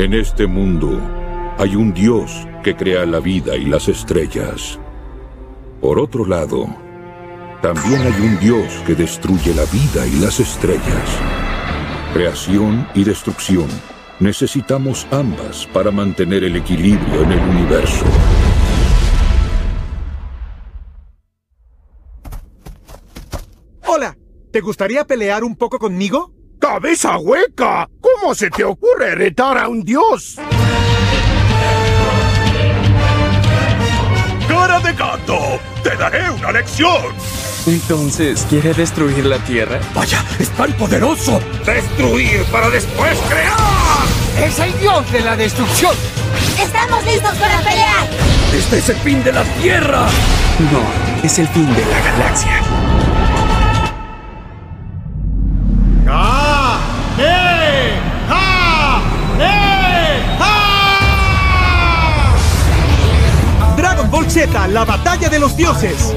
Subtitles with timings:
[0.00, 0.98] En este mundo
[1.58, 4.78] hay un Dios que crea la vida y las estrellas.
[5.82, 6.74] Por otro lado,
[7.60, 11.18] también hay un Dios que destruye la vida y las estrellas.
[12.14, 13.68] Creación y destrucción.
[14.20, 18.06] Necesitamos ambas para mantener el equilibrio en el universo.
[23.86, 24.16] Hola,
[24.50, 26.39] ¿te gustaría pelear un poco conmigo?
[26.60, 27.88] ¡Cabeza hueca!
[28.02, 30.36] ¿Cómo se te ocurre retar a un dios?
[34.46, 35.38] ¡Cara de gato!
[35.82, 37.14] ¡Te daré una lección!
[37.66, 39.80] Entonces, ¿quiere destruir la Tierra?
[39.94, 41.40] ¡Vaya, es tan poderoso!
[41.64, 44.46] ¡Destruir para después crear!
[44.46, 45.94] ¡Es el dios de la destrucción!
[46.60, 48.06] ¡Estamos listos para pelear!
[48.54, 50.06] ¡Este es el fin de la Tierra!
[50.70, 50.82] No,
[51.22, 52.69] es el fin de la galaxia.
[63.76, 66.14] Dragon Ball Z, la batalla de los dioses.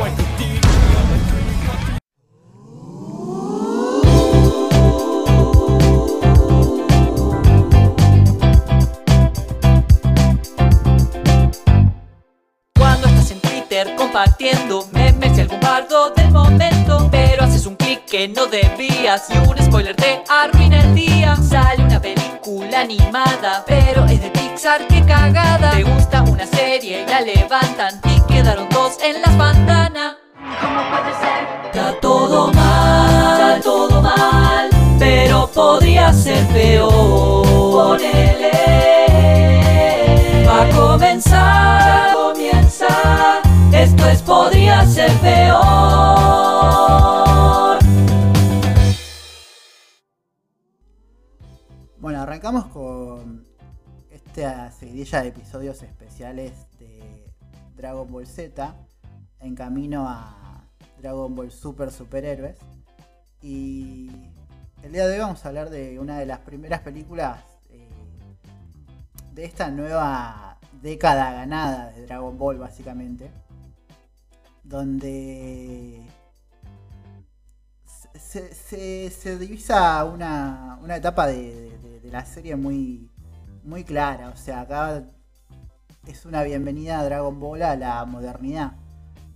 [12.76, 14.88] Cuando estás en Twitter compartiendo
[15.24, 19.30] memes y algún bardo del momento Pero haces un clic que no debías.
[19.30, 21.36] Y un spoiler te arruina el día.
[21.36, 25.72] Sale una película animada, pero es de Pixar, qué cagada.
[25.72, 30.16] Te gusta una serie y la levantan y quedaron dos en las pantanas.
[30.62, 31.48] ¿Cómo puede ser?
[31.66, 37.98] Está todo mal, está todo mal, pero podría ser peor.
[37.98, 38.52] Ponele.
[40.48, 43.33] Va a comenzar, ya comienza.
[43.84, 45.60] Esto es podría ser peor.
[51.98, 53.46] Bueno, arrancamos con
[54.10, 57.30] esta seguidilla de episodios especiales de
[57.76, 58.74] Dragon Ball Z
[59.42, 60.64] en camino a
[61.00, 62.56] Dragon Ball Super Superhéroes.
[63.42, 64.10] Y
[64.82, 67.90] el día de hoy vamos a hablar de una de las primeras películas eh,
[69.34, 73.43] de esta nueva década ganada de Dragon Ball, básicamente.
[74.64, 76.02] Donde
[78.16, 83.10] se, se- se divisa una, una etapa de, de- la serie muy,
[83.64, 84.30] muy clara.
[84.30, 85.04] O sea, acá
[86.08, 88.74] es una bienvenida a Dragon Ball a la modernidad.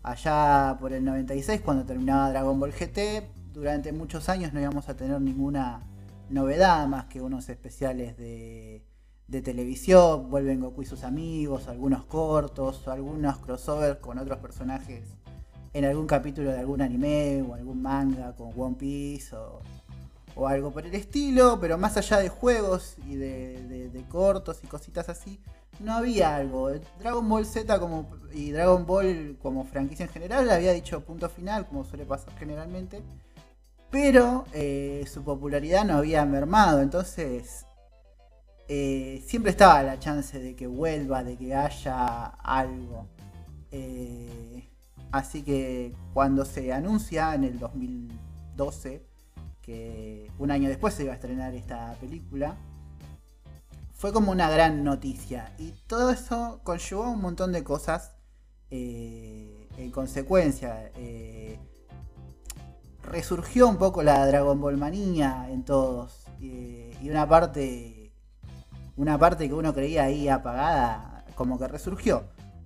[0.03, 4.95] Allá por el 96, cuando terminaba Dragon Ball GT, durante muchos años no íbamos a
[4.95, 5.81] tener ninguna
[6.29, 8.85] novedad más que unos especiales de,
[9.27, 10.29] de televisión.
[10.29, 15.03] Vuelven Goku y sus amigos, algunos cortos, algunos crossovers con otros personajes
[15.73, 19.61] en algún capítulo de algún anime o algún manga con One Piece o,
[20.35, 24.59] o algo por el estilo, pero más allá de juegos y de, de- de cortos
[24.63, 25.39] y cositas así,
[25.79, 26.71] no había algo.
[26.97, 31.67] Dragon Ball Z como, y Dragon Ball como franquicia en general había dicho punto final,
[31.67, 33.03] como suele pasar generalmente,
[33.91, 37.66] pero eh, su popularidad no había mermado, entonces
[38.69, 43.07] eh, siempre estaba la chance de que vuelva, de que haya algo.
[43.71, 44.67] Eh,
[45.11, 49.05] así que cuando se anuncia en el 2012
[49.61, 52.57] que un año después se iba a estrenar esta película,
[53.93, 55.53] fue como una gran noticia.
[55.57, 58.13] Y todo eso conllevó un montón de cosas
[58.69, 60.91] eh, en consecuencia.
[63.03, 66.25] Resurgió un poco la Dragon Ball manía en todos.
[66.39, 67.96] y una parte.
[68.97, 72.23] Una parte que uno creía ahí apagada, como que resurgió.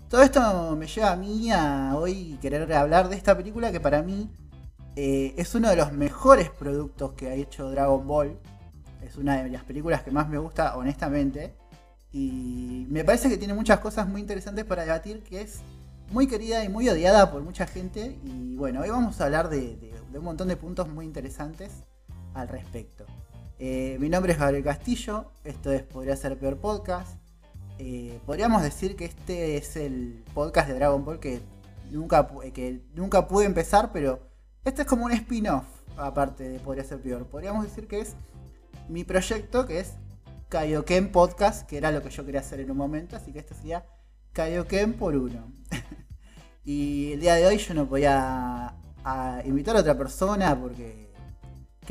[0.10, 4.02] Todo esto me lleva a mí a hoy querer hablar de esta película que para
[4.02, 4.30] mí
[4.96, 8.38] eh, es uno de los mejores productos que ha hecho Dragon Ball.
[9.02, 11.56] Es una de las películas que más me gusta, honestamente.
[12.12, 15.62] Y me parece que tiene muchas cosas muy interesantes para debatir, que es
[16.12, 18.20] muy querida y muy odiada por mucha gente.
[18.24, 21.84] Y bueno, hoy vamos a hablar de, un montón de puntos muy interesantes
[22.34, 23.06] al respecto.
[23.64, 27.20] Eh, mi nombre es Gabriel Castillo, esto es Podría Ser Peor Podcast.
[27.78, 31.42] Eh, podríamos decir que este es el podcast de Dragon Ball que
[31.92, 34.20] nunca, eh, que nunca pude empezar, pero
[34.66, 37.28] este es como un spin-off, aparte de Podría Ser Peor.
[37.28, 38.16] Podríamos decir que es
[38.90, 39.94] mi proyecto, que es
[40.50, 43.54] Kaioken Podcast, que era lo que yo quería hacer en un momento, así que este
[43.54, 43.86] sería
[44.34, 45.54] Kaioken por uno.
[46.66, 51.11] y el día de hoy yo no podía a invitar a otra persona porque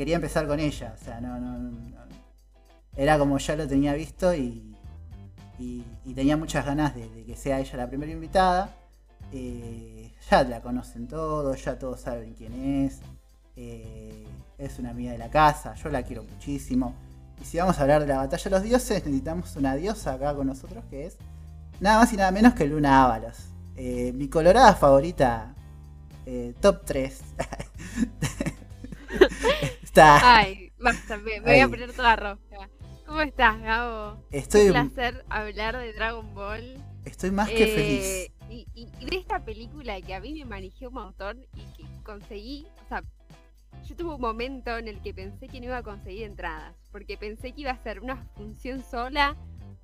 [0.01, 1.77] quería empezar con ella, o sea, no, no-
[2.95, 4.75] era como ya lo tenía visto y,
[5.59, 8.73] y- tenía muchas ganas de, que sea ella la primera invitada.
[9.31, 12.99] Eh, ya la conocen todos, ya todos saben quién es.
[13.55, 14.25] eh,
[14.57, 16.95] es una amiga de la casa, yo la quiero muchísimo.
[17.39, 20.33] Y si vamos a hablar de la batalla de los dioses, necesitamos una diosa acá
[20.35, 21.17] con nosotros que es
[21.79, 23.37] nada más y nada menos que Luna Ábalos.
[23.75, 25.53] Eh, mi colorada favorita,
[26.59, 27.21] top 3.
[29.91, 30.37] Está.
[30.37, 32.69] Ay, basta, me, voy a poner toda roja.
[33.05, 34.25] ¿Cómo estás, Gabo?
[34.31, 34.67] Estoy.
[34.67, 36.81] Un placer hablar de Dragon Ball.
[37.03, 38.31] Estoy más que feliz.
[38.49, 42.65] Y, y, de esta película que a mí me manejó un montón y que conseguí,
[42.85, 43.03] o sea,
[43.85, 47.17] yo tuve un momento en el que pensé que no iba a conseguir entradas, porque
[47.17, 49.35] pensé que iba a ser una función sola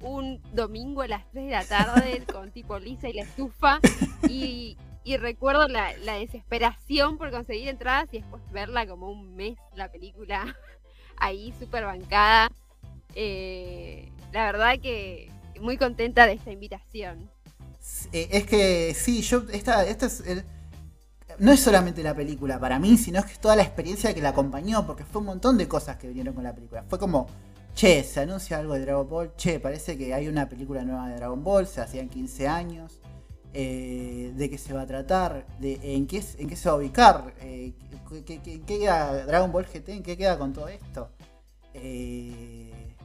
[0.01, 3.79] un domingo a las 3 de la tarde con tipo Lisa y la estufa
[4.29, 4.77] y,
[5.15, 10.57] recuerdo la, desesperación por conseguir entradas y después verla como un mes la película
[11.17, 12.51] ahí súper bancada.
[13.15, 15.31] Eh, la verdad que
[15.61, 17.31] muy contenta de esta invitación.
[18.11, 20.43] Eh, es que sí, yo esta, esta es
[21.39, 24.29] no es solamente la película para mí, sino que es toda la experiencia que la
[24.29, 26.83] acompañó, porque fue un montón de cosas que vinieron con la película.
[26.87, 27.27] Fue como,
[27.75, 31.15] che, se anuncia algo de Dragon Ball, che, parece que hay una película nueva de
[31.17, 32.99] Dragon Ball, se hacían 15 años,
[33.53, 37.73] eh, de qué se va a tratar, de en qué, se va a ubicar, eh,
[38.25, 41.09] ¿qué, qué, queda Dragon Ball GT, en qué queda con todo esto.
[41.73, 42.95] Eh,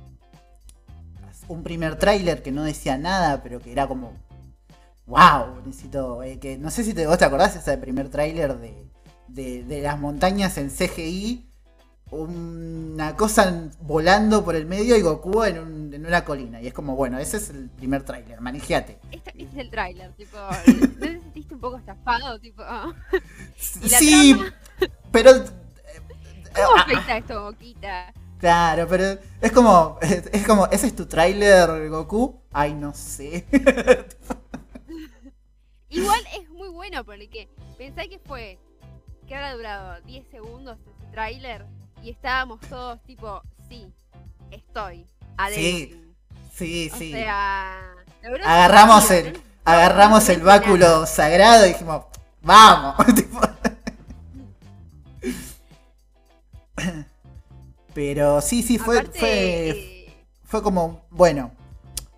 [1.49, 4.13] un primer tráiler que no decía nada, pero que era como
[5.07, 9.63] wow, necesito, eh, que no sé si te, vos te acordás ese primer tráiler de,
[9.65, 11.52] de, las montañas en CGI,
[12.13, 16.61] una cosa volando por el medio y Goku en, un, en una colina.
[16.61, 18.99] Y es como, bueno, ese es el primer tráiler, manejate.
[19.11, 20.37] Este, es el tráiler, tipo,
[20.81, 22.39] ¿no te sentiste un poco estafado?
[22.39, 22.63] Tipo,
[23.57, 24.39] sí,
[25.11, 25.33] pero...
[26.55, 28.13] ¿Cómo afecta esto, Boquita?
[28.39, 32.43] Claro, pero es como, es como, ¿ese es tu tráiler, Goku?
[32.53, 33.47] Ay, no sé.
[35.89, 37.49] Igual es muy bueno porque
[37.79, 38.59] pensé que fue
[39.27, 41.65] que habrá durado 10 segundos ese tráiler
[42.03, 43.93] y estábamos todos tipo, sí,
[44.51, 45.07] estoy
[45.37, 45.63] adentro.
[45.63, 46.15] Sí,
[46.53, 47.13] sí, o sí.
[47.13, 47.81] Sea,
[48.45, 52.05] agarramos el, agarramos el báculo sagrado y dijimos,
[52.43, 52.97] vamos.
[57.95, 61.53] Pero sí, sí, fue, fue, eh, fue como, bueno,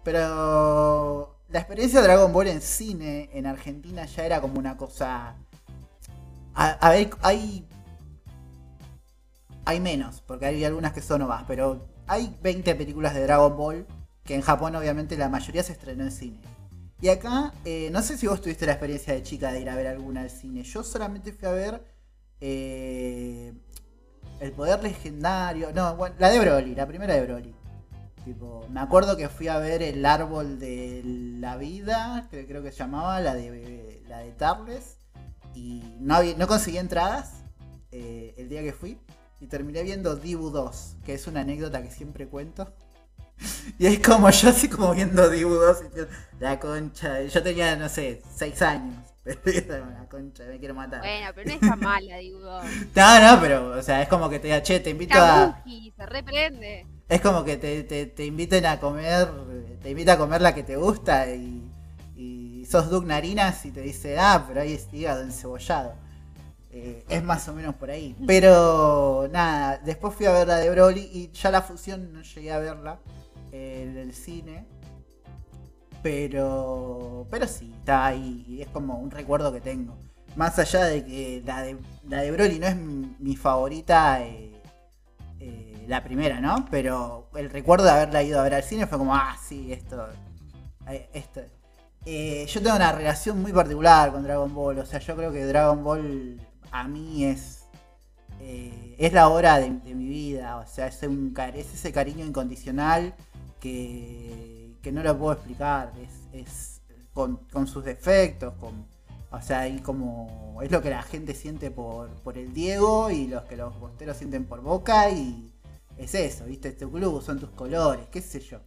[0.05, 5.35] pero la experiencia de Dragon Ball en cine en Argentina ya era como una cosa.
[6.55, 7.67] A, ver, hay.
[9.65, 13.87] Hay menos, porque hay algunas que son novas, pero hay 20 películas de Dragon Ball
[14.25, 16.39] que en Japón, obviamente, la mayoría se estrenó en cine.
[17.01, 19.77] Y acá, eh, no sé si vos tuviste la experiencia de chica de ir a
[19.77, 20.63] ver alguna al cine.
[20.63, 21.85] Yo solamente fui a ver.
[22.41, 23.53] Eh,
[24.41, 25.73] el poder legendario.
[25.73, 27.55] No, la de Broly, la primera de Broly
[28.71, 32.79] me acuerdo que fui a ver el árbol de la vida, que creo que se
[32.79, 34.97] llamaba, la de la de Tarles,
[35.55, 37.43] y no, no conseguí entradas
[37.93, 38.99] eh, el día que fui,
[39.41, 42.73] y terminé viendo Dibu 2, que es una anécdota que siempre cuento.
[43.79, 47.89] Y es como yo así como viendo Dibu 2 y la concha, yo tenía, no
[47.89, 48.97] sé, 6 años.
[49.25, 51.01] la concha, me quiero matar.
[51.01, 52.65] Bueno, pero no es tan mala, Dibu 2.
[52.95, 55.63] No, no, pero, o sea, es como que te diga, che, te invito a.
[55.65, 56.87] se reprende.
[57.09, 59.29] Es como que te, te, inviten a comer,
[59.83, 61.71] te invita a comer la que te gusta y,
[62.17, 65.95] y sos Doug Narinas y te dice, ah, pero ahí es hígado encebollado.
[66.77, 68.17] Eh, es más o menos por ahí.
[68.27, 72.53] Pero nada, después fui a ver la de Broly y ya la fusión no llegué
[72.53, 72.99] a verla
[73.53, 74.67] en el cine.
[76.03, 79.97] Pero, pero sí, está ahí y es como un recuerdo que tengo.
[80.37, 81.79] Más allá de que la de,
[82.09, 84.21] la de Broly no es mi, favorita.
[84.21, 84.51] Eh,
[85.87, 86.67] la primera, ¿no?
[86.71, 90.09] Pero el recuerdo de haberla ido a ver al cine fue como, ah, sí, esto.
[90.89, 91.41] Eh, esto.
[92.07, 94.79] Eh, yo tengo una relación muy particular con Dragon Ball.
[94.79, 96.41] O sea, yo creo que Dragon Ball
[96.75, 97.67] a mí es.
[98.41, 100.57] Eh, es la hora de, mi vida.
[100.57, 103.15] O sea, es, es ese cariño incondicional
[103.61, 105.93] que, que no lo puedo explicar.
[106.33, 107.39] Es, con,
[107.69, 108.87] sus defectos, con,
[109.31, 113.29] o sea, y como es lo que la gente siente por, por el Diego y
[113.29, 115.55] los que los bosteros sienten por Boca y,
[115.97, 116.71] es eso, ¿viste?
[116.71, 118.59] Este club son tus colores, qué sé yo.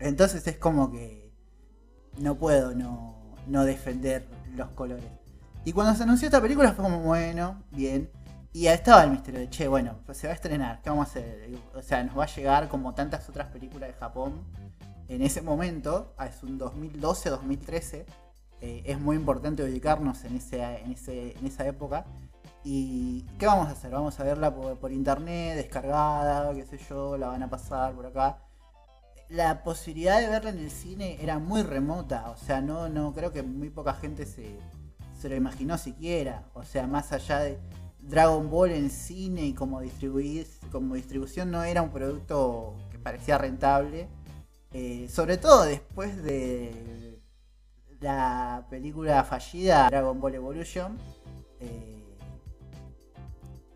[0.00, 1.32] Entonces es como que
[2.18, 4.26] no puedo no, no defender
[4.56, 5.17] los colores.
[5.68, 8.10] Y cuando se anunció esta película fue como, bueno, bien.
[8.54, 11.08] Y ahí estaba el misterio de, che, bueno, pues se va a estrenar, ¿qué vamos
[11.08, 11.50] a hacer?
[11.74, 14.46] O sea, nos va a llegar como tantas otras películas de Japón.
[15.08, 18.06] En ese momento, ah, es un 2012, 2013,
[18.62, 22.06] eh, es muy importante ubicarnos en, ese, en, ese, en esa época.
[22.64, 23.90] ¿Y qué vamos a hacer?
[23.90, 28.38] Vamos a verla por, internet, descargada, qué sé yo, la van a pasar por acá.
[29.28, 33.34] La posibilidad de verla en el cine era muy remota, o sea, no, no creo
[33.34, 34.58] que muy poca gente se,
[35.18, 36.44] se lo imaginó siquiera.
[36.54, 37.58] O sea, más allá de.
[38.00, 39.82] Dragon Ball en cine y como,
[40.72, 44.08] como distribución no era un producto que parecía rentable.
[44.72, 47.20] Eh, sobre todo después de
[48.00, 50.96] la película fallida Dragon Ball Evolution.
[51.60, 52.04] Eh,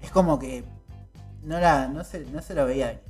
[0.01, 0.65] es como que
[1.43, 3.03] no, la, no, se, no se lo veía.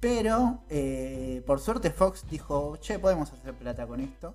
[0.00, 4.34] Pero eh, por suerte Fox dijo, che, podemos hacer plata con esto.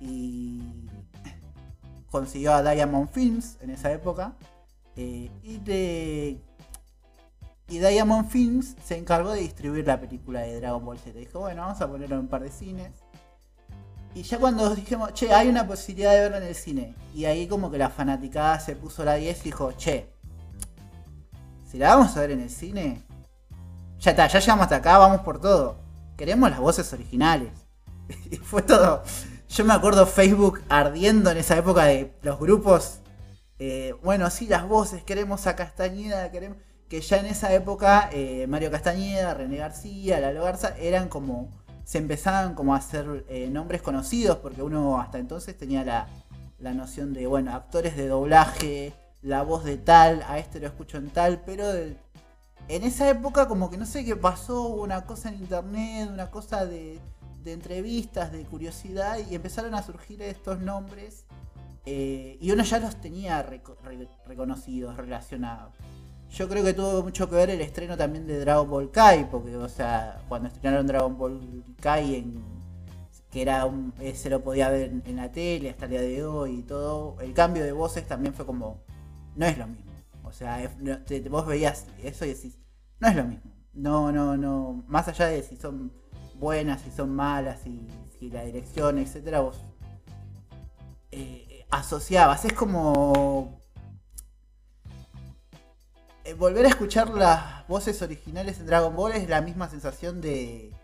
[0.00, 0.60] Y
[2.10, 4.34] consiguió a Diamond Films en esa época.
[4.96, 6.40] y, de,
[7.68, 11.18] y Diamond Films se encargó de distribuir la película de Dragon Ball Z.
[11.18, 12.90] Dijo, bueno, vamos a ponerlo en un par de cines.
[14.14, 16.94] Y ya cuando dijimos, che, hay una posibilidad de verlo en el cine.
[17.14, 20.08] Y ahí como que la fanaticada se puso la 10 y dijo, che,
[21.70, 23.02] si la vamos a ver en el cine,
[24.00, 25.76] ya está, ya llegamos hasta acá, vamos por todo.
[26.16, 27.52] Queremos las voces originales.
[28.30, 29.02] y fue todo.
[29.48, 33.00] Yo me acuerdo Facebook ardiendo en esa época de los grupos.
[33.58, 36.58] Eh, bueno, sí, las voces, queremos a Castañeda, queremos.
[36.88, 41.50] Que ya en esa época eh, Mario Castañeda, René García, Lalo Garza eran como.
[41.84, 46.08] Se empezaban como a hacer eh, nombres conocidos, porque uno hasta entonces tenía la,
[46.58, 50.98] la noción de, bueno, actores de doblaje, la voz de tal, a este lo escucho
[50.98, 51.96] en tal, pero en
[52.68, 57.00] esa época como que no sé qué pasó, una cosa en internet, una cosa de,
[57.46, 61.24] entrevistas, de curiosidad, y empezaron a surgir estos nombres.
[61.86, 63.42] Eh, y uno ya los tenía
[64.26, 65.72] reconocidos, relacionados.
[66.30, 69.56] Yo creo que tuvo mucho que ver el estreno también de Dragon Ball Kai, porque,
[69.56, 72.42] o sea, cuando estrenaron Dragon Ball Kai, en,
[73.30, 76.58] que era un, se lo podía ver en, la tele hasta el día de hoy
[76.58, 78.82] y todo, el cambio de voces también fue como,
[79.36, 79.92] no es lo mismo.
[80.24, 80.70] O sea,
[81.30, 82.58] vos veías eso y decís,
[83.00, 83.50] no es lo mismo.
[83.72, 84.84] No, no, no.
[84.88, 85.92] Más allá de si son
[86.38, 87.86] buenas, si son malas, si,
[88.18, 89.64] si la dirección, etcétera, vos
[91.10, 92.44] eh, asociabas.
[92.44, 93.60] Es como
[96.24, 100.74] eh, volver a escuchar las voces originales en Dragon Ball es la misma sensación de,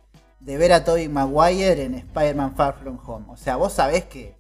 [0.41, 3.27] ver a Tobey Maguire en Spider-Man Far From Home.
[3.29, 4.39] O sea, vos sabés que,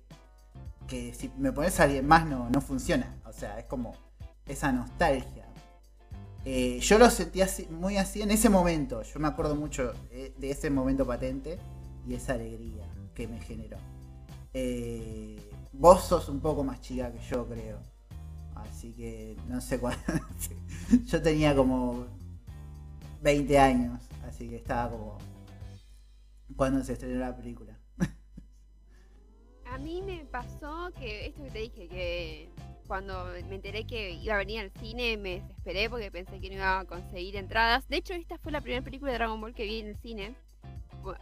[0.86, 3.20] que si me pones a alguien más no, no funciona.
[3.26, 3.94] O sea, es como
[4.46, 5.33] esa nostalgia.
[6.46, 9.02] Eh, yo lo sentí muy así en ese momento.
[9.02, 11.58] Yo me acuerdo mucho eh, de ese momento patente
[12.06, 12.84] y esa alegría
[13.14, 13.78] que me generó.
[14.52, 15.38] Eh,
[15.72, 17.78] vos sos un poco más chica que yo, creo.
[18.56, 20.02] Así que no sé cuándo.
[21.06, 22.06] yo tenía como
[23.22, 25.18] 20 años, así que estaba como.
[26.56, 27.78] cuando se estrenó la película.
[29.66, 32.50] A mí me pasó que esto que te dije, que
[32.86, 36.56] cuando me enteré que iba a venir al cine me desesperé porque pensé que no
[36.56, 37.88] iba a conseguir entradas.
[37.88, 40.34] De hecho, esta fue la primera película de Dragon Ball que vi en el cine.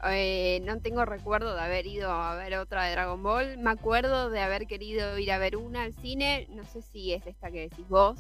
[0.08, 3.58] Eh, no tengo recuerdo de haber ido a ver otra de Dragon Ball.
[3.58, 6.46] Me acuerdo de haber querido ir a ver una al cine.
[6.50, 8.18] No sé si es esta que decís vos,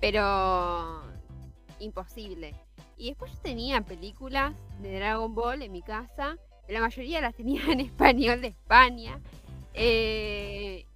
[0.00, 1.02] pero
[1.78, 2.54] imposible.
[2.96, 6.36] Y después yo tenía películas de Dragon Ball en mi casa.
[6.68, 9.20] La mayoría las tenía en español de España.
[9.74, 10.86] Eh,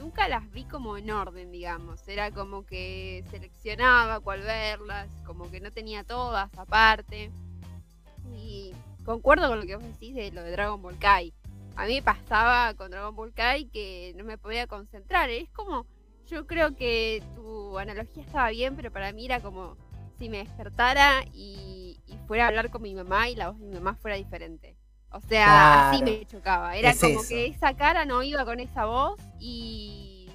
[0.00, 2.08] nunca las vi como en orden, digamos.
[2.08, 7.30] Era como que seleccionaba cuál verlas, como que no tenía todas aparte.
[8.32, 8.72] Y
[9.04, 11.32] concuerdo con lo que vos decís de lo de Dragon Ball Kai.
[11.76, 15.28] A mí me pasaba con Dragon Ball Kai que no me podía concentrar.
[15.28, 15.86] Es como,
[16.26, 19.76] yo creo que tu analogía estaba bien, pero para mí era como
[20.18, 23.66] si me despertara y, y fuera a hablar con mi mamá y la voz de
[23.66, 24.79] mi mamá fuera diferente.
[25.12, 26.76] O sea, así me chocaba.
[26.76, 30.28] Era como que esa cara no iba con esa voz y,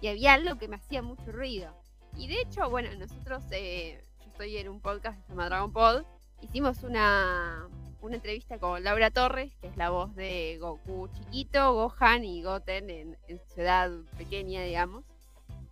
[0.00, 1.74] y, había algo que me hacía mucho ruido.
[2.16, 5.72] Y de hecho, bueno, nosotros, eh, yo estoy en un podcast que se llama Dragon
[5.72, 6.04] Pod,
[6.40, 7.68] hicimos una,
[8.00, 12.90] una entrevista con Laura Torres, que es la voz de Goku chiquito, Gohan y Goten
[12.90, 15.04] en, su edad pequeña, digamos.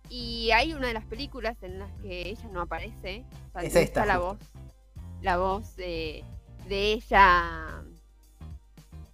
[0.09, 3.23] Y hay una de las películas en las que ella no aparece.
[3.47, 4.39] O sea, es esta, la voz,
[5.21, 6.25] la voz de,
[6.67, 7.81] de ella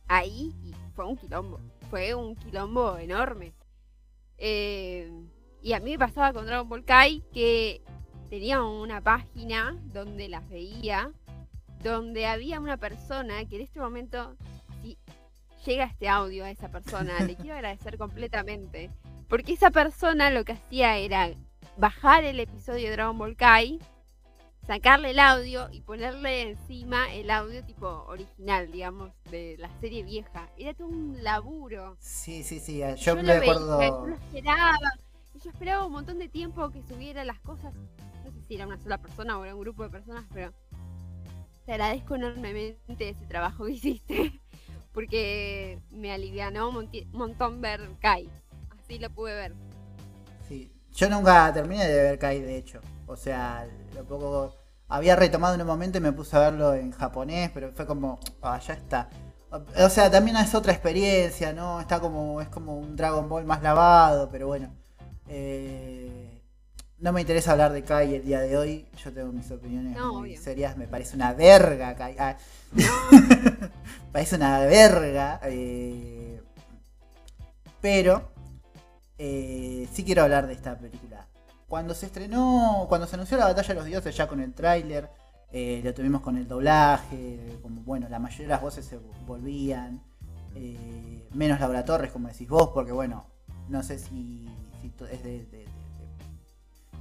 [0.08, 1.60] ahí y fue un quilombo.
[1.90, 3.54] Fue un quilombo enorme.
[4.38, 5.12] Eh,
[5.62, 7.82] y a mí me pasaba con Dragon Ball Kai que
[8.30, 11.12] tenía una página donde las veía,
[11.84, 14.36] donde había una persona que en este momento,
[14.82, 14.98] si
[15.66, 18.92] llega este audio a esa persona, le quiero agradecer completamente.
[19.28, 21.32] Porque esa persona lo que hacía era
[21.78, 23.80] bajar el episodio de Dragon Ball Kai
[24.68, 30.50] sacarle el audio y ponerle encima el audio tipo original, digamos, de la serie vieja.
[30.58, 31.96] Era todo un laburo.
[32.00, 32.84] Sí, sí, sí.
[32.84, 33.82] Eh, yo, me acuerdo.
[33.82, 34.78] yo lo esperaba.
[35.42, 37.74] Yo esperaba un montón de tiempo que subiera las cosas.
[38.26, 40.54] No sé si era una sola persona o era un grupo de personas, pero
[41.66, 44.42] te agradezco enormemente ese trabajo que hiciste.
[44.92, 48.30] Porque me alivianó un montón ver Kai.
[48.84, 49.54] Así lo pude ver.
[50.48, 52.82] Sí, Yo nunca terminé de ver Kai, de hecho.
[53.06, 54.56] O sea, lo poco.
[54.90, 58.20] Había retomado en un momento y me puse a verlo en japonés, pero fue como,
[58.42, 59.10] ah, ya está.
[59.78, 61.80] O sea, también es otra experiencia, ¿no?
[61.80, 64.70] Está como, es como un Dragon Ball más lavado, pero bueno.
[65.28, 66.42] Eh,
[67.00, 68.88] no me interesa hablar de Kai el día de hoy.
[69.04, 70.76] Yo tengo mis opiniones muy serias.
[70.78, 72.16] Me parece una verga Kai.
[72.20, 72.38] Ah.
[74.12, 75.40] parece una verga.
[75.44, 76.42] Eh,
[77.82, 78.32] pero
[79.18, 81.17] eh, sí quiero hablar de esta película.
[81.68, 85.10] Cuando se estrenó, cuando se anunció la batalla de los dioses ya con el tráiler,
[85.52, 90.02] eh, lo tuvimos con el doblaje, como bueno, la mayoría de las voces se volvían,
[90.56, 93.26] eh, menos Laura Torres, como decís vos, porque bueno,
[93.70, 94.46] no sé si,
[95.12, 95.68] es de,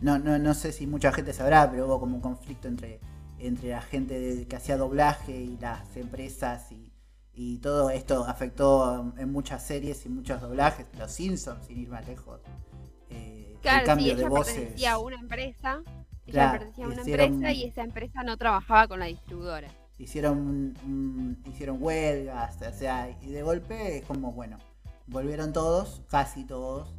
[0.00, 3.00] no, no, no, sé si mucha gente sabrá, pero hubo como un conflicto entre,
[3.38, 6.92] entre la gente que hacía doblaje y las empresas y,
[7.32, 12.06] y todo esto afectó en muchas series y muchos doblajes, Los Simpsons, sin ir más
[12.06, 12.40] lejos.
[13.66, 14.86] Eh, el cambio de voces.
[14.86, 15.82] a una empresa,
[16.26, 19.68] ella pertenecía a una empresa y esa empresa no trabajaba con la distribuidora.
[19.98, 20.74] Hicieron,
[21.46, 24.58] hicieron huelgas, o sea, y de golpe es como, bueno,
[25.06, 26.94] volvieron todos, casi todos.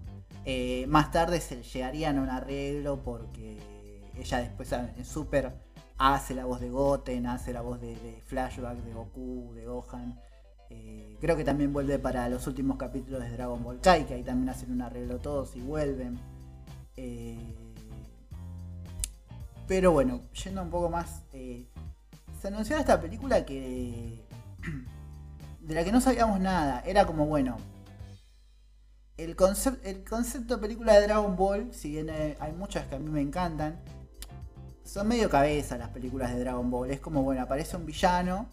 [0.45, 3.59] Eh, más tarde se llegarían a un arreglo porque
[4.15, 5.53] ella después en Super
[5.97, 10.19] hace la voz de Goten, hace la voz de, de Flashback, de Goku, de Gohan.
[10.69, 14.23] Eh, creo que también vuelve para los últimos capítulos de Dragon Ball Kai, que ahí
[14.23, 16.19] también hacen un arreglo todos y vuelven.
[16.97, 17.37] Eh,
[19.67, 21.23] pero bueno, yendo un poco más.
[21.33, 21.65] Eh,
[22.41, 24.25] se anunció esta película que.
[25.61, 26.83] de la que no sabíamos nada.
[26.85, 27.57] Era como, bueno.
[29.17, 33.21] El, concepto de película de Dragon Ball, si bien hay muchas que a mí me
[33.21, 33.79] encantan,
[34.83, 36.91] son medio cabeza las películas de Dragon Ball.
[36.91, 38.47] Es como, bueno, aparece un villano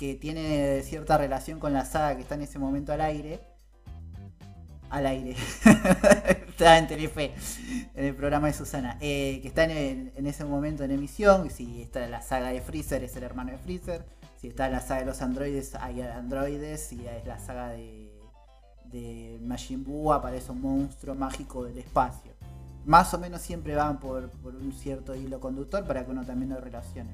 [0.00, 3.38] que tiene cierta relación con la saga que está en ese momento al aire.
[4.88, 5.36] Al aire.
[6.60, 7.32] está en Telefe,
[7.94, 8.98] en el programa de Susana.
[9.00, 11.48] Eh, que está en, ese momento en emisión.
[11.48, 14.04] Si está en la saga de Freezer, es el hermano de Freezer.
[14.36, 16.86] Si está en la saga de los androides, hay androides.
[16.86, 18.12] Si es la saga de,
[18.84, 22.32] de Majin Buu, aparece un monstruo mágico del espacio.
[22.84, 26.50] Más o menos siempre van por, por un cierto hilo conductor para que uno también
[26.50, 27.10] lo relacione.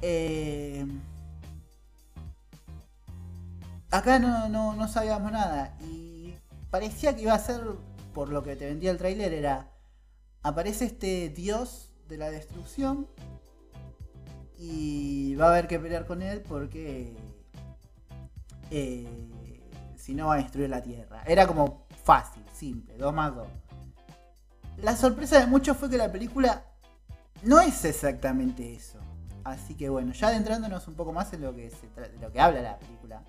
[0.00, 0.86] Eh,
[3.90, 5.74] acá no, no, sabíamos nada.
[5.80, 6.34] Y
[6.70, 7.60] parecía que iba a ser,
[8.14, 9.70] por lo que te vendía el tráiler, era.
[10.42, 13.06] Aparece este dios de la destrucción.
[14.56, 17.14] Y va a haber que pelear con él porque.
[18.70, 19.06] Eh,
[19.96, 21.22] si no va a destruir la tierra.
[21.26, 23.46] Era como fácil, simple, 2 más 2.
[24.82, 26.64] La sorpresa de muchos fue que la película
[27.42, 28.98] no es exactamente eso.
[29.44, 32.40] Así que bueno, ya adentrándonos un poco más en lo que, se de lo que
[32.40, 33.22] habla la película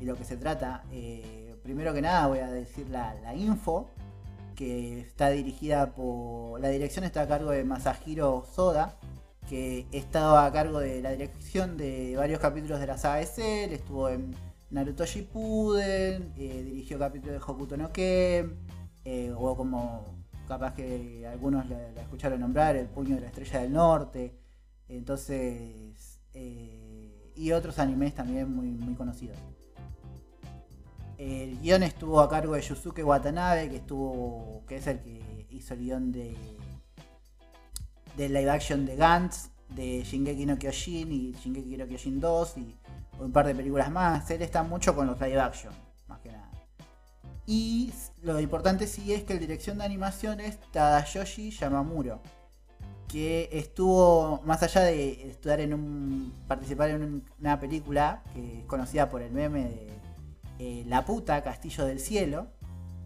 [0.00, 0.84] y lo que se trata.
[0.90, 3.90] Eh, primero que nada voy a decir la, info,
[4.58, 6.60] que está dirigida por...
[6.60, 8.96] La dirección está a cargo de Masahiro Soda,
[9.48, 14.34] que estado a cargo de la dirección de varios capítulos de la saga estuvo en
[14.70, 18.58] Naruto Shippuden, eh, dirigió capítulos de Hokuto no Ken,
[19.04, 20.04] eh, o como
[20.48, 24.34] capaz que algunos la, escucharon nombrar, El Puño de la Estrella del Norte,
[24.88, 26.18] entonces...
[26.34, 29.38] y otros animes también muy, muy conocidos.
[31.18, 34.62] El guion estuvo a cargo de Yusuke Watanabe, que estuvo.
[34.68, 36.36] que es el que hizo el guion de.
[38.16, 42.76] de live action de Gantz, de Shingeki no Kyojin y Shingeki no Kyojin 2 y
[43.18, 44.30] un par de películas más.
[44.30, 45.72] Él está mucho con los live action,
[46.06, 46.48] más que nada.
[47.46, 52.20] Y lo importante sí es que el dirección de animación es Tadayoshi Yamamuro,
[53.08, 56.32] que estuvo, más allá de estudiar en un.
[56.46, 59.97] participar en una película que es conocida por el meme de
[60.58, 62.48] eh, la puta Castillo del Cielo.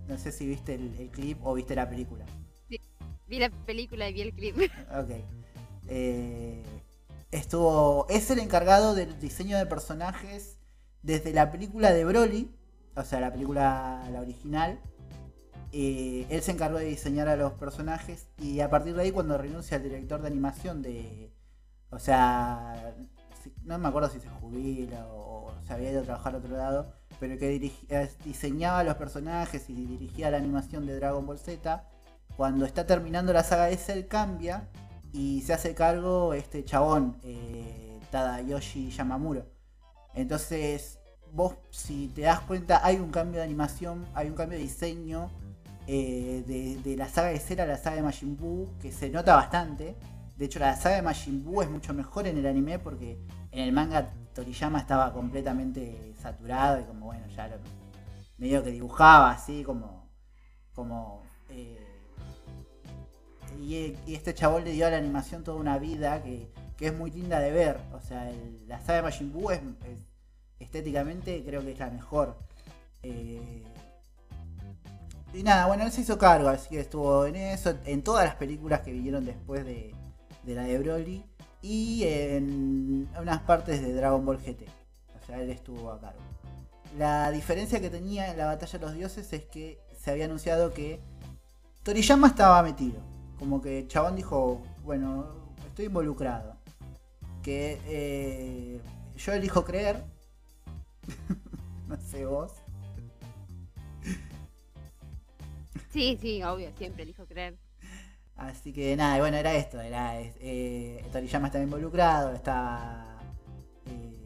[0.08, 2.24] No sé si viste el, clip o viste la película.
[2.68, 2.80] Sí,
[3.28, 4.56] vi la película y vi el clip.
[4.90, 5.10] Ok.
[5.88, 6.62] Eh,
[7.30, 8.06] estuvo.
[8.08, 10.58] Es el encargado del diseño de personajes
[11.02, 12.50] desde la película de Broly,
[12.94, 14.80] o sea, la película, la original.
[15.72, 19.38] Eh, él se encargó de diseñar a los personajes y a partir de ahí cuando
[19.38, 21.32] renuncia al director de animación de...
[21.90, 22.94] O sea,
[23.62, 26.56] no me acuerdo si se jubila o, o se había ido a trabajar a otro
[26.56, 31.84] lado, pero que eh, diseñaba los personajes y dirigía la animación de Dragon Ball Z,
[32.36, 34.68] cuando está terminando la saga de Cell cambia
[35.12, 39.46] y se hace cargo este chabón, eh, Tadayoshi Yamamuro.
[40.14, 40.98] Entonces,
[41.32, 45.30] vos si te das cuenta, hay un cambio de animación, hay un cambio de diseño
[45.86, 46.42] eh,
[46.84, 49.94] de, la saga de Cell a la saga de Majin Buu, que se nota bastante.
[50.36, 53.16] De hecho, la saga de Majin Buu es mucho mejor en el anime porque
[53.52, 57.56] en el manga Toriyama estaba completamente saturado y como bueno, ya lo,
[58.38, 60.08] medio que dibujaba así como,
[60.74, 61.78] como Eh,
[63.60, 67.10] y, este chabón le dio a la animación toda una vida que, que es muy
[67.10, 67.78] linda de ver.
[67.92, 68.30] O sea,
[68.66, 70.06] la saga de Majin Buu es, es-
[70.58, 72.38] estéticamente creo que es la mejor.
[73.02, 73.62] Eh,
[75.34, 78.36] y nada, bueno, él se hizo cargo, así que estuvo en eso, en todas las
[78.36, 79.94] películas que vinieron después de,
[80.44, 81.24] de la de Broly
[81.62, 84.66] y en unas partes de Dragon Ball GT.
[85.38, 86.20] Él estuvo a cargo.
[86.98, 90.72] La diferencia que tenía en la batalla de los dioses es que se había anunciado
[90.72, 91.00] que
[91.82, 93.00] Toriyama estaba metido.
[93.38, 95.26] Como que chabón dijo, bueno,
[95.66, 96.56] estoy involucrado.
[97.42, 98.80] Que eh,
[99.16, 100.04] yo elijo creer.
[101.88, 102.52] no sé vos.
[105.90, 107.58] Sí, sí, obvio, siempre elijo creer.
[108.36, 113.18] Así que nada, bueno, era esto, era eh, Toriyama estaba involucrado, estaba
[113.86, 114.21] eh,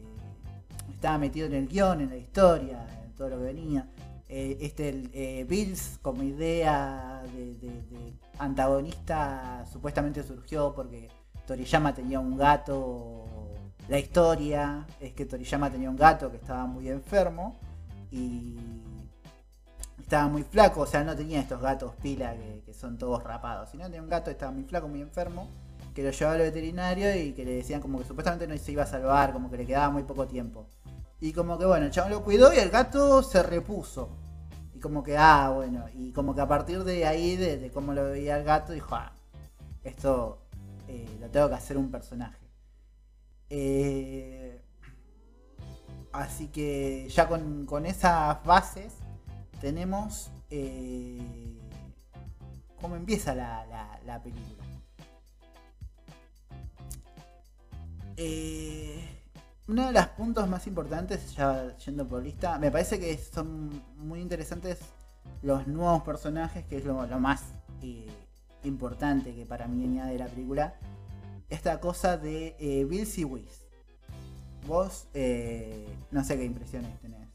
[0.97, 3.87] estaba metido en el guion, en la historia, en todo lo que venía.
[4.29, 11.07] Eh, este eh, Bills como idea de, de- de antagonista supuestamente surgió porque
[11.45, 13.23] Toriyama tenía un gato.
[13.87, 17.55] La historia es que Toriyama tenía un gato que estaba muy enfermo
[18.11, 18.57] y
[20.01, 23.69] estaba muy flaco, o sea, no tenía estos gatos pila que, que son todos rapados,
[23.69, 25.47] sino tenía un gato que estaba muy flaco, muy enfermo,
[25.93, 28.83] que lo llevaba al veterinario y que le decían como que supuestamente no se iba
[28.83, 30.67] a salvar, como que le quedaba muy poco tiempo.
[31.19, 34.09] Y como que bueno, el chabón lo cuidó y el gato se repuso.
[34.75, 38.03] Y como que, ah, bueno, y como que a partir de ahí, de, cómo lo
[38.05, 39.11] veía el gato, dijo, ah,
[39.83, 40.39] esto
[40.87, 42.37] eh, lo tengo que hacer un personaje.
[43.49, 44.61] Eh,
[46.11, 48.93] así que ya con, con esas bases
[49.61, 51.57] tenemos eh,
[52.79, 54.63] cómo empieza la, la- la película.
[58.17, 59.16] Eh,
[59.67, 64.21] uno de los puntos más importantes, ya yendo por lista, me parece que son muy
[64.21, 64.79] interesantes
[65.41, 67.43] los nuevos personajes, que es lo, más
[67.81, 68.07] eh,
[68.63, 70.75] importante que para mí añade la película.
[71.49, 73.67] Esta cosa de eh, Bills y Whis.
[74.65, 77.27] Vos, eh, no sé qué impresiones tenés de.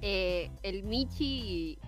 [0.00, 1.78] Eh, el Michi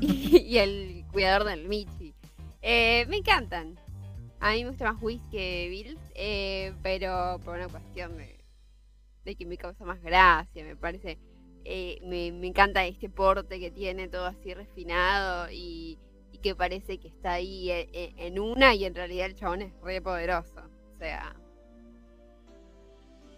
[0.00, 0.06] y,
[0.46, 2.14] y el cuidador del Michi.
[2.62, 3.78] Eh, me encantan.
[4.46, 8.38] A mí me gusta más Whis que Bills, eh, pero por una cuestión de,
[9.24, 11.18] de que me causa más gracia, me parece.
[11.64, 15.98] eh, me, me encanta este porte que tiene, todo así refinado y,
[16.30, 19.62] y que parece que está ahí e- e- en una y en realidad el chabón
[19.62, 20.60] es re poderoso.
[20.94, 21.34] O sea,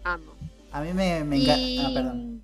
[0.03, 0.33] amo.
[0.71, 1.59] A mí me, me encanta.
[1.59, 2.43] Y- Ah, perdón.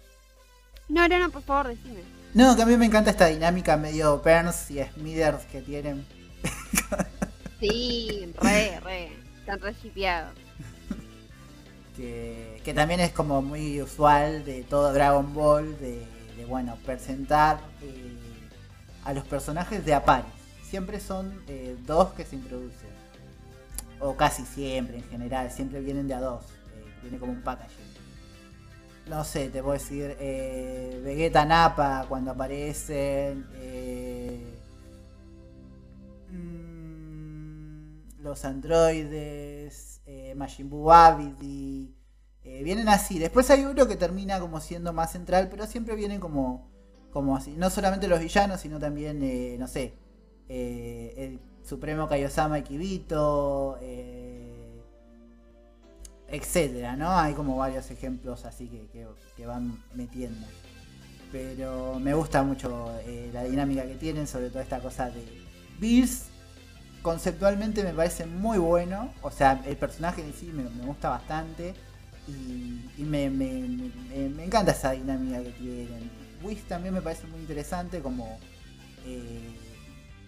[0.90, 2.02] No, no, no, por favor, decime.
[2.34, 6.04] No, que a mí me encanta esta dinámica medio Burns y Smithers que tienen.
[7.60, 9.12] Sí, re, re.
[9.40, 10.34] Están re shipeados.
[11.96, 17.60] Que, que también es como muy usual de todo Dragon Ball, de, de, bueno, presentar
[17.82, 18.18] eh,
[19.06, 20.26] a los personajes de a.
[20.70, 22.90] Siempre son eh, dos que se introducen.
[24.02, 26.44] O casi siempre en general, siempre vienen de a dos.
[26.76, 27.86] eh, viene como un packaging.
[29.08, 30.18] No sé, te puedo decir,
[31.04, 33.46] Vegeta Napa cuando aparecen.
[38.26, 41.96] Los androides, eh, Majin Buu Abidi,
[42.44, 43.20] eh, vienen así.
[43.20, 46.70] Después hay uno que termina como siendo más central, pero siempre vienen como,
[47.12, 47.52] como así.
[47.58, 49.94] No solamente los villanos, sino también, eh, no sé,
[50.50, 53.78] eh, el Supremo Kaiosama y Kibito,
[56.28, 57.12] etcétera, ¿no?
[57.18, 58.88] Hay como varios ejemplos así que,
[59.36, 60.48] que- van metiendo.
[61.32, 62.90] Pero me gusta mucho
[63.34, 65.22] la dinámica que tienen, sobre todo esta cosa de
[65.80, 66.26] Bills.
[67.06, 69.14] Conceptualmente me parece muy bueno.
[69.22, 71.76] O sea, el personaje en sí me, gusta bastante.
[72.28, 73.26] Y, me
[74.44, 76.10] encanta esa dinámica que tienen.
[76.42, 78.40] Whis también me parece muy interesante como...
[79.06, 79.56] eh,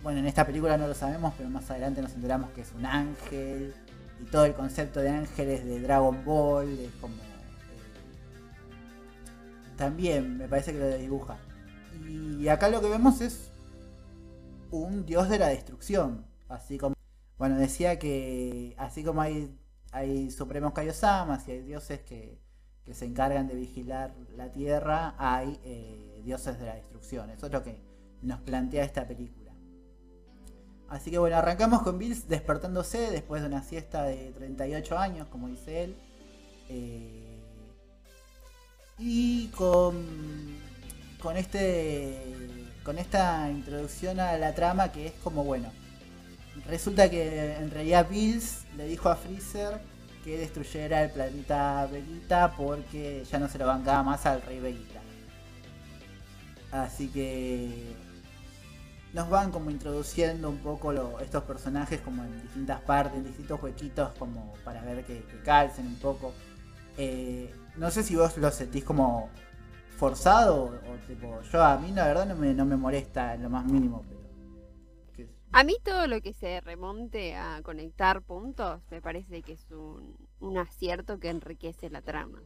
[0.04, 2.86] bueno, en esta película no lo sabemos, pero más adelante nos enteramos que es un
[2.86, 3.74] ángel.
[4.22, 7.16] Y todo el concepto de ángeles de Dragon Ball es como...
[7.16, 7.20] eh,
[9.78, 11.40] también me parece que lo dibuja.
[12.08, 13.50] Y acá lo que vemos es
[14.70, 16.27] un dios de la destrucción.
[16.50, 16.96] Así como...
[17.38, 19.56] Bueno, decía que así como hay,
[19.92, 22.40] hay supremos Kaiosamas y hay dioses que,
[22.84, 27.30] que se encargan de vigilar la tierra, hay eh, dioses de la destrucción.
[27.30, 27.80] Eso es lo que
[28.22, 29.52] nos plantea esta película.
[30.90, 35.50] Así que bueno, arrancamos con Bills despertándose después de una siesta de 38 años, como
[35.50, 35.96] dice él.
[36.70, 37.42] Eh,
[38.98, 40.06] y con,
[41.22, 42.18] con este
[42.84, 45.70] con esta introducción a la trama que es como bueno.
[46.66, 49.80] Resulta que en realidad Bills le dijo a Freezer
[50.24, 55.02] que destruyera el planeta Vegeta porque ya no se lo bancaba más al rey Vegeta.
[56.72, 57.96] Así que
[59.14, 64.12] nos van como introduciendo un poco estos personajes como en distintas partes, en distintos huequitos,
[64.20, 66.34] como para ver que, que calcen un poco.
[66.98, 69.30] Eh, no sé si vos lo sentís como
[69.98, 73.44] forzado o, o tipo, yo a mí la verdad no me, no me molesta en
[73.44, 74.17] lo más mínimo, pero...
[75.52, 80.16] A mí todo lo que se remonte a conectar puntos me parece que es un,
[80.40, 82.42] un acierto que enriquece la trama.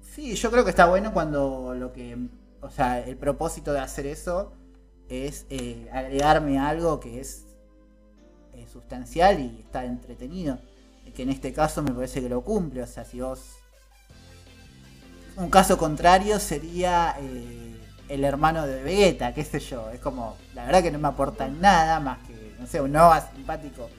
[0.00, 2.16] Sí, yo creo que está bueno cuando lo que,
[2.60, 4.52] o sea, el propósito de hacer eso
[5.08, 7.46] es eh, agregarme algo que es
[8.70, 10.58] sustancial y está entretenido.
[11.14, 12.82] Que en este caso me parece que lo cumple.
[12.82, 13.56] O sea, si vos.
[15.36, 17.76] Un caso contrario sería eh,
[18.14, 19.90] el hermano de Vegeta, qué sé yo.
[19.90, 23.20] Es como, la verdad que no me aporta nada más que, no sé, un Nova
[23.34, 23.90] simpático.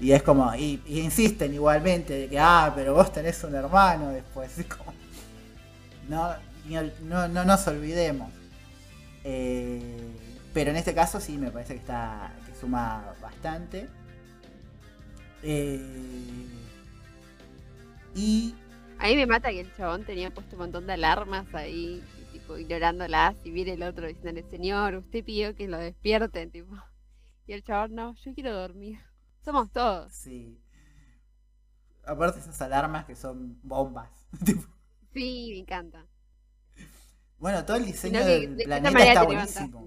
[0.00, 4.10] Y es como, y, y insisten igualmente de que, ah, pero vos tenés un hermano
[4.10, 4.58] después.
[4.58, 4.92] Es como,
[6.08, 6.34] no,
[7.02, 8.30] no, no nos olvidemos.
[9.24, 9.80] Eh,
[10.54, 13.88] pero en este caso sí me parece que está que suma bastante.
[15.42, 15.80] Eh,
[18.14, 18.54] y
[18.98, 22.02] A mí me mata que el chabón tenía puesto un montón de alarmas ahí,
[22.48, 26.74] tipo ignorándolas, y viene el otro diciéndole, señor, usted pidió que lo despierten, tipo.
[27.46, 28.98] Y el chabón, no, yo quiero dormir.
[29.44, 30.12] Somos todos.
[30.12, 30.60] sí.
[32.04, 34.10] Aparte esas alarmas que son bombas.
[35.10, 36.06] Sí, me encanta.
[37.38, 39.86] bueno, todo el diseño que del de planeta está buenísimo.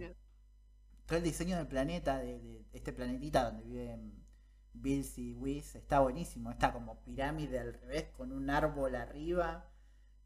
[1.05, 4.25] Todo el diseño del planeta, de, de este planetita donde viven
[4.73, 6.49] Bills y Whis, está buenísimo.
[6.49, 9.69] Está como pirámide al revés, con un árbol arriba.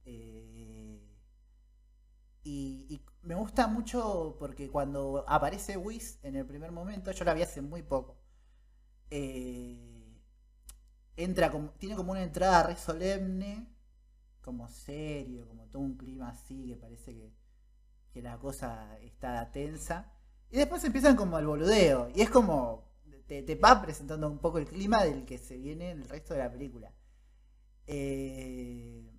[0.06, 1.05] Eh,
[2.46, 7.42] y, me gusta mucho porque cuando aparece Whis en el primer momento, yo la vi
[7.42, 8.18] hace muy poco.
[9.10, 9.96] eh,
[11.18, 13.68] entra como, tiene como una entrada re solemne,
[14.42, 17.34] como serio, como todo un clima así, que parece que,
[18.14, 20.12] que la cosa está tensa.
[20.52, 22.10] Y después empiezan como el boludeo.
[22.14, 22.86] Y es como.
[23.28, 26.40] Te, te va presentando un poco el clima del que se viene el resto de
[26.42, 26.94] la película.
[27.88, 29.15] Eh,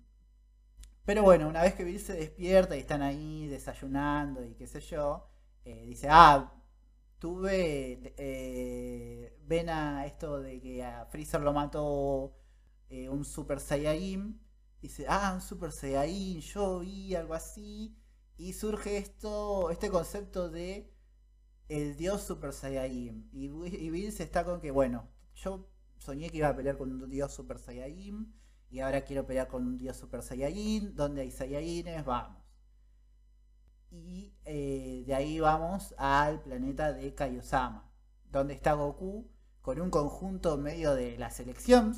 [1.07, 4.81] pero bueno, una vez que Bill se despierta y están ahí desayunando y qué sé
[4.81, 5.25] yo,
[5.63, 6.53] eh, dice, ah,
[7.17, 12.35] tuve, eh, ven a esto de que a Freezer lo mató
[12.89, 14.37] eh, un Super Saiyajin.
[14.81, 17.97] Dice, ah, un Super Saiyajin, yo vi algo así.
[18.35, 20.93] Y surge esto, este concepto de
[21.69, 23.29] el dios Super Saiyajin.
[23.31, 27.09] Y, y Bills está con que, bueno, yo soñé que iba a pelear con un
[27.09, 28.33] dios Super Saiyajin.
[28.69, 30.95] Y ahora quiero pelear con un dios Super Saiyajin.
[30.95, 32.37] Donde hay Saiyajines, vamos.
[33.89, 37.89] Y eh, de ahí vamos al planeta de Kaiosama.
[38.31, 39.29] Donde está Goku
[39.61, 41.95] con un conjunto medio de la selección.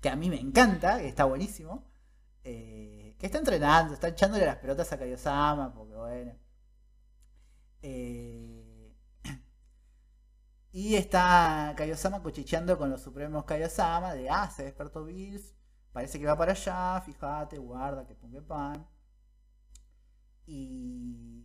[0.00, 1.84] que a mí me encanta, que está buenísimo.
[2.44, 5.74] eh, que está entrenando, está echándole las pelotas a Kaiosama.
[5.74, 6.32] Porque bueno.
[7.82, 8.61] Eh,
[10.72, 15.54] y está Kaiosama cuchicheando con los supremos Kaiosama de, ah, se despertó Bills,
[15.92, 18.86] parece que va para allá, fíjate, guarda, que ponga pan.
[20.46, 21.42] Y...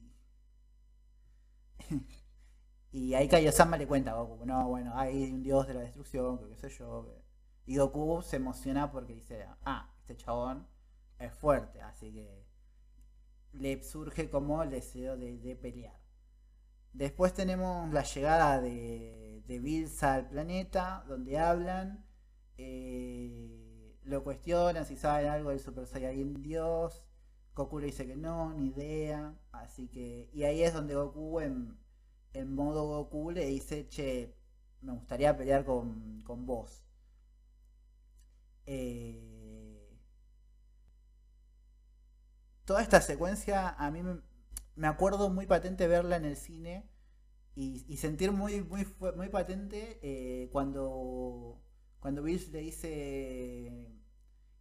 [2.92, 6.38] y ahí Kaiosama le cuenta a Goku, no, bueno, hay un dios de la destrucción,
[6.40, 7.06] que qué sé yo.
[7.06, 7.24] que-".
[7.74, 10.68] Y Goku se emociona porque dice, ah, este chabón
[11.20, 12.46] es fuerte, así que
[13.52, 16.00] le surge como el deseo de, de pelear.
[16.98, 22.04] Después tenemos la llegada de, de Bills al planeta, donde hablan,
[22.58, 27.06] eh, lo cuestionan si saben algo del Super Saiyajin Dios.
[27.54, 29.36] Goku le dice que no, ni idea.
[29.52, 30.28] Así que.
[30.34, 31.78] Y ahí es donde Goku, en,
[32.34, 34.36] en modo Goku, le dice: Che,
[34.82, 36.84] me gustaría pelear con, con vos.
[38.66, 39.96] Eh,
[42.66, 44.02] toda esta secuencia a mí
[44.78, 46.90] me, acuerdo muy patente verla en el cine
[47.56, 51.60] y, sentir muy, muy, muy patente eh, cuando,
[52.00, 53.88] cuando Bills le dice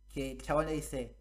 [0.09, 1.19] que el chabón le dice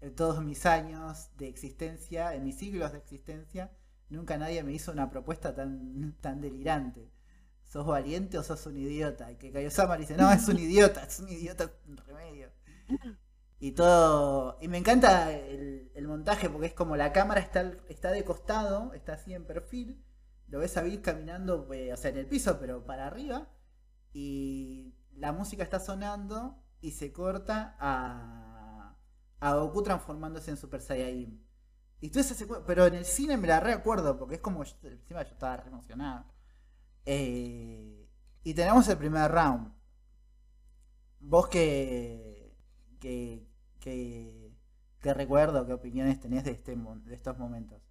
[0.00, 3.72] en todos mis años de existencia, en mis siglos de existencia,
[4.08, 7.10] nunca nadie me hizo una propuesta tan, tan delirante.
[7.64, 9.30] ¿Sos valiente o sos un idiota?
[9.30, 11.70] Y que Kaiosama le dice, no, es un idiota, es un idiota
[12.06, 12.50] remedio.
[13.60, 14.58] Y todo.
[14.60, 19.12] Y me encanta el, montaje porque es como la cámara está, está de costado, está
[19.12, 20.04] así en perfil.
[20.48, 23.48] Lo ves a Bill caminando, eh, o sea, en el piso, pero para arriba.
[24.12, 28.96] Y la música está sonando y se corta a,
[29.38, 31.46] a Goku transformándose en Super Saiyajin.
[32.00, 32.34] Y tú esa
[32.66, 34.62] pero en el cine me la recuerdo porque es como.
[34.64, 36.24] Encima yo estaba re emocionado.
[37.04, 38.08] Eh,
[38.42, 39.72] y tenemos el primer round.
[41.20, 42.56] Vos que.
[42.98, 43.49] que.
[43.80, 44.52] Que.
[45.00, 47.82] que recuerdo, qué opiniones tenés de, este, de estos momentos.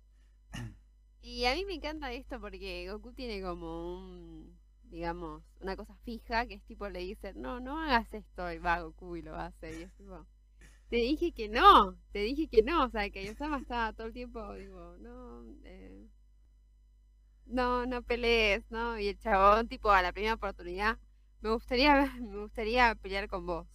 [1.22, 6.46] Y a mí me encanta esto porque Goku tiene como un, digamos, una cosa fija
[6.48, 9.80] que es tipo le dice, no, no hagas esto y va Goku y lo hace
[9.80, 10.26] y es tipo,
[10.90, 14.14] te dije que no, te dije que no, o sea, que Yosama estaba todo el
[14.14, 16.08] tiempo, digo, no, eh,
[17.46, 19.00] no, no pelees, ¿no?
[19.00, 20.98] Y el chabón, tipo, a la primera oportunidad,
[21.42, 23.68] me gustaría, me gustaría pelear con vos.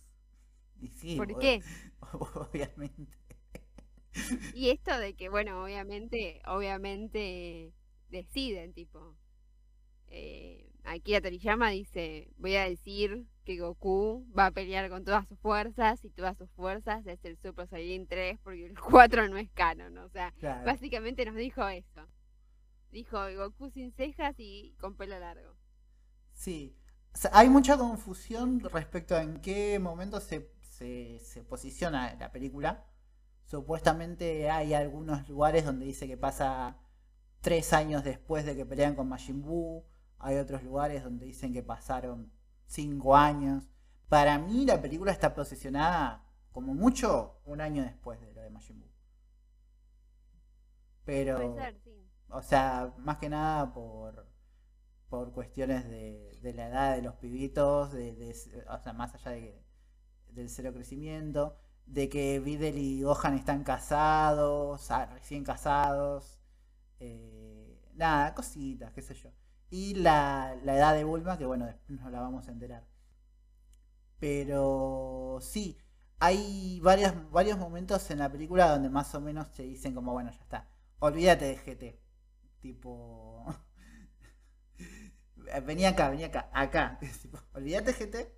[0.93, 1.63] Sí, ¿Por qué?
[2.35, 3.17] Obviamente.
[4.55, 7.73] Y esto de que, bueno, obviamente, obviamente
[8.11, 9.17] deciden, tipo.
[10.09, 15.39] Eh, Akira Toriyama dice, voy a decir que Goku va a pelear con todas sus
[15.41, 19.51] fuerzas y todas sus fuerzas es el Super Saiyan 3 porque el 4 no es
[19.53, 20.65] canon, o sea, Claro.
[20.65, 22.07] básicamente nos dijo eso.
[22.93, 25.57] Dijo Goku sin cejas y con pelo largo.
[26.33, 26.77] Sí.
[27.13, 32.33] O sea, hay mucha confusión respecto a en qué momento se, se, se posiciona la
[32.33, 32.85] película.
[33.45, 36.79] Supuestamente hay algunos lugares donde dice que pasa
[37.41, 39.85] tres años después de que pelean con Majin Buu.
[40.19, 42.33] Hay otros lugares donde dicen que pasaron
[42.67, 43.69] cinco años.
[44.09, 48.81] Para mí la película está posicionada como mucho un año después de lo de Majin
[48.81, 48.91] Buu.
[51.05, 51.37] Pero...
[51.37, 51.91] Puede ser, sí.
[52.31, 54.27] O sea, más que nada por,
[55.09, 59.31] por cuestiones de, de la edad de los pibitos, de, de- o sea, más allá
[59.33, 59.64] de que-
[60.35, 66.39] del cero crecimiento, de que Videl y Gohan están casados, recién casados,
[67.01, 69.31] eh, nada, cositas, qué sé yo.
[69.71, 72.87] Y la, la edad de Bulma, que bueno, después nos la vamos a enterar.
[74.19, 75.79] Pero sí,
[76.19, 80.31] hay varias, varios momentos en la película donde más o menos te dicen como, bueno,
[80.31, 80.69] ya está,
[81.01, 82.01] olvídate de GT.
[82.61, 83.45] Tipo...
[85.67, 86.99] Venía acá, venía acá, acá.
[87.23, 88.33] Tipo, olvídate GT.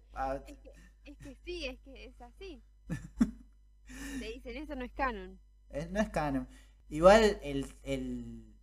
[1.06, 2.62] Es que, sí, es que es así.
[4.18, 5.40] Te dicen eso no es canon.
[5.70, 6.48] eh, no es canon.
[6.88, 8.54] Igual el, el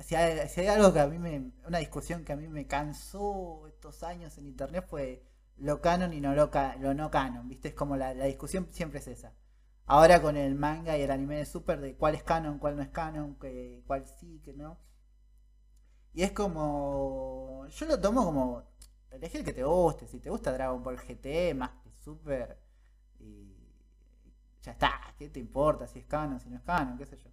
[0.00, 1.52] si hay, si hay algo que a mí me.
[1.66, 5.24] Una discusión que a mí me cansó estos años en internet fue
[5.56, 7.48] lo canon y no lo, lo no canon.
[7.48, 7.68] ¿Viste?
[7.68, 9.34] Es como la, la discusión siempre es esa.
[9.86, 12.82] Ahora con el manga y el anime de Super de cuál es canon, cuál no
[12.82, 14.78] es canon, que, cuál sí, que no.
[16.14, 17.66] Y es como.
[17.68, 18.64] Yo lo tomo como.
[19.10, 20.06] Elegí el que te guste.
[20.06, 22.60] Si te gusta Dragon Ball GT más que Super.
[23.20, 23.54] Y.
[24.62, 25.14] Ya está.
[25.18, 26.96] ¿Qué te importa si es canon, si no es canon?
[26.98, 27.30] ¿Qué sé yo?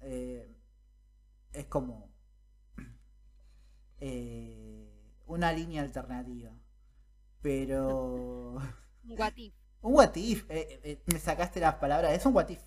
[0.00, 0.54] Eh,
[1.52, 2.10] es como.
[3.98, 4.90] eh,
[5.26, 6.52] una línea alternativa.
[7.40, 8.54] Pero.
[9.04, 9.54] Un what if.
[9.82, 10.46] Un what if.
[10.50, 12.12] eh, me sacaste las palabras.
[12.12, 12.62] Es un what if.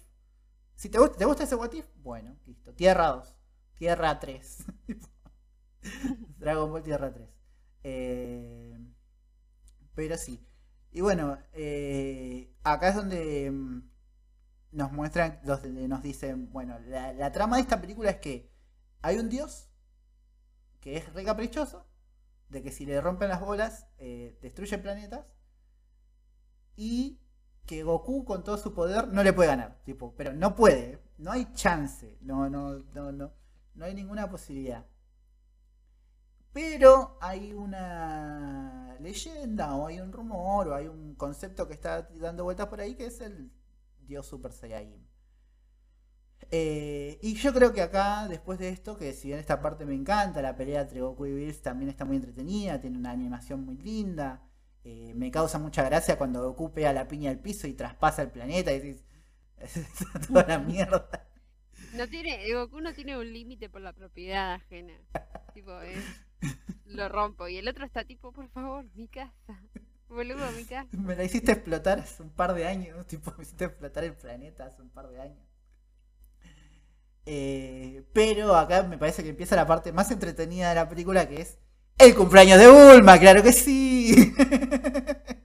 [0.75, 2.73] Si te gusta, ¿te gusta ese what if, bueno, listo.
[2.73, 3.35] Tierra 2.
[3.75, 4.65] Tierra 3.
[6.37, 7.29] Dragon Ball Tierra 3.
[7.83, 8.77] Eh,
[9.95, 10.45] pero sí.
[10.91, 13.89] Y bueno, eh, acá es donde mm,
[14.71, 18.51] nos muestran, donde nos dicen, bueno, la, la trama de esta película es que
[19.01, 19.69] hay un dios
[20.79, 21.85] que es re caprichoso,
[22.49, 25.35] de que si le rompen las bolas, eh, destruye planetas,
[26.75, 27.19] y
[27.65, 31.31] que Goku con todo su poder no le puede ganar, tipo, pero no puede, no
[31.31, 33.33] hay chance, no, no, no, no,
[33.75, 34.85] no hay ninguna posibilidad.
[36.53, 42.43] Pero hay una leyenda, o hay un rumor, o hay un concepto que está dando
[42.43, 43.51] vueltas por ahí que es el
[43.99, 45.07] Dios Super Saiyajin.
[46.51, 49.93] Eh, y yo creo que acá, después de esto, que si bien esta parte me
[49.93, 53.77] encanta, la pelea entre Goku y Bills también está muy entretenida, tiene una animación muy
[53.77, 54.41] linda.
[54.83, 58.31] eh, me causa mucha gracia cuando Goku pega la piña al piso y traspasa el
[58.31, 58.99] planeta y
[59.59, 61.27] está toda la mierda.
[61.93, 64.93] No tiene, Goku no tiene un límite por la propiedad ajena.
[65.53, 66.03] tipo, es,
[66.85, 67.47] lo rompo.
[67.47, 69.61] Y el otro está tipo, por favor, mi casa.
[70.07, 70.87] Boludo, mi casa.
[70.91, 74.65] Me la hiciste explotar hace un par de años, tipo, me hiciste explotar el planeta
[74.65, 75.45] hace un par de años.
[77.25, 81.41] Eh, pero acá me parece que empieza la parte más entretenida de la película que
[81.41, 81.59] es
[81.99, 84.33] el cumpleaños de Bulma, claro que sí.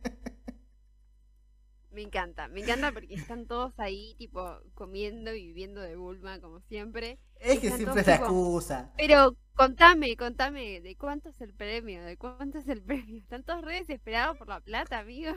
[1.94, 6.60] Me encanta, me encanta porque están todos ahí, tipo, comiendo y viviendo de Bulma, como
[6.62, 7.18] siempre.
[7.38, 8.90] Es que Están siempre es la tipo, excusa.
[8.96, 12.04] Pero contame, contame, ¿de cuánto es el premio?
[12.04, 13.18] ¿De cuánto es el premio?
[13.18, 15.32] Están todos re desesperados por la plata, amigo.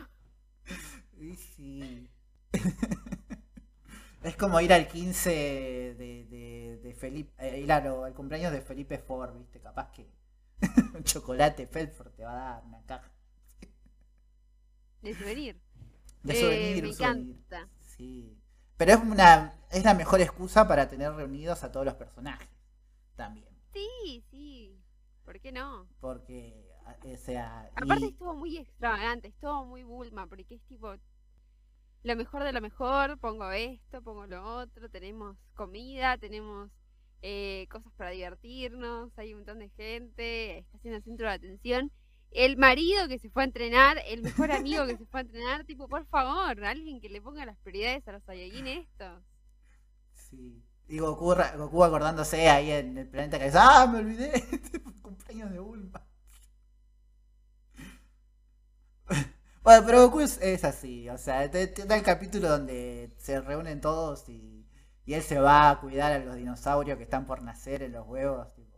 [1.19, 2.09] Y sí.
[4.23, 8.97] Es como ir al 15 de, de, de Felipe, eh, ir al cumpleaños de Felipe
[8.97, 9.59] Ford, ¿viste?
[9.61, 10.07] Capaz que
[10.95, 13.11] un chocolate Felford te va a dar una caja
[15.01, 15.59] De souvenir.
[16.27, 16.83] De Eh, souvenir.
[16.83, 17.35] me souvenir.
[17.35, 17.69] encanta.
[17.81, 18.37] Sí.
[18.77, 22.47] Pero es una es la mejor excusa para tener reunidos a todos los personajes
[23.15, 24.79] también, Sí, sí.
[25.25, 25.87] ¿Por qué no?
[25.99, 30.95] porque a- o sea, Aparte y- estuvo muy extravagante, estuvo muy Bulma, porque es tipo
[32.03, 36.69] lo mejor de lo mejor, pongo esto, pongo lo otro, tenemos comida, tenemos
[37.23, 41.91] eh, cosas para divertirnos, hay un montón de gente, está siendo el centro de atención.
[42.31, 45.63] El marido que se fue a entrenar, el mejor amigo que se fue a entrenar,
[45.65, 49.23] tipo, por favor, alguien que le ponga las prioridades a los Saiyajin estos.
[50.13, 50.63] Sí.
[50.89, 54.31] Y Goku, Goku acordándose ahí en el planeta que dice, ¡ah, me olvidé!
[55.01, 56.05] Cumpleaños de Bulma.
[59.63, 64.65] Bueno, pero Goku es, así, o sea, da el capítulo donde se reúnen todos y,
[65.05, 68.07] y él se va a cuidar a los dinosaurios que están por nacer en los
[68.07, 68.53] huevos.
[68.53, 68.77] Tipo.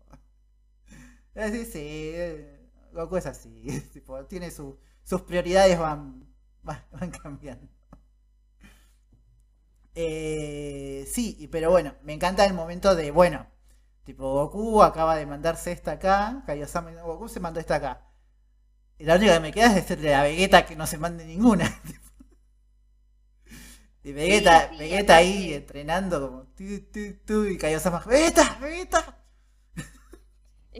[1.72, 2.59] Sí, eh,
[3.00, 6.28] Goku es así, tipo, tiene su, sus prioridades van,
[6.64, 7.68] van, van cambiando.
[9.96, 13.48] Eh, sí, pero bueno, me encanta el momento de, bueno,
[14.04, 18.06] tipo, Goku acaba de mandarse esta acá, Kaiosama, Goku se mandó esta acá.
[18.98, 21.82] Y la única que me queda es decirle a Vegeta que no se mande ninguna.
[24.04, 29.19] y Vegeta, Sí, sí, Vegeta ahí entrenando como tu, tu, tu, y Kaiosama, Vegeta, Vegeta.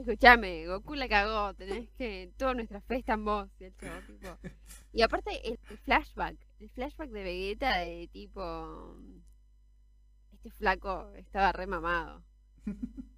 [0.00, 2.32] Escuchame, Goku la cagó, tenés que.
[2.38, 3.48] Toda nuestra fe está en vos.
[3.58, 4.38] Y, el chavo, tipo...
[4.94, 6.36] y aparte, el, flashback.
[6.58, 8.96] El flashback de Vegeta de tipo.
[10.32, 12.24] Este flaco estaba re mamado.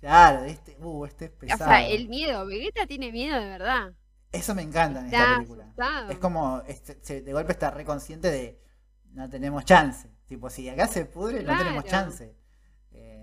[0.00, 1.70] Claro, este, uh, este es O pesado.
[1.70, 2.46] sea, el miedo.
[2.46, 3.92] Vegeta tiene miedo de verdad.
[4.32, 5.64] Eso me encanta en esta película.
[5.64, 6.10] asustado.
[6.10, 8.62] Es como, este, de golpe está re consciente de
[9.10, 10.10] no tenemos chance.
[10.26, 12.34] Tipo, si acá se pudre, no tenemos chance.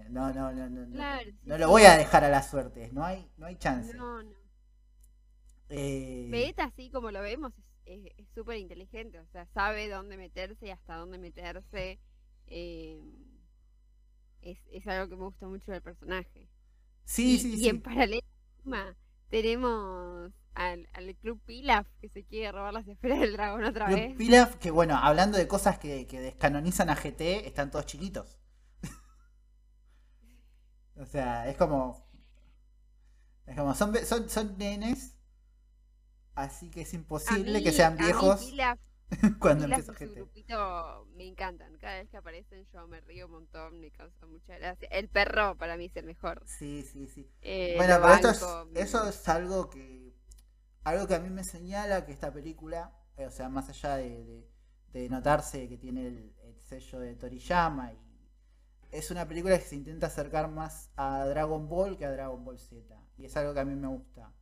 [0.10, 2.90] No, no, no, no, no, sí, no lo voy a dejar a la suerte.
[2.94, 3.94] No hay, no hay chance.
[3.96, 4.32] No, no.
[5.70, 7.54] Eh, Vegeta, así como lo vemos,
[7.86, 9.20] es- súper inteligente.
[9.20, 12.00] O sea, sabe dónde meterse y hasta dónde meterse.
[12.48, 13.00] eh,
[14.42, 16.48] es, es algo que me gusta mucho del personaje.
[17.06, 17.70] sí, y, sí, y sí.
[17.70, 18.22] en paralelo
[19.30, 24.16] tenemos al, al Club Pilaf que se quiere robar las esferas del dragón otra vez.
[24.18, 28.38] Pilaf, que bueno, hablando de cosas que, que descanonizan a GT, están todos chiquitos.
[31.00, 32.06] O sea, es como.
[33.48, 35.16] Es como, son, son, son nenes.
[36.36, 38.78] Así que es imposible mí- que sean mí viejos Pilaf-
[39.40, 40.14] cuando su GT.
[40.16, 41.78] grupito me encantan.
[41.78, 44.88] Cada vez que aparecen yo me río un montón, me causa mucha gracia.
[44.92, 46.44] El perro para mí es el mejor.
[46.46, 47.30] Sí, sí, sí.
[47.42, 48.44] Eh, Bueno, pero esto es,
[48.76, 50.14] eso es algo que
[50.84, 54.24] algo que a mí me señala que esta película, eh, o sea, más allá de,
[54.24, 54.48] de-
[54.94, 57.98] de notarse que tiene el, el sello de Toriyama y
[58.92, 62.60] es una película que se intenta acercar más a Dragon Ball que a Dragon Ball
[62.60, 64.34] Z y es algo que a mí me gusta.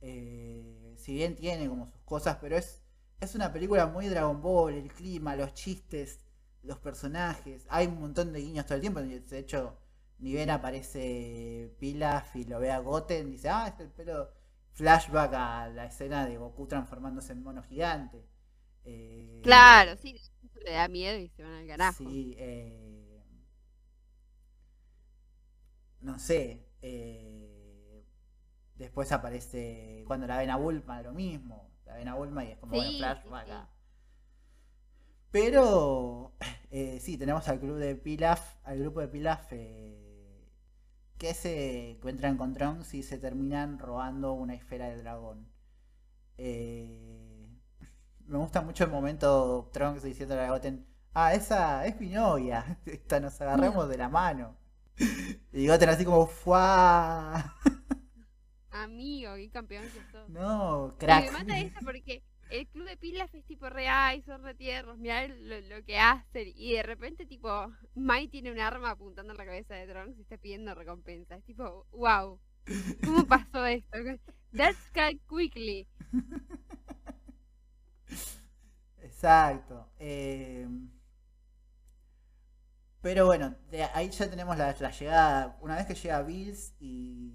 [0.00, 2.80] Eh, si bien tiene como sus cosas, pero es
[3.20, 6.20] es una película muy Dragon Ball, el clima, los chistes,
[6.62, 9.78] los personajes, hay un montón de guiños todo el tiempo, de hecho
[10.18, 14.30] ni bien aparece Pilaf y lo ve a Goten, dice, ah, es el pelo
[14.72, 18.24] flashback a la escena de Goku transformándose en mono gigante.
[18.84, 20.16] Eh, Claro, sí,
[20.64, 22.04] le da miedo y se van al carajo.
[22.04, 22.83] Sí, eh,
[26.04, 26.66] no sé.
[26.82, 28.04] eh,
[28.76, 31.70] después aparece cuando la ven a Bulma, lo mismo.
[31.86, 33.50] La ven a Bulma y es como Sí, bueno, sí, flashback sí.
[33.50, 33.68] a-
[35.30, 36.32] Pero
[36.70, 40.48] eh, sí, tenemos al club de Pilaf, al grupo de Pilaf eh,
[41.18, 45.48] que se encuentran con Trunks y se terminan robando una esfera del dragón.
[46.38, 47.48] Eh,
[48.26, 53.20] me gusta mucho el momento Trunks diciendo a Goten, ah, esa es mi novia, esta
[53.20, 54.56] nos agarramos de la mano.
[55.52, 57.54] Y Goten así como, ¡fuá!
[58.70, 60.28] Amigo, qué campeón que sos.
[60.28, 61.20] No, Y crack.
[61.20, 64.98] me mata eso porque el club de Pilaf es tipo re, ay, son re tiernos,
[64.98, 66.52] mirá lo, lo que hacen.
[66.56, 67.50] Y de repente, tipo,
[67.94, 71.36] Mai tiene un arma apuntando en la cabeza de Trunks y está pidiendo recompensa.
[71.36, 72.40] Es tipo, wow,
[73.04, 73.98] ¿cómo pasó esto?
[74.52, 75.88] That's cut quickly.
[79.02, 79.90] Exacto.
[79.98, 80.66] eh,
[83.04, 83.54] pero bueno,
[83.92, 85.58] ahí ya tenemos la, llegada.
[85.60, 87.34] Una vez que llega Bills y,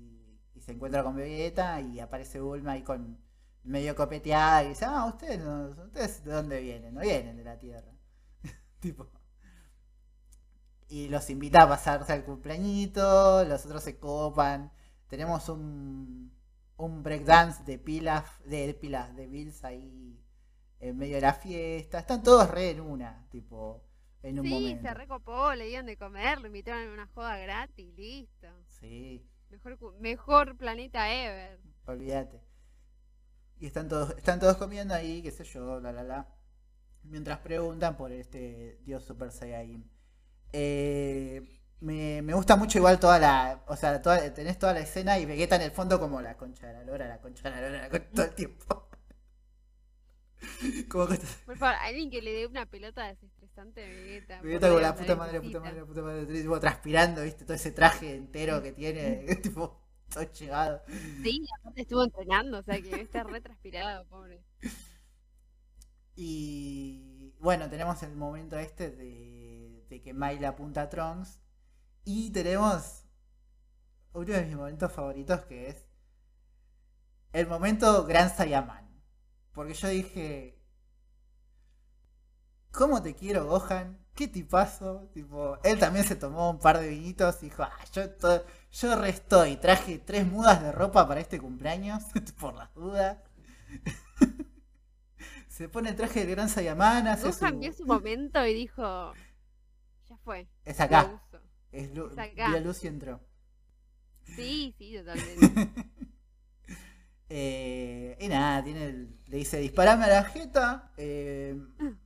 [0.56, 3.20] y se encuentra con Vegeta y aparece Bulma ahí con
[3.64, 7.60] medio copeteada y dice, ah, ustedes, no- ustedes de dónde vienen, no vienen de la
[7.60, 7.92] Tierra.
[8.80, 9.12] tipo.
[10.88, 14.72] Y los invita a pasarse al cumpleañito, los otros se copan.
[15.08, 16.34] Tenemos un,
[16.78, 20.20] un breakdance de Pilaf, de, de de Bills ahí
[20.80, 22.00] en medio de la fiesta.
[22.00, 23.84] Están todos re en una, tipo,
[24.24, 24.82] en un Sí, momento.
[24.88, 28.48] se recopó, le dieron de comer, lo invitaron a una joda gratis, listo.
[28.68, 29.26] Sí,
[30.00, 31.60] Mejor, planeta ever.
[31.86, 32.42] olvídate.
[33.60, 36.28] Y están todos, están todos comiendo ahí, qué sé yo, la la la.
[37.04, 39.90] Mientras preguntan por este dios Super Saiyajin.
[40.54, 43.64] Eh, me, me gusta mucho igual toda la.
[43.68, 46.68] O sea, toda, tenés toda la escena y Vegeta en el fondo como la concha
[46.68, 48.90] de la lora, la concha de la lora, la concha, todo el tiempo.
[50.90, 53.29] como que- Por favor, alguien que le dé una pelota desestresante
[53.60, 54.42] bastante Vegeta.
[54.42, 55.60] Vegeta con la puta madre, la necesita.
[55.60, 59.82] puta madre, la puta madre, tipo, transpirando, viste, todo ese traje entero que tiene, tipo,
[60.10, 60.82] todo llevado.
[61.24, 64.44] Sí, aparte estuvo entrenando, o sea que está re transpirado, pobre.
[66.16, 71.42] Y bueno, tenemos el momento este de, de que Mai le apunta a Trunks.
[72.06, 73.06] Y tenemos
[74.14, 75.88] uno de mis momentos favoritos que es
[77.34, 78.90] el momento Gran Saiyaman.
[79.54, 80.59] Porque yo dije,
[82.72, 83.98] ¿cómo te quiero, Gohan?
[84.16, 85.10] ¿Qué tipazo?
[85.14, 88.96] Tipo, él también se tomó un par de vinitos y dijo, ah, yo, to- yo
[89.00, 89.58] re estoy.
[89.58, 92.04] Traje tres mudas de ropa para este cumpleaños,
[92.40, 93.18] por las dudas.
[95.48, 97.40] se pone el traje de Gran Saiyaman, hace su...
[97.40, 99.14] Gohan vio su momento y dijo,
[100.10, 100.48] ya fue.
[100.66, 101.06] Es lo acá.
[101.06, 101.42] uso.
[101.72, 102.60] Es Es acá.
[102.60, 103.22] luz y entró.
[104.36, 105.70] Sí, sí, totalmente.
[107.30, 110.92] Eh, y nada, tiene le dice disparame a la jeta.
[110.98, 111.56] Eh,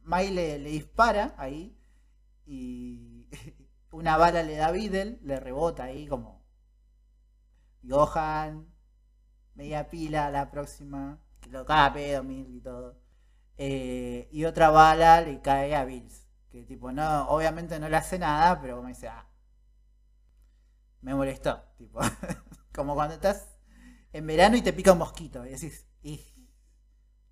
[0.04, 1.78] Mai le, dispara ahí.
[2.46, 3.28] Y
[3.92, 6.44] una bala le da a Videl, le rebota ahí como.
[7.84, 8.68] Gohan,
[9.56, 11.20] media pila la próxima.
[11.42, 13.00] Que lo pedo, Mil y todo.
[13.58, 16.28] Eh, y otra bala le cae a Bills.
[16.50, 19.28] Que tipo, no, obviamente no le hace nada, pero como dice, ah,
[21.02, 21.64] me molestó.
[21.78, 22.00] Tipo,
[22.76, 23.53] como cuando estás
[24.14, 26.22] en verano y te pica un mosquito y decís, "Ih,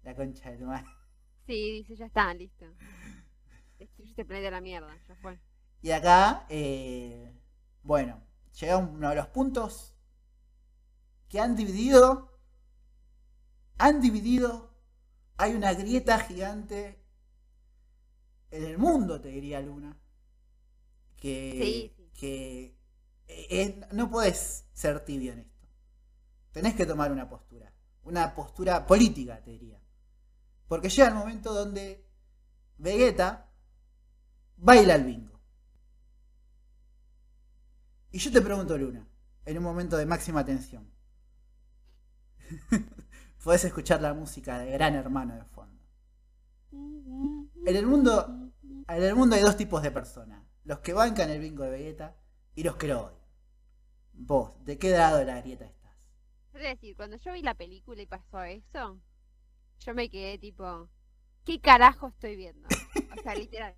[0.03, 0.89] la concha de tu madre.
[1.45, 2.65] Sí, dice, ya está, listo.
[3.79, 5.39] Destruiste planeta a la mierda, ya fue.
[5.81, 7.33] Y acá, eh,
[7.83, 8.21] bueno,
[8.59, 9.95] llega uno de los puntos
[11.29, 12.29] que han dividido,
[13.77, 14.71] han dividido,
[15.37, 17.03] hay una grieta gigante
[18.51, 19.97] en el mundo, te diría Luna,
[21.17, 22.03] que, Sí, sí.
[22.19, 22.63] que
[23.27, 25.50] eh, eh, no puedes ser tibio en esto.
[26.51, 27.73] Tenés que tomar una postura,
[28.03, 29.79] una postura política, te diría.
[30.67, 32.05] Porque llega el momento donde
[32.77, 33.49] Vegeta
[34.57, 35.39] baila el bingo.
[38.11, 39.07] Y yo te pregunto, Luna,
[39.45, 40.91] en un momento de máxima tensión.
[43.43, 45.81] Podés escuchar la música de Gran Hermano de fondo.
[46.71, 48.51] En el mundo,
[48.87, 50.43] en el mundo hay dos tipos de personas.
[50.63, 52.15] Los que bancan el bingo de Vegeta
[52.53, 53.21] y los que lo odian.
[54.13, 55.80] Vos, ¿de qué lado de la grieta estás?
[56.53, 58.99] Es decir, cuando yo vi la película y pasó eso,
[59.79, 60.89] yo me quedé tipo,
[61.45, 62.67] ¿qué carajo estoy viendo?
[63.17, 63.75] O sea, literal.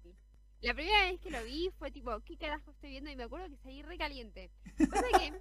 [0.61, 3.11] La primera vez que lo vi fue tipo, ¿qué carajo estoy viendo?
[3.11, 4.49] Y me acuerdo que salí re caliente.
[4.89, 5.33] Pasa que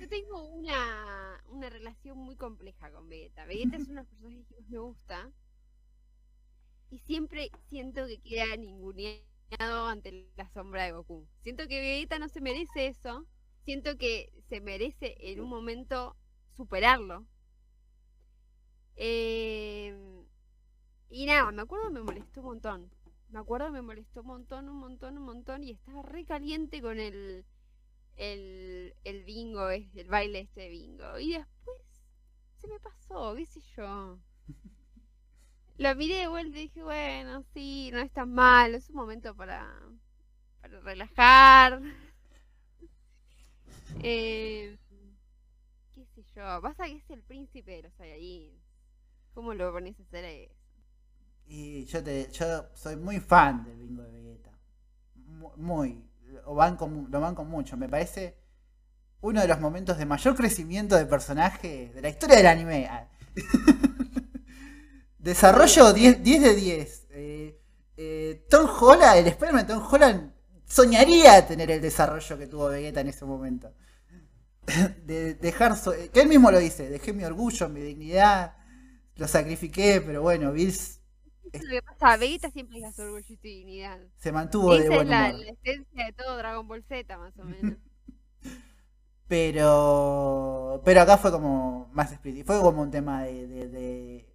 [0.00, 3.44] yo tengo una, una relación muy compleja con Vegeta.
[3.44, 5.32] Vegeta es uno de los personajes que más me gusta.
[6.90, 11.28] Y siempre siento que queda ninguneado ante la sombra de Goku.
[11.42, 13.26] Siento que Vegeta no se merece eso.
[13.64, 16.16] Siento que se merece en un momento
[16.58, 17.24] superarlo.
[18.96, 19.96] Eh,
[21.08, 22.90] y nada, me acuerdo me molestó un montón.
[23.30, 25.62] Me acuerdo me molestó un montón, un montón, un montón.
[25.62, 27.44] Y estaba re caliente con el,
[28.16, 31.18] el, el bingo, el baile este de bingo.
[31.20, 31.78] Y después
[32.56, 34.18] se me pasó, qué sé yo.
[35.78, 39.36] Lo miré de vuelta y dije, bueno, sí, no es tan mal, es un momento
[39.36, 39.80] para,
[40.60, 41.80] para relajar.
[44.02, 44.78] Eh,
[46.38, 48.60] yo, pasa que es el príncipe de los Saiyajins.
[49.34, 50.54] ¿Cómo lo pones a hacer eso?
[51.46, 54.50] Y yo te, yo soy muy fan del bingo de Vegeta.
[55.14, 56.04] Mu- Muy.
[56.44, 57.76] Lo banco, lo banco mucho.
[57.76, 58.36] Me parece
[59.22, 62.88] uno de los momentos de mayor crecimiento de personaje de la historia del anime.
[65.18, 67.06] Desarrollo 10, 10 de 10.
[67.10, 67.60] Eh,
[67.96, 70.32] eh, el Spider-Man de Tom Holland
[70.66, 73.72] soñaría tener el desarrollo que tuvo Vegeta en ese momento.
[75.04, 78.56] De dejar, so- que él mismo lo dice, dejé mi orgullo, mi dignidad,
[79.16, 81.00] lo sacrifiqué, pero bueno, Bills
[81.52, 84.00] es lo que pasa, Vegeta siempre deja su orgullo y su dignidad.
[84.18, 87.44] se mantuvo de Esa buen es la, esencia de todo Dragon Ball Z, más o
[87.44, 87.78] menos.
[89.28, 92.46] Pero pero acá fue como más explícito.
[92.46, 94.34] Fue como un tema de, de- de-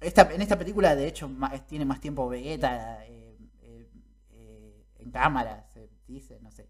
[0.00, 1.30] esta, en esta película, de hecho,
[1.68, 3.88] tiene más tiempo Vegeta eh, eh,
[4.32, 6.68] eh, en cámara, se dice, no sé,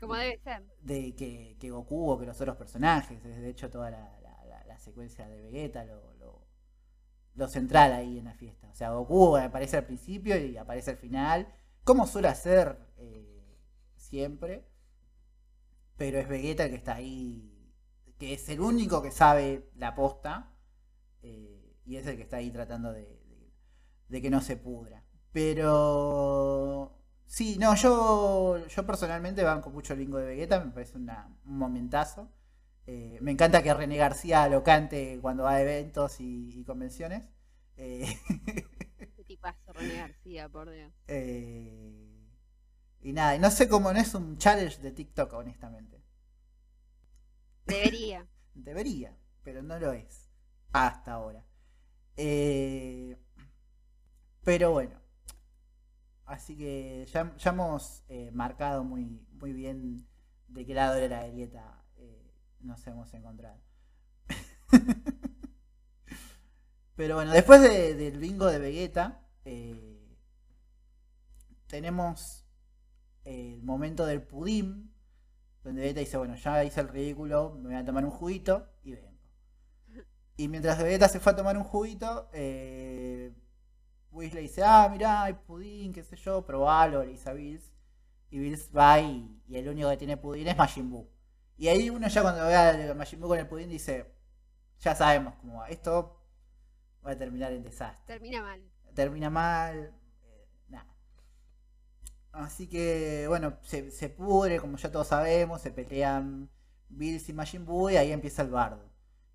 [0.00, 0.62] Como debe ser.
[0.80, 3.24] de que, Goku o que los otros personajes.
[3.24, 6.14] Es de hecho toda la, la- secuencia de Vegeta, lo,
[7.34, 8.68] lo, central ahí en la fiesta.
[8.70, 11.48] O sea, Goku aparece al principio y aparece al final,
[11.84, 13.58] como suele hacer eh,
[13.96, 14.64] siempre.
[15.96, 17.72] Pero es Vegeta el que está ahí,
[18.18, 20.52] que es el único que sabe la posta.
[21.22, 22.92] eh, y es el que está ahí tratando
[24.08, 25.04] de que no se pudra.
[25.32, 26.97] Pero
[27.28, 31.58] sí, no, yo, yo personalmente banco mucho el bingo de Vegeta, me parece una- un
[31.58, 32.30] momentazo.
[32.86, 37.24] Eh, me encanta que René García lo cante cuando va a eventos y, y convenciones.
[37.76, 38.06] Eh,
[39.16, 40.48] Qué tipazo, René García.
[40.48, 40.92] por Dios.
[41.08, 42.26] Eh,
[43.02, 46.02] y nada, y no sé cómo no es un challenge de TikTok, honestamente.
[47.66, 48.26] Debería.
[48.54, 50.28] Debería, pero no lo es.
[50.72, 51.44] Hasta ahora.
[52.16, 53.16] Eh,
[54.44, 54.98] pero bueno.
[56.28, 59.06] Así que ya, ya hemos eh, marcado muy,
[59.40, 60.06] muy bien
[60.48, 63.58] de qué lado de la grieta eh, nos hemos encontrado.
[66.96, 69.98] pero bueno, después de- del bingo de Vegeta, eh,
[71.66, 72.44] tenemos
[73.24, 74.92] el momento del pudín,
[75.62, 78.92] donde Vegeta dice, bueno, ya hice el ridículo, me voy a tomar un juguito y
[78.92, 79.08] vengo.
[80.36, 82.28] Y mientras Vegeta se fue a tomar un juguito,
[84.10, 87.72] Whis le dice, ah, mirá, hay pudín, qué sé yo, probalo, le dice a Bills.
[88.30, 91.08] Y Bills va y, y el único que tiene pudín es Majin Buu.
[91.56, 94.06] Y ahí uno ya cuando ve a Majin Buu con el pudín dice,
[94.80, 96.20] ya sabemos cómo va, esto
[97.06, 98.60] va a terminar en desastre Termina mal.
[98.94, 99.76] termina mal.
[100.24, 100.86] eh, nada.
[102.32, 106.50] Así que, bueno, se, se pudre, como ya todos sabemos, se pelean
[106.88, 108.88] Bills y Majin Buu y ahí empieza el bardo.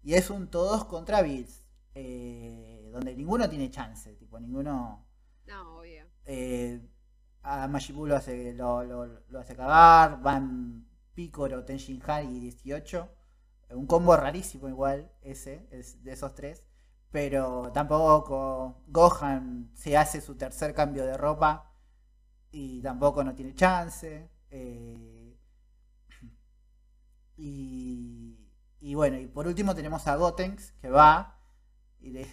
[0.04, 1.63] Y es un todos contra Bills,
[1.96, 5.06] eh, donde ninguno tiene chance, tipo, ninguno...
[5.46, 6.06] No, obvio.
[6.26, 6.82] eh,
[7.44, 12.40] a Majin Buu lo hace, lo, lo- lo hace cagar, van Piccolo, Tenshin Han y
[12.40, 13.10] 18.
[13.72, 16.64] Un combo rarísimo igual, ese, es de esos tres.
[17.12, 21.72] Pero tampoco Gohan se hace su tercer cambio de ropa
[22.52, 24.30] y tampoco no tiene chance.
[24.52, 25.38] eh,
[27.38, 28.38] y,
[28.80, 31.33] y bueno, y por último tenemos a Gotenks que va
[32.04, 32.28] y le,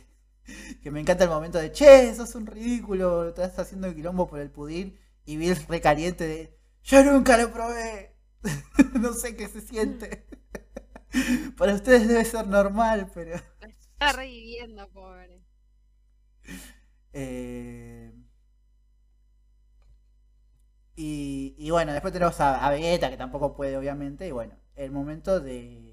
[0.82, 4.40] que me encanta el momento de che, sos un ridículo, estás haciendo el quilombo por
[4.40, 8.16] el pudín y Bills recaliente de yo nunca lo probé,
[9.00, 10.26] no sé qué se siente.
[11.58, 13.36] Para ustedes debe ser normal, pero...
[13.36, 15.44] Está reviviendo, pobre.
[17.12, 18.10] Eh,
[20.96, 24.26] y, y bueno, después tenemos a, a Vegeta, que tampoco puede, obviamente.
[24.26, 25.89] Y bueno, el momento de,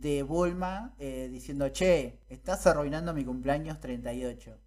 [0.00, 4.58] de Bulma eh, diciendo, che, estás arruinando mi cumpleaños 38.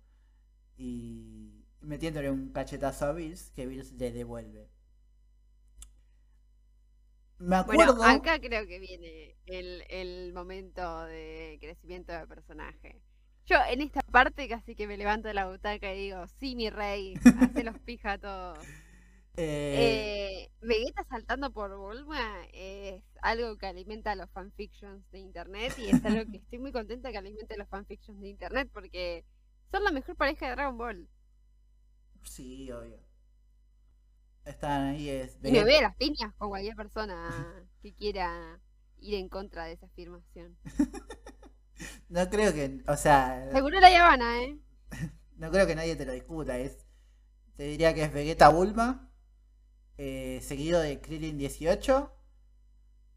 [0.78, 4.70] Y metiéndole un cachetazo a Bills, que Bills le devuelve.
[7.40, 7.96] Me acuerdo...
[7.96, 13.02] Bueno, acá creo que viene el, el momento de crecimiento de personaje.
[13.46, 16.70] Yo en esta parte casi que me levanto de la butaca y digo, sí, mi
[16.70, 18.60] rey, hace los pija a todos.
[19.36, 25.90] Eh, Eh, Vegeta saltando por Bulma es algo que alimenta los fanfictions de internet y
[25.90, 29.26] es algo que estoy muy contenta que alimente los fanfictions de internet porque
[29.72, 31.10] son la mejor pareja de Dragon Ball.
[32.24, 33.00] Sí, obvio.
[34.46, 35.38] Están ahí, es...
[35.44, 38.60] Y me Vegeta- ve las piñas con cualquier persona que quiera
[39.00, 40.58] ir en contra de esa afirmación.
[42.10, 44.58] No creo que, o sea, Seguro la Habana, ¿eh?
[45.38, 46.58] no creo que nadie te lo discuta.
[46.60, 46.86] Es,
[47.56, 49.12] te diría que es Vegeta Bulma,
[49.98, 52.12] eh, seguido de Krillin 18,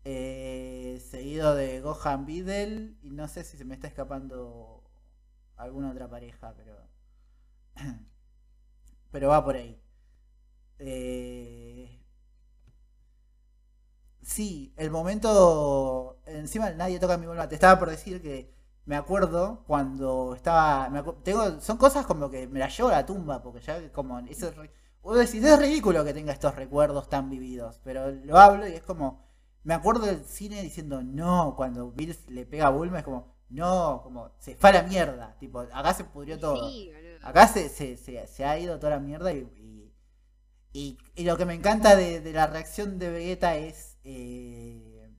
[0.04, 4.84] eh, seguido de Gohan Videl, y no sé si se me está escapando
[5.56, 6.88] alguna otra pareja, pero
[9.10, 9.80] pero va por ahí.
[10.78, 12.02] Eh,
[14.22, 17.48] sí, el momento encima nadie toca mi Bulma.
[17.48, 18.52] Te estaba por decir que
[18.84, 20.90] me acuerdo cuando estaba.
[21.22, 24.20] tengo, son cosas como que me las llevo a la tumba, porque ya como.
[25.06, 28.82] Vos decís, es ridículo que tenga estos recuerdos tan vividos, pero lo hablo y es
[28.82, 29.24] como.
[29.64, 34.00] Me acuerdo del cine diciendo no, cuando Bills le pega a Bulma, es como, no,
[34.04, 35.36] como, se fue a la mierda.
[35.40, 36.68] Tipo, acá se pudrió todo.
[36.70, 36.90] Sí.
[37.22, 39.92] Acá se, se, se- se ha ido toda la mierda y, y,
[40.72, 45.10] y- y lo que me encanta de, de la reacción de Vegeta es eh,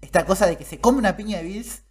[0.00, 1.84] esta cosa de que se come una piña de Bills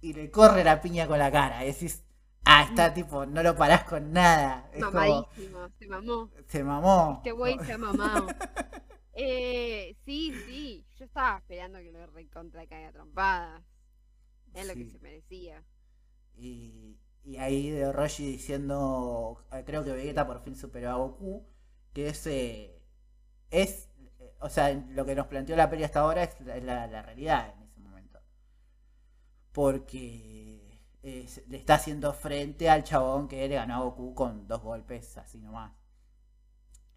[0.00, 1.64] y le corre la piña con la cara.
[1.64, 2.04] Y decís,
[2.48, 4.70] ah, está tipo, no lo parás con nada.
[4.72, 6.30] Es como, Mamadísimo, se mamó.
[6.46, 7.14] se mamó.
[7.18, 8.26] Este güey se ha mamado.
[9.20, 13.62] Eh, sí, sí, yo estaba esperando que lo recontra caiga a trompadas.
[14.54, 14.90] Es lo que Sí.
[14.90, 15.64] se merecía.
[16.36, 21.44] Y, y ahí de Roshi diciendo, eh, creo que Vegeta por fin superó a Goku,
[21.92, 22.80] que es, eh,
[23.50, 23.90] es
[24.20, 27.02] eh, o sea, lo que nos planteó la peli hasta ahora es la, la- la
[27.02, 28.20] realidad en ese momento.
[29.52, 30.47] Porque
[31.02, 35.16] eh, le está haciendo frente al chabón que le ganó a Goku con dos golpes
[35.18, 35.72] así nomás.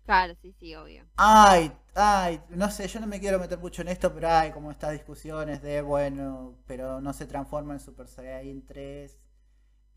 [0.06, 1.06] Claro, sí, sí, obvio.
[1.16, 4.72] Ay, ay, no sé, yo no me quiero meter mucho en esto, pero hay como
[4.72, 9.20] estas discusiones de, bueno, pero no se transforma en Super Saiyan 3,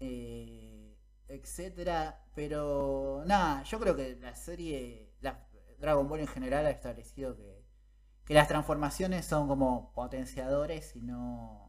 [0.00, 0.96] eh,
[1.28, 2.22] etcétera.
[2.34, 5.48] Pero nada, yo creo que la serie, la,
[5.78, 7.64] Dragon Ball en general ha establecido que,
[8.26, 11.63] que las transformaciones son como potenciadores y no,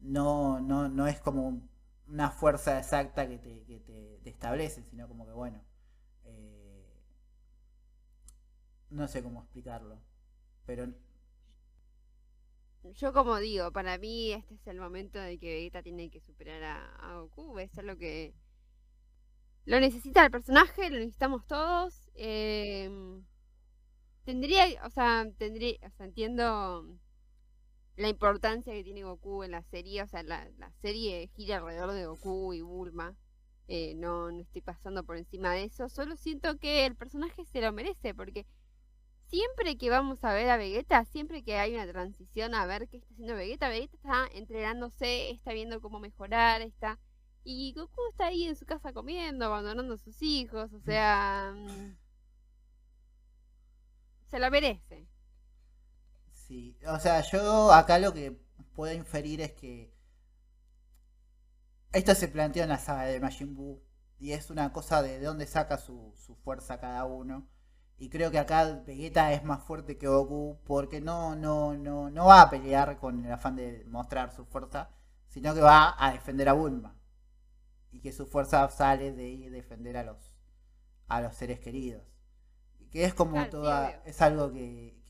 [0.00, 1.62] no, no, no es como
[2.08, 5.62] una fuerza exacta que te, que te, establecen, sino como que bueno,
[6.24, 6.86] eh,
[8.90, 10.00] no sé cómo explicarlo,
[10.66, 10.92] pero...
[12.94, 16.62] Yo como digo, para mí este es el momento de que Vegeta tiene que superar
[16.64, 18.34] a, Goku, es algo que
[19.66, 22.08] lo necesita el personaje, lo necesitamos todos.
[22.14, 23.22] Em,
[24.24, 26.98] tendría, o sea, tendría, o sea, entiendo
[28.00, 30.48] la importancia que tiene Goku en la serie, o sea, la,
[30.80, 33.14] serie gira alrededor de Goku y Bulma.
[33.68, 37.60] Eh, no, no estoy pasando por encima de eso, solo siento que el personaje se
[37.60, 38.46] lo merece, porque
[39.28, 42.96] siempre que vamos a ver a Vegeta, siempre que hay una transición a ver qué
[42.96, 46.98] está haciendo Vegeta, Vegeta está entrenándose, está viendo cómo mejorar, está...
[47.44, 51.54] Y Goku está ahí en su casa comiendo, abandonando a sus hijos, o sea...
[51.54, 51.96] Mm,
[54.26, 55.09] se lo merece.
[56.50, 58.36] Sí, o sea, yo acá lo que
[58.74, 59.94] puedo inferir es que
[61.92, 63.80] esto se planteó en la saga de Majin Buu
[64.18, 67.46] y es una cosa de, dónde saca su, fuerza cada uno.
[67.98, 72.26] Y creo que acá Vegeta es más fuerte que Goku porque no, no, no, no
[72.26, 74.90] va a pelear con el afán de mostrar su fuerza,
[75.28, 76.98] sino que va a defender a Bulma.
[77.92, 80.32] Y que su fuerza sale de defender a los,
[81.06, 82.02] a los seres queridos.
[82.80, 84.02] Y que es como toda.
[84.04, 85.00] es algo que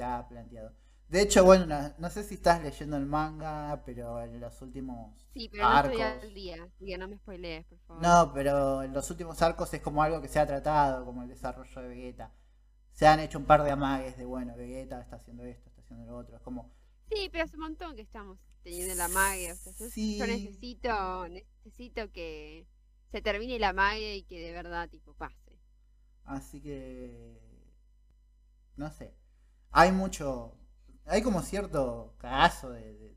[0.00, 0.72] se ha planteado.
[1.08, 1.66] De hecho, bueno,
[1.98, 5.98] no, sé si estás leyendo el manga, pero en los últimos sí, pero arcos.
[5.98, 6.34] No estoy al
[6.78, 8.02] día, no me spoilees, por favor.
[8.02, 11.28] No, pero en los últimos arcos es como algo que se ha tratado, como el
[11.28, 12.32] desarrollo de Vegeta.
[12.92, 16.06] Se han hecho un par de amagues de, bueno, Vegeta está haciendo esto, está haciendo
[16.06, 16.36] lo otro.
[16.36, 16.70] Es como.
[17.10, 19.52] Sí, pero hace un montón que estamos teniendo el amague.
[19.52, 22.68] O sea, yo necesito, necesito que
[23.10, 25.58] se termine el amague y que de verdad, tipo, pase.
[26.24, 27.36] Así que.
[28.76, 29.19] No sé
[29.70, 30.56] hay mucho,
[31.06, 33.10] hay como cierto cagazo de,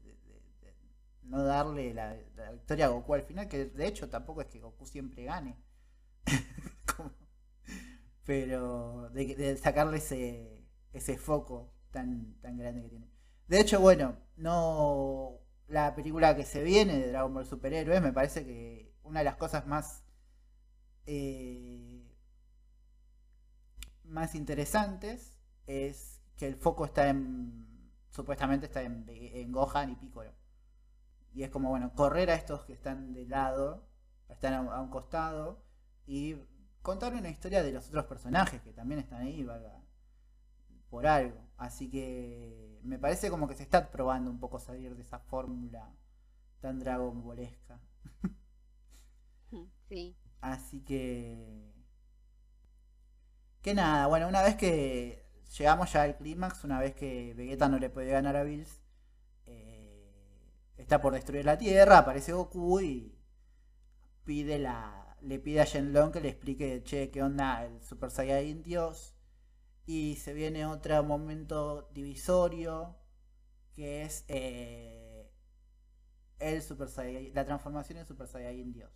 [1.23, 2.15] no darle la,
[2.51, 5.57] victoria a Goku al final, que de hecho tampoco es que Goku siempre gane.
[8.25, 13.09] pero de, sacarle ese, ese foco tan, tan grande que tiene.
[13.47, 18.45] De hecho, bueno, no la película que se viene de Dragon Ball Superhéroes me parece
[18.45, 20.03] que una de las cosas más
[21.05, 22.03] eh,
[24.03, 25.33] más interesantes
[25.65, 27.91] es que el foco está en.
[28.09, 30.31] Supuestamente está en, en Gohan y Piccolo.
[31.33, 33.87] Y es como, bueno, correr a estos que están de lado,
[34.29, 35.63] están a, un costado,
[36.05, 36.35] y
[36.81, 39.47] contar una historia de los otros personajes que también están ahí,
[40.89, 41.39] por algo.
[41.57, 45.91] Así que me parece como que se está probando un poco salir de esa fórmula
[46.61, 47.79] tan Dragon Ballesca.
[49.89, 50.17] Sí.
[50.41, 51.71] Así que.
[53.61, 55.22] Que nada, bueno, una vez que
[55.57, 58.81] llegamos ya al clímax, una vez que Vegeta no le puede ganar a Bills.
[59.45, 60.09] Eh,
[60.77, 63.15] está por destruir la Tierra, aparece Goku y
[64.23, 68.63] pide la, le pide a Shenlong que le explique, che, qué onda el Super Saiyan
[68.63, 69.15] Dios.
[69.85, 72.95] Y se viene otro momento divisorio,
[73.73, 75.29] que es eh,
[76.39, 76.89] el Super
[77.33, 78.91] la transformación en Super Saiyan Dios.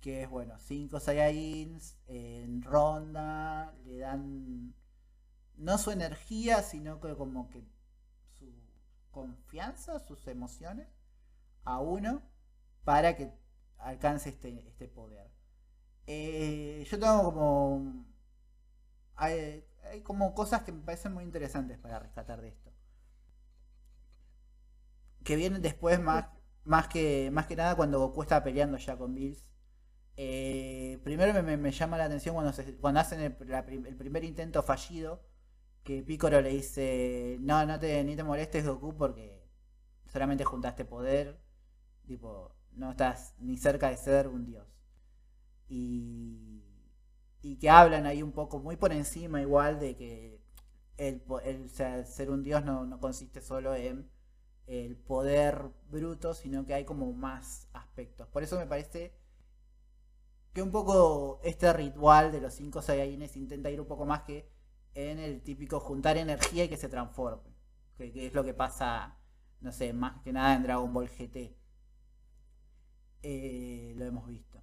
[0.00, 4.74] Que es, bueno, cinco Saiyajins en ronda, le dan
[5.56, 7.64] no su energía, sino que como que
[8.38, 8.52] su
[9.10, 10.88] confianza, sus emociones
[11.64, 12.22] a uno
[12.84, 13.32] para que
[13.78, 15.30] alcance este, este poder.
[16.06, 18.06] Eh, yo tengo como...
[19.14, 19.64] Hay,
[20.04, 22.72] como cosas que me parecen muy interesantes para rescatar de esto.
[25.24, 26.26] Que vienen después más,
[26.64, 29.44] más, que, más que nada cuando Goku está peleando ya con Bills.
[30.16, 33.34] Eh, primero me, llama la atención cuando, cuando hacen el
[33.96, 35.22] primer intento fallido
[35.84, 39.42] que Piccolo le dice, no, no te, ni te molestes Goku porque
[40.12, 41.40] solamente juntaste poder,
[42.06, 44.66] tipo, no estás ni cerca de ser un dios.
[45.68, 46.62] Y,
[47.42, 50.40] y que hablan ahí un poco, muy por encima igual, de que
[50.98, 54.10] el, el ser un dios no, no consiste solo en
[54.66, 58.28] el poder bruto, sino que hay como más aspectos.
[58.28, 59.14] Por eso me parece
[60.52, 64.51] que un poco este ritual de los cinco Saiyajines intenta ir un poco más que
[64.94, 67.52] en el típico juntar energía y que se transforme.
[67.96, 69.18] Que, es lo que pasa,
[69.60, 71.56] no sé, más que nada en Dragon Ball GT.
[73.22, 74.62] Eh, lo hemos visto.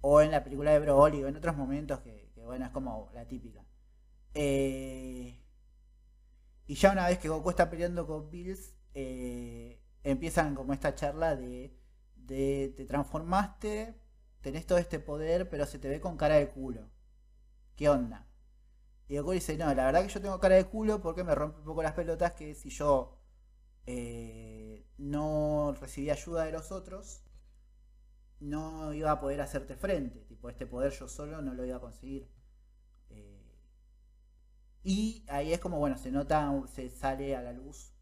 [0.00, 3.26] O en la película de Broly o en otros momentos que, bueno, es como la
[3.26, 3.64] típica.
[4.34, 5.42] Eh,
[6.66, 11.36] y ya una vez que Goku está peleando con Bills, eh, empiezan como esta charla
[11.36, 11.76] de,
[12.14, 14.00] de te transformaste,
[14.40, 16.90] tenés todo este poder, pero se te ve con cara de culo.
[17.76, 18.26] ¿Qué onda?
[19.08, 21.58] Y Goku dice, no, la verdad que yo tengo cara de culo porque me rompe
[21.58, 23.18] un poco las pelotas que si yo
[23.86, 27.22] eh, no recibí ayuda de los otros,
[28.40, 30.20] no iba a poder hacerte frente.
[30.20, 32.28] Tipo, este poder yo solo no lo iba a conseguir.
[33.10, 33.58] Eh,
[34.82, 37.92] y ahí es como, bueno, se nota, se sale a la luz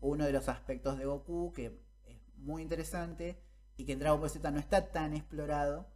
[0.00, 3.40] uno de los aspectos de Goku que es muy interesante
[3.76, 5.86] y que en Dragon Ball Z no está tan explorado,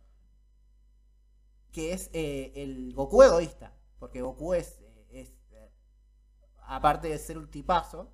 [1.73, 3.76] que es eh, el Goku egoísta.
[3.99, 4.81] Porque Goku es,
[5.11, 5.29] eh,
[6.67, 8.13] aparte de ser un tipazo,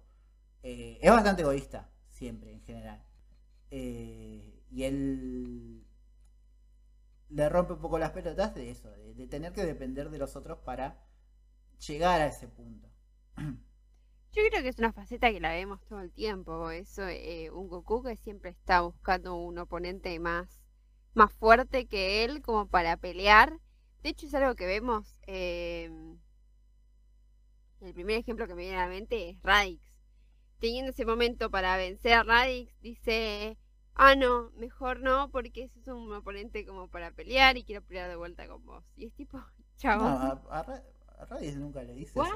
[0.63, 3.05] es bastante egoísta, siempre, en general.
[3.71, 5.85] y él
[7.33, 10.59] le rompe un poco las pelotas de eso, de, tener que depender de los otros
[10.59, 11.03] para
[11.87, 12.89] llegar a ese punto.
[13.37, 17.69] Yo creo que es una faceta que la vemos todo el tiempo, eso, eh, un
[17.69, 20.63] Goku que siempre está buscando un oponente más,
[21.15, 23.59] más fuerte que él como para pelear.
[24.03, 26.19] De hecho es algo que vemos, em,
[27.81, 29.83] el primer ejemplo que me viene a la mente es Radix.
[30.59, 33.59] Teniendo ese momento para vencer a Radix, dice,
[33.95, 38.09] ah, no, mejor no, porque ese es un oponente como para pelear y quiero pelear
[38.09, 38.85] de vuelta con vos.
[38.97, 39.41] Y es tipo,
[39.77, 40.05] chavo.
[40.05, 42.21] No, a, Raditz nunca le dice.
[42.21, 42.29] Eso.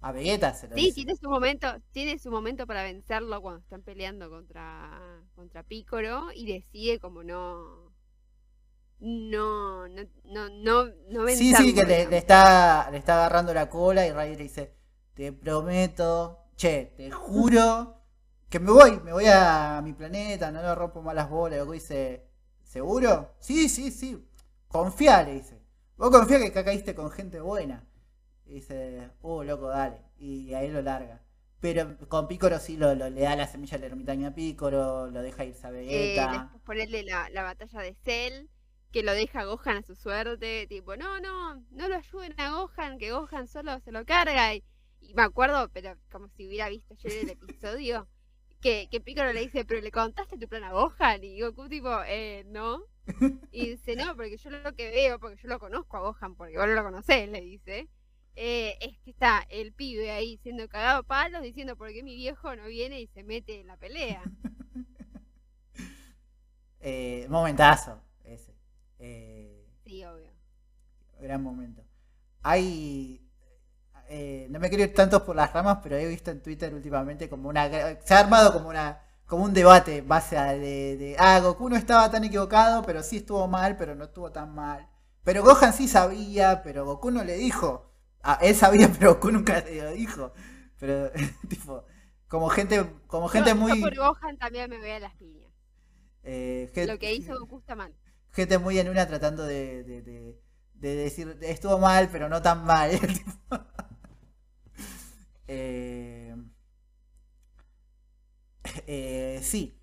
[0.00, 3.82] A Vegeta se lo sí, tiene su momento, tiene su momento para vencerlo cuando están
[3.82, 7.85] peleando contra contra Picoro y decide como no
[9.00, 14.06] no no no no, no Sí, sí, que le, está le está agarrando la cola
[14.06, 14.74] y Raditz le dice,
[15.14, 17.96] "Te prometo, che, te juro
[18.48, 21.58] que me voy, me voy a mi planeta, no le rompo malas bolas.
[21.58, 22.26] Luego dice,
[22.62, 23.34] ¿seguro?
[23.38, 24.24] Sí, sí, sí.
[24.68, 25.60] Confía, le dice.
[25.96, 27.84] Vos confía que acá caíste con gente buena.
[28.46, 30.00] Y dice, uh, loco, dale.
[30.18, 31.22] Y ahí lo larga.
[31.60, 35.44] Pero con Pícoro sí lo, le da la semilla de ermitaña a Pícoro, lo deja
[35.44, 36.24] irse a Vegeta.
[36.24, 38.46] Eh, después ponerle la, la batalla de Cell,
[38.96, 40.66] que lo deja a Gohan a su suerte.
[40.68, 44.54] Tipo, no, no, no lo ayuden a Gohan, que Gohan solo se lo carga.
[44.54, 44.64] Y,
[45.02, 48.08] y me acuerdo, pero como si hubiera visto ayer el episodio
[48.62, 51.90] que, que Piccolo le dice, pero le contaste tu plan a Gohan y Goku tipo,
[52.06, 52.84] eh, no.
[53.52, 56.56] Y dice, no, porque yo lo que veo, porque yo lo conozco a Gohan, porque
[56.56, 57.90] vos no lo conocés, le dice,
[58.34, 62.56] eh, es que está el pibe ahí siendo cagado palos, diciendo por qué mi viejo
[62.56, 64.22] no viene y se mete en la pelea.
[66.80, 68.05] eh, momentazo.
[68.98, 70.30] Eh, sí, obvio.
[71.20, 71.82] Gran momento.
[72.42, 73.26] Hay
[74.08, 77.28] eh, no me quiero ir tanto por las ramas, pero he visto en Twitter últimamente
[77.28, 77.68] como una.
[78.04, 81.74] Se ha armado como una como un debate base a de, de, ah, Goku no
[81.74, 84.88] estaba tan equivocado, pero sí estuvo mal, pero no estuvo tan mal.
[85.24, 87.92] Pero Gohan sí sabía, pero Goku no le dijo.
[88.22, 90.32] Ah, él sabía, pero Goku nunca le lo dijo.
[90.78, 91.10] Pero,
[91.48, 91.84] tipo,
[92.28, 93.80] como gente, como gente muy.
[93.80, 95.50] por Gohan también me voy a las piñas.
[96.22, 97.92] Eh, lo que hizo Goku está mal.
[98.36, 100.36] Gente muy en una tratando de, de,
[100.74, 102.90] de decir, estuvo mal, pero no tan mal.
[105.48, 106.34] Eh,
[108.88, 109.80] eh, sí.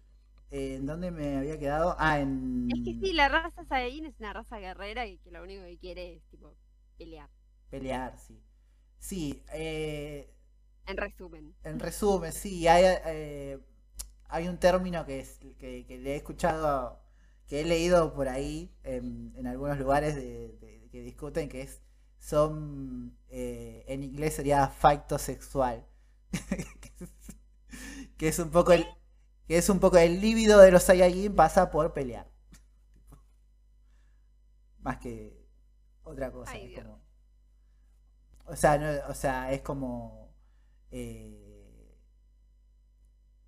[0.52, 1.96] ¿En dónde me había quedado?
[1.98, 2.68] Ah, en.
[2.70, 5.78] Es que sí, la raza Saiyajin es una raza guerrera y que lo único que
[5.78, 6.54] quiere es, tipo,
[6.98, 7.30] pelear.
[7.70, 8.44] Pelear, sí.
[9.00, 10.32] Sí, eh,
[10.86, 11.56] En resumen.
[11.64, 12.68] En resumen, sí.
[12.68, 13.58] Hay, eh,
[14.28, 17.03] hay un término que, es, que, le he escuchado,
[17.48, 21.84] que he leído por ahí en, algunos lugares que discuten, que es
[22.24, 25.86] son, eh, en inglés sería factosexual.
[28.18, 28.86] que es un poco el
[29.46, 32.32] que es un poco el líbido de los Saiyajin pasa por pelear.
[34.80, 35.46] Más que
[36.04, 36.54] otra cosa.
[38.46, 40.34] o, sea, o sea, es como...
[40.92, 41.98] Eh,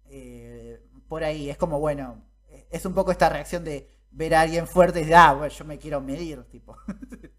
[0.07, 2.25] eh, por ahí, es como, bueno,
[2.69, 5.65] es un poco esta reacción de ver a alguien fuerte y de, ah, bueno, yo
[5.65, 6.77] me quiero medir, tipo.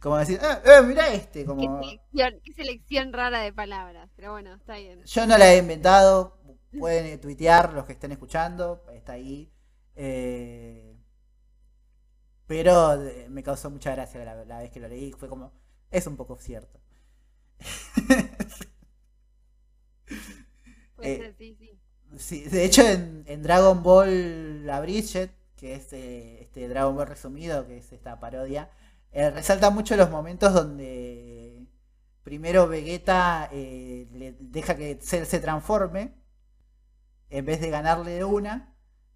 [0.00, 1.44] Como decir, ah, eh, mira este.
[1.44, 1.80] Como...
[1.80, 2.00] Qué
[2.54, 5.04] selección, rara de palabras, pero bueno, está bien.
[5.04, 6.38] Yo no la he inventado,
[6.78, 9.52] pueden tuitear los que estén escuchando, está ahí.
[9.96, 10.96] Eh,
[12.46, 15.52] pero eh, me causó mucha gracia la, vez que lo leí, fue como,
[15.90, 16.80] es un poco cierto.
[20.96, 21.79] Puede sí, sí.
[22.16, 22.44] Sí.
[22.44, 27.92] de hecho en, Dragon Ball La Bridget, que es este Dragon Ball resumido, que es
[27.92, 28.70] esta parodia,
[29.12, 31.66] eh, resalta mucho los momentos donde
[32.22, 36.14] primero Vegeta eh, le deja que Cell se transforme
[37.30, 38.74] en vez de ganarle de una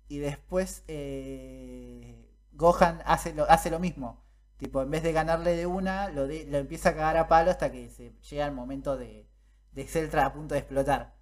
[0.09, 4.25] y después eh, Gohan hace lo, hace lo mismo.
[4.57, 7.73] Tipo, en vez de ganarle de una, lo, lo empieza a cagar a palo hasta
[7.73, 9.29] que se llega el momento de,
[9.73, 11.14] de Cell a punto de explotar.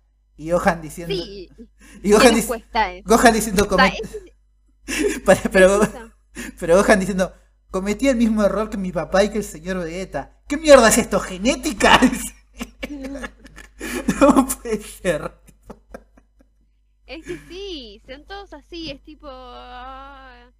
[0.42, 1.14] Y Gohan diciendo.
[1.14, 1.48] Sí,
[2.02, 2.34] y Gohan,
[3.04, 3.68] Gohan diciendo.
[5.52, 5.80] pero,
[6.58, 7.32] pero Gohan diciendo.
[7.70, 10.42] Cometí el mismo error que mi papá y que el señor Vegeta.
[10.48, 11.20] ¿Qué mierda es esto?
[11.20, 11.98] ¿Genética?
[14.20, 15.32] no puede ser.
[17.06, 19.28] Es que sí, son todos así, es tipo...
[19.30, 20.50] ah,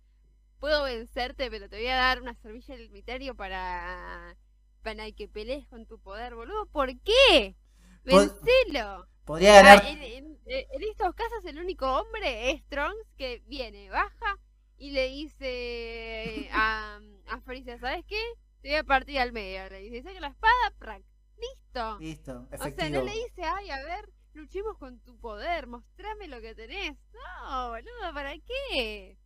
[0.61, 4.37] puedo vencerte, pero te voy a dar una servilla del misterio para...
[4.83, 6.67] para que pelees con tu poder, boludo.
[6.67, 7.57] ¿Por qué?
[8.05, 9.12] Vencelo.
[9.25, 9.87] Podría Ah, ganar.
[9.87, 14.39] en, en- en estos casos el único hombre es Trunks que viene, baja
[14.77, 16.99] y le dice a,
[17.29, 18.21] a Freezer, ¿sabes qué?
[18.61, 19.69] Te voy a partir al medio.
[19.71, 21.03] Le dice, saca la espada, ¡prac!
[21.39, 21.99] ¡Listo!
[21.99, 26.41] Listo, O sea, no le dice, ay, a ver, luchemos con tu poder, mostrame lo
[26.41, 26.97] que tenés.
[27.13, 29.17] No, boludo, ¿para qué?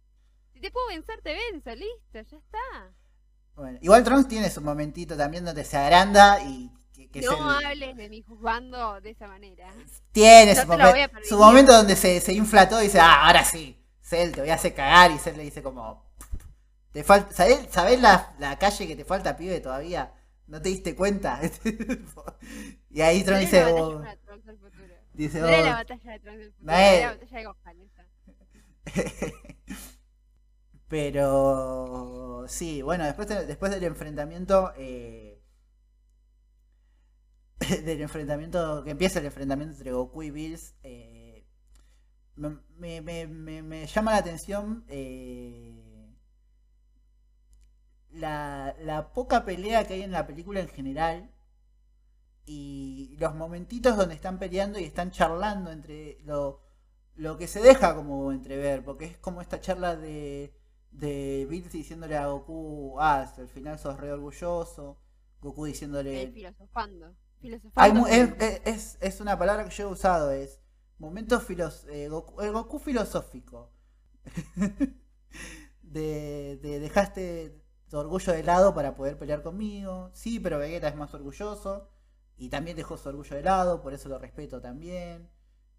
[0.52, 2.94] Si te puedo vencer, te venzo, listo, ya está.
[3.54, 7.58] Bueno, igual Trunks tiene su momentito también donde se agranda y que, que es no
[7.60, 9.68] el- hables de mi juzgando de esa manera.
[10.12, 13.78] tiene No su, su momento donde se, se infla todo y dice, ah, ahora sí,
[14.02, 16.04] Cell, te voy a hacer cagar y Cell le dice como,
[16.92, 20.12] te falta, ¿sabés, sabés la, la calle que te falta, pibe, todavía?
[20.46, 21.40] ¿No te diste cuenta?
[22.90, 24.02] y ahí era dice, la oh,
[25.14, 27.44] dice, No era oh, la batalla de Trunks del futuro, No era la batalla de
[27.44, 28.06] Gohan esa.
[30.88, 35.35] Pero sí, bueno, después, de- después del enfrentamiento, eh,
[37.84, 41.44] del enfrentamiento, que empieza el enfrentamiento entre Goku y Bills, eh,
[42.36, 46.12] me, me- me- me- llama la atención eh,
[48.10, 51.30] la, poca pelea que hay en la película en general
[52.44, 56.60] y los momentitos donde están peleando y están charlando entre lo,
[57.16, 60.54] lo que se deja como entrever, porque es como esta charla de,
[60.92, 64.98] de Bills diciéndole a Goku, ah, al final sos re orgulloso,
[65.40, 66.22] Goku diciéndole...
[66.22, 67.16] Eh, filosofando.
[67.74, 67.92] Hay
[68.64, 70.60] es, es- una palabra que yo he usado, es
[70.98, 73.72] momento filos, eh, Goku, el Goku filosófico.
[75.82, 80.10] de, de dejaste tu orgullo de lado para poder pelear conmigo.
[80.14, 81.88] Sí, pero Vegeta es más orgulloso.
[82.38, 85.30] Y también dejó su orgullo de lado, por eso lo respeto también.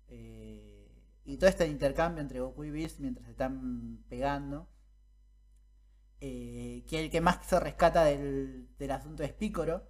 [0.07, 0.89] Eh,
[1.26, 4.68] y todo este intercambio entre Goku y Bills mientras se están pegando.
[6.20, 9.88] Eh, que el que más se rescata del, del asunto es Picoro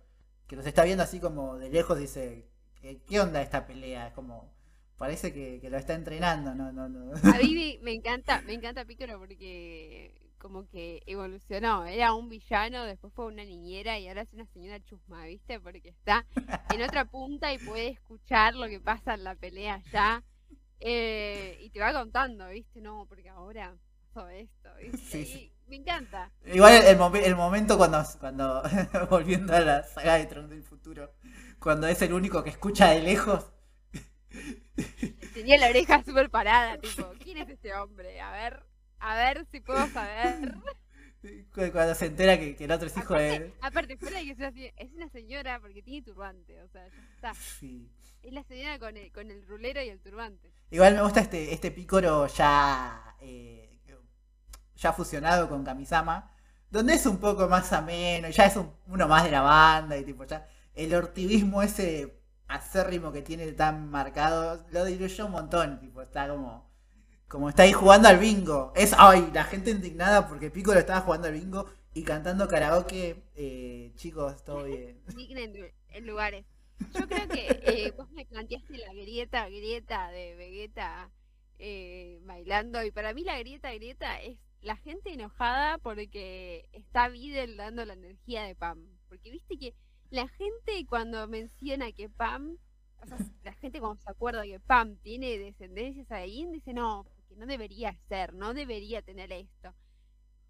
[0.48, 2.48] que los está viendo así como de lejos, dice,
[2.82, 4.08] ¿qué, qué onda esta pelea?
[4.08, 4.52] Es como,
[4.98, 7.14] parece que, que lo está entrenando, no, no, no.
[7.16, 11.86] A mí me, encanta, me encanta Piccolo porque como que evolucionó.
[11.86, 15.60] Era un villano, después fue una niñera y ahora es una señora chusma, ¿viste?
[15.60, 16.26] Porque está
[16.74, 20.24] en otra punta y puede escuchar lo que pasa en la pelea ya.
[20.80, 22.82] Eh, y te va contando, ¿viste?
[22.82, 23.76] No, porque ahora
[24.14, 24.98] pasó esto, ¿viste?
[24.98, 25.57] Sí, sí.
[25.68, 26.32] Me encanta.
[26.45, 28.63] Igual el, el momen- el momento cuando, cuando
[29.09, 31.11] volviendo a la saga de Trunks del futuro,
[31.59, 33.45] cuando es el único que escucha de lejos,
[35.34, 38.20] Tenía la oreja súper parada, tipo, ¿quién es este hombre?
[38.22, 38.63] A ver,
[38.99, 40.55] a ver si puedo saber.
[41.53, 43.36] cu- cuando se entera que, que el otro es hijo de...
[43.36, 46.88] Aparte, aparte, fuera de que sea así, es una señora porque tiene turbante, o sea,
[46.88, 47.34] ya está.
[47.36, 47.89] Sí.
[48.24, 50.51] Es la señora con el, con el rulero y el turbante.
[50.72, 53.76] Igual me gusta este, este pícoro ya, eh,
[54.78, 56.32] ya fusionado con Kamisama,
[56.69, 60.03] donde es un poco más ameno, ya es un- uno más de la banda y
[60.05, 66.01] tipo ya el ortivismo ese acérrimo que tiene tan marcado lo diluyó un montón, tipo
[66.01, 66.67] está como
[67.28, 68.71] como está ahí jugando al bingo.
[68.75, 73.91] Es ay, la gente indignada porque Piccolo estaba jugando al bingo y cantando karaoke, eh,
[73.95, 75.01] chicos, todo bien.
[75.17, 76.45] En, lu- en lugares.
[76.93, 81.11] Yo creo que eh, vos me planteaste la grieta, grieta de Vegeta
[81.59, 82.84] eh, bailando.
[82.84, 84.38] Y para mí la grieta, grieta es
[84.68, 88.86] la gente enojada porque está Videl dando la energía de Pam.
[89.09, 89.74] Porque viste que
[90.11, 92.57] la gente cuando menciona que Pam,
[93.01, 97.36] o sea, la gente cuando se acuerda que Pam tiene descendencias ahí, dice no, porque
[97.36, 99.74] no debería ser, no debería tener esto.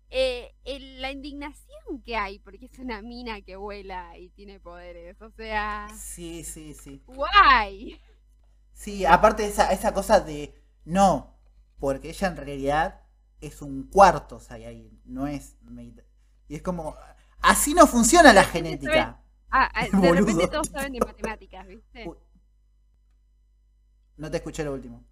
[0.10, 5.22] Eh, el- la indignación que hay, porque es una mina que vuela y tiene poderes,
[5.22, 7.02] o sea, Sí, sí, sí.
[7.06, 8.00] guay.
[8.74, 10.54] Sí, aparte esa, esa cosa de
[10.86, 11.38] no,
[11.80, 13.02] porque ella en realidad
[13.42, 16.04] es un cuarto Saiyajin, no es mitad.
[16.48, 16.96] Y es como,
[17.42, 19.22] así no funciona la genética.
[19.50, 20.12] Ah, ah, de Boludo.
[20.12, 22.06] repente todos saben de matemáticas, ¿viste?
[22.06, 22.18] Uy.
[24.18, 25.04] No te escuché lo último.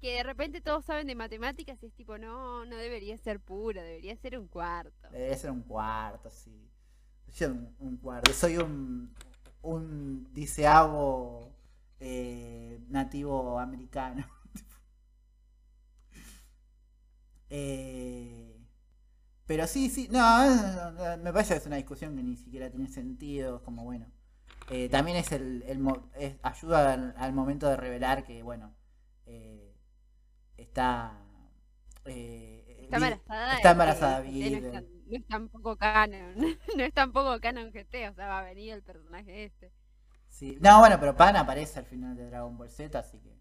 [0.00, 3.80] Que de repente todos saben de matemáticas y es tipo, no, no debería ser puro,
[3.82, 5.08] debería ser un cuarto.
[5.10, 6.70] Debería ser un cuarto, sí.
[7.34, 8.32] Yo un, un cuarto.
[8.32, 9.14] Soy un,
[9.62, 11.54] un diceavo
[12.00, 14.26] eh, nativo americano.
[17.52, 18.56] Eh,
[19.46, 20.20] pero sí, sí, no,
[21.18, 24.06] me parece que es una discusión que ni siquiera tiene sentido, es como bueno.
[24.70, 25.80] Eh, también es el, el
[26.16, 28.74] es- ayuda al, al momento de revelar que, bueno,
[29.26, 29.74] eh,
[30.58, 31.18] está...
[32.06, 33.54] eh, Está embarazada.
[33.56, 34.72] está embarazada que GT no es Videl.
[34.72, 36.34] tan- no es tampoco canon.
[36.76, 39.72] no es tampoco canon GT, o sea, va a venir el personaje este.
[40.28, 40.58] Sí.
[40.60, 43.38] No, bueno, pero Pan aparece al final de Dragon Ball Z, así que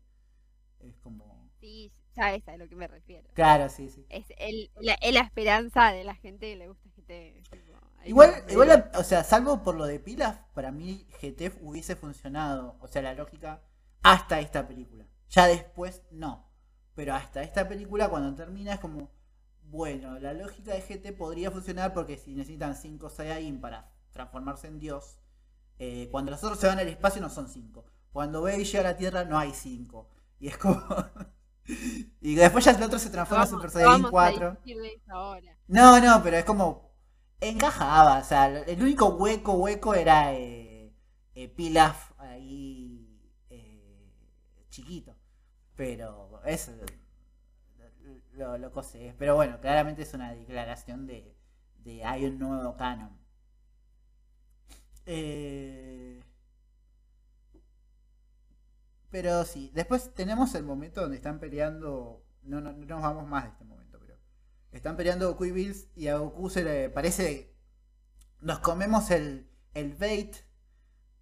[0.82, 1.49] es como...
[1.62, 3.28] Sí, ya es a lo que me refiero.
[3.34, 4.05] Claro, sí, sí.
[4.09, 7.43] Es, el, la, es la esperanza de la gente que le gusta GT.
[7.51, 12.76] tipo, Igual, igual, o sea, salvo por lo de pilas, para mí GT hubiese funcionado,
[12.80, 13.62] o sea, la lógica,
[14.01, 15.05] hasta esta película.
[15.30, 16.49] Ya después, no.
[16.95, 19.12] Pero hasta esta película, cuando termina, es como,
[19.64, 24.80] bueno, la lógica de GT podría funcionar porque si necesitan 5 Saiyajin para transformarse en
[24.80, 25.20] Dios,
[25.80, 27.86] eh, cuando los otros se van al espacio no son 5.
[28.12, 30.09] Cuando Baby llega a la Tierra no hay 5.
[30.39, 30.82] Y es como...
[32.22, 34.51] y después ya el otro se transforma en Super a 4.
[34.51, 35.57] discutir de eso ahora.
[35.68, 36.91] No, no, pero es como.
[37.39, 40.93] Encajaba, o sea, el único hueco, hueco era eh,
[41.34, 44.12] eh, Pilaf ahí eh,
[44.70, 45.16] chiquito.
[45.76, 46.72] Pero eso
[48.34, 49.16] lo, lo cosé.
[49.18, 51.36] Pero bueno, claramente es una declaración de,
[51.80, 53.18] de hay un nuevo canon.
[55.05, 56.20] Eh,
[59.12, 62.24] pero sí, después tenemos el momento donde están peleando.
[62.43, 64.16] No, no, no nos vamos más de este momento, pero.
[64.72, 67.53] Están peleando Goku y Bills y a Goku se le parece.
[68.41, 70.36] Nos comemos el, el bait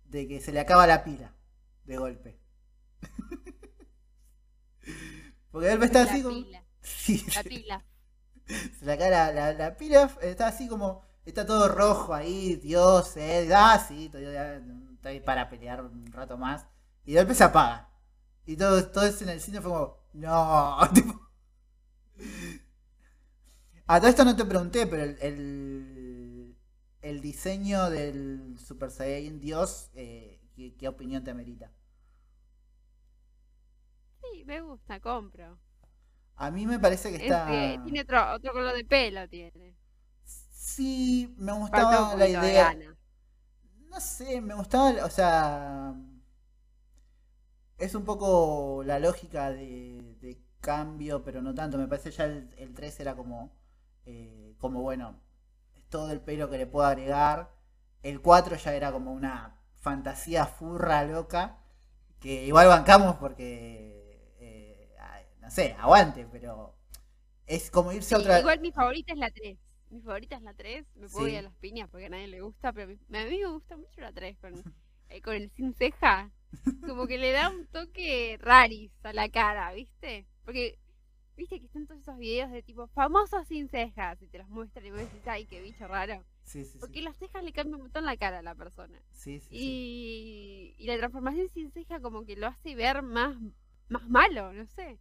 [0.05, 1.33] de que se le acaba la pila
[1.85, 2.39] de golpe.
[5.51, 6.35] Porque golpe está La así como.
[6.35, 7.85] pila, Sí, la pila.
[8.79, 11.01] se le acaba la, la, la pila, está así como.
[11.25, 13.47] Está todo rojo ahí, Dios, eh.
[13.53, 14.61] Ah, sí, todavía
[14.95, 16.65] estoy para pelear un rato más.
[17.09, 17.89] Y de golpe se apaga.
[18.45, 19.97] Y todo, todo eso en el cine fue como.
[20.13, 20.77] No.
[23.87, 26.55] A todo esto no te pregunté, pero el, el,
[27.01, 31.71] el diseño del Super Saiyan Dios, eh, ¿qué, qué opinión te amerita?
[34.21, 35.59] Sí, me gusta, compro.
[36.37, 37.73] A mí me parece que Es, está.
[37.73, 39.75] eh, tiene otro, otro color de pelo, tiene.
[40.51, 42.77] Sí, me gustaba la idea.
[43.89, 45.93] No sé, me gustaba, o sea,
[47.79, 51.77] es un poco la lógica de, de cambio, pero no tanto.
[51.77, 53.51] Me parece ya el, el 3 era como,
[54.05, 55.19] eh, como bueno,
[55.89, 57.51] todo el pelo que le puedo agregar.
[58.03, 61.57] El 4 ya era como una fantasía furra loca,
[62.19, 64.95] que igual bancamos porque, eh,
[65.41, 66.75] no sé, aguante, pero
[67.47, 68.39] es como irse a otra...
[68.39, 69.57] Igual mi favorita es la 3.
[69.89, 70.85] Mi favorita es la 3.
[70.95, 71.31] Me puedo Sí.
[71.33, 74.01] ir a las piñas porque a nadie le gusta, pero a mí me gusta mucho
[74.01, 74.53] la 3 con,
[75.09, 76.31] eh, con el sin ceja.
[76.85, 80.27] Como que le da un toque raris a la cara, ¿viste?
[80.45, 80.79] Porque,
[81.37, 84.21] ¿viste que están todos esos videos de tipo famosos sin cejas?
[84.21, 86.25] Y te los muestran y vos decís, ay, qué bicho raro.
[86.43, 87.03] Sí, sí, Porque sí.
[87.03, 89.01] las cejas le cambian un montón la cara a la persona.
[89.11, 89.79] Sí, sí, sí.
[90.11, 93.37] Y, y la transformación sin ceja como que lo hace ver más,
[93.89, 94.99] más malo, no sé.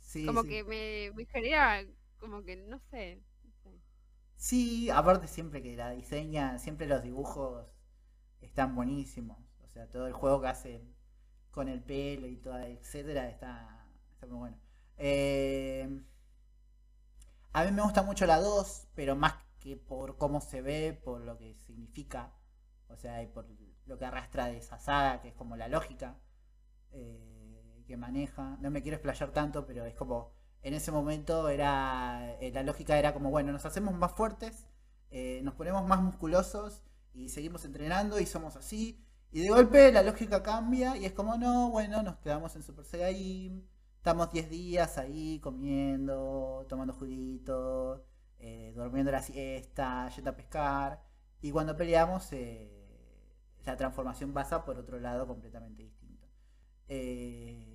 [0.00, 0.48] Sí, como sí.
[0.48, 1.84] que me, me genera,
[2.18, 3.22] como que, no sé.
[3.44, 3.80] no sé.
[4.36, 7.66] Sí, aparte siempre que la diseña, siempre los dibujos
[8.40, 9.38] están buenísimos.
[9.72, 10.84] Sea, todo el juego que hace
[11.50, 14.58] con el pelo y todo, etcétera, está, está muy bueno.
[14.98, 16.02] Eh,
[17.52, 21.20] a mí me gusta mucho la 2, pero más que por cómo se ve, por
[21.20, 22.32] lo que significa,
[22.88, 23.46] o sea, y por
[23.86, 26.16] lo que arrastra de esa saga, que es como la lógica
[26.90, 28.56] eh, que maneja.
[28.60, 32.98] No me quiero explayar tanto, pero es como en ese momento era eh, la lógica
[32.98, 34.66] era como bueno nos hacemos más fuertes
[35.10, 39.01] eh, nos ponemos más musculosos y seguimos entrenando y somos así
[39.32, 42.84] y de golpe la lógica cambia y es como no bueno nos quedamos en Super
[42.84, 43.64] Saiyan
[43.96, 48.02] estamos 10 días ahí comiendo tomando juguitos
[48.38, 51.02] eh, durmiendo la siesta yendo a pescar
[51.40, 52.70] y cuando peleamos eh,
[53.64, 56.28] la transformación pasa por otro lado completamente distinto
[56.88, 57.72] eh,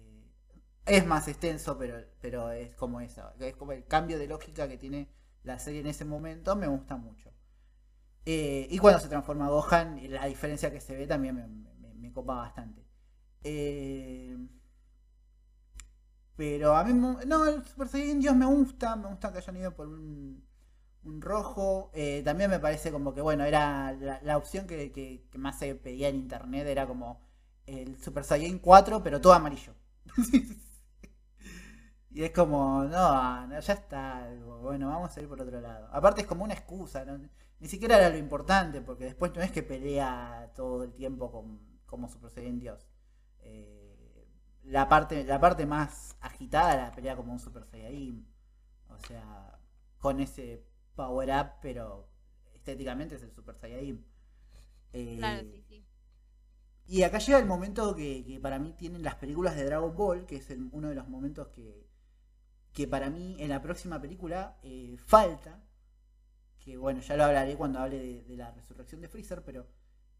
[0.88, 3.34] es más extenso, pero, pero es como eso.
[3.40, 5.10] Es como el cambio de lógica que tiene
[5.44, 7.32] la serie en ese momento, me gusta mucho.
[8.30, 11.66] Eh, y cuando se transforma Gohan, la diferencia que se ve también
[11.98, 12.86] me, copa bastante.
[13.42, 14.38] Eh,
[16.36, 19.74] pero a mí, no, el Super Saiyan Dios me gusta, me gusta que hayan ido
[19.74, 20.46] por un,
[21.06, 21.90] un rojo.
[21.94, 26.18] Eh, también me parece como que, bueno, era la, opción que, más se pedía en
[26.18, 27.22] internet, era como
[27.66, 29.74] el Super Saiyan 4, pero todo amarillo.
[32.10, 34.28] Y es como, no, no, ya está,
[34.60, 35.88] bueno, vamos a ir por otro lado.
[35.92, 37.20] Aparte es como una excusa, ¿no?
[37.60, 41.60] Ni siquiera era lo importante, porque después no es que pelea todo el tiempo con,
[41.86, 42.88] como Super Saiyan Dios.
[43.40, 44.28] Eh,
[44.64, 48.26] la, parte, la parte más agitada la pelea como un Super Saiyan.
[48.90, 49.60] O sea,
[50.00, 50.66] con ese
[50.96, 52.10] power up, pero
[52.54, 54.06] estéticamente es el Super Saiyan.
[54.94, 55.86] Eh, Claro, sí, sí.
[56.88, 60.26] y acá llega el momento que, que para mí tienen las películas de Dragon Ball,
[60.26, 61.88] que es el- uno de los momentos que,
[62.74, 65.62] que para mí en la próxima película eh, falta,
[66.68, 69.66] que bueno, ya lo hablaré cuando hable de, de la resurrección de Freezer, pero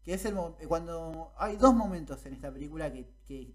[0.02, 0.34] que es el
[0.66, 3.54] cuando hay dos momentos en esta película que,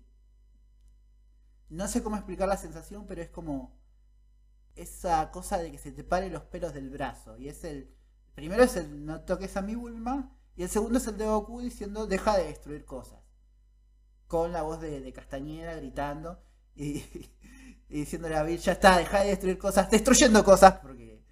[1.69, 3.75] no sé cómo explicar la sensación, pero es como
[4.75, 7.35] esa cosa de que se te paren los pelos del brazo.
[7.39, 7.91] Y es el.
[8.35, 10.37] Primero es el no toques a mi Bulma.
[10.55, 13.19] Y el segundo es el de Goku diciendo deja de destruir cosas.
[14.27, 16.43] Con la voz de, Castañeda gritando
[16.75, 16.97] y,
[17.89, 21.23] y diciéndole a Bill, ya está, deja de destruir cosas, destruyendo cosas, porque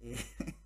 [0.00, 0.16] eh,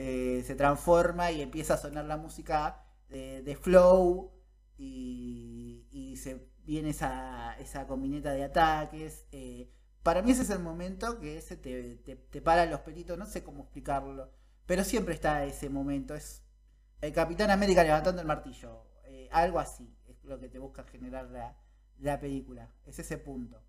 [0.00, 4.32] eh, se transforma y empieza a sonar la música de, Flow
[4.78, 9.26] y, se viene esa, esa combineta de ataques.
[9.32, 9.70] Eh,
[10.02, 13.42] para mí ese es el momento que ese te, te, para los pelitos, no sé
[13.42, 14.32] cómo explicarlo,
[14.66, 16.42] pero siempre está ese momento, es
[17.00, 21.28] el Capitán América levantando el martillo, eh, algo así, es lo que te busca generar
[21.98, 23.62] la, película, es ese punto.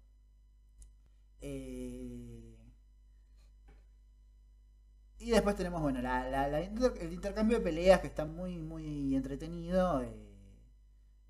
[5.21, 10.35] Y después tenemos, bueno, el intercambio de peleas que está muy, muy entretenido eh,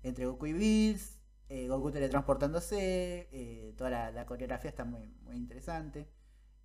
[0.02, 1.18] entre Goku y Bills.
[1.48, 6.08] Eh, Goku teletransportándose, eh, toda la, coreografía está muy, muy interesante.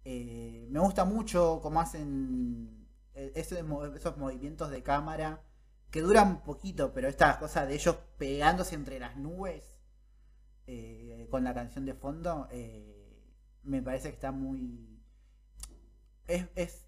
[0.05, 3.59] Me gusta mucho cómo hacen esos,
[3.95, 5.41] esos movimientos de cámara
[5.91, 9.77] que duran poquito, pero estas cosas de ellos pegándose entre las nubes
[11.29, 12.47] con la canción de fondo,
[13.63, 14.96] me parece que está muy...
[16.27, 16.85] Es, es,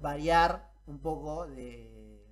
[0.00, 2.26] variar un poco de,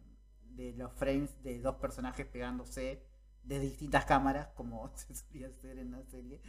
[0.50, 3.02] de los frames de dos personajes pegándose
[3.44, 6.40] de distintas cámaras, como se solía hacer en la serie.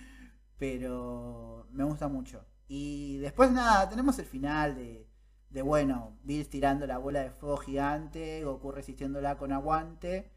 [0.57, 2.45] Pero me gusta mucho.
[2.67, 5.07] Y después nada, tenemos el final de,
[5.49, 10.31] de bueno, Bills tirando la bola de fuego gigante, Goku resistiéndola con aguante.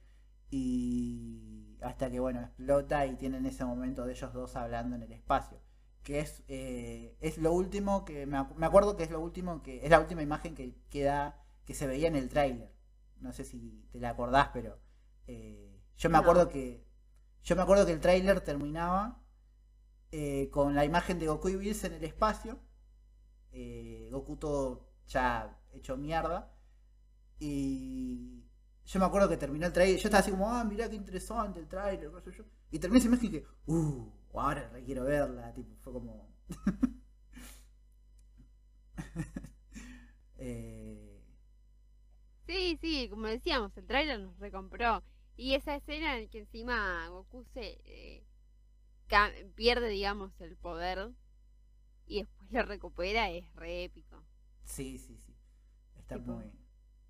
[0.51, 5.13] Y hasta que bueno, explota y tienen ese momento de ellos dos hablando en el
[5.13, 5.59] espacio.
[6.07, 9.91] Que es, eh, es lo último que me, acuerdo que es lo último que es
[9.91, 12.73] la última imagen que queda que se veía en el tráiler.
[13.19, 14.79] No sé si te la acordás, pero
[15.27, 16.87] eh, yo me acuerdo que.
[17.43, 19.21] Yo me acuerdo que el tráiler terminaba
[20.13, 22.61] eh, con la imagen de Goku y Bills en el espacio.
[23.51, 26.53] Eh, Goku todo ya hecho mierda.
[27.39, 28.45] Y
[28.85, 29.99] yo me acuerdo que terminó el trailer.
[29.99, 32.11] Yo estaba así como, ah, mirá qué interesante el trailer.
[32.71, 35.53] Y terminé esa imagen y que, uh, ahora quiero verla.
[35.55, 36.29] Tipo, fue como.
[40.39, 41.23] eh...
[42.47, 45.03] Sí, sí, como decíamos, el trailer nos recompró.
[45.37, 48.25] Y esa escena en que encima Goku se eh,
[49.55, 51.13] pierde, digamos, el poder
[52.07, 54.23] y después lo recupera es re épico.
[54.65, 55.35] Sí, sí, sí.
[55.97, 56.45] Está muy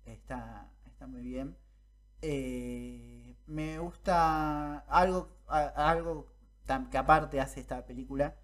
[0.05, 1.55] está, está muy bien.
[2.21, 6.33] Eh, me gusta algo algo
[6.89, 8.35] que aparte hace esta película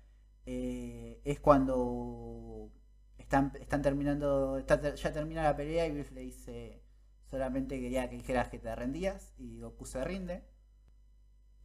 [0.46, 2.72] eh, es cuando
[3.18, 6.84] están, están terminando ya termina la pelea y Biff le dice
[7.34, 10.44] Solamente quería que dijeras que te rendías y Goku se rinde.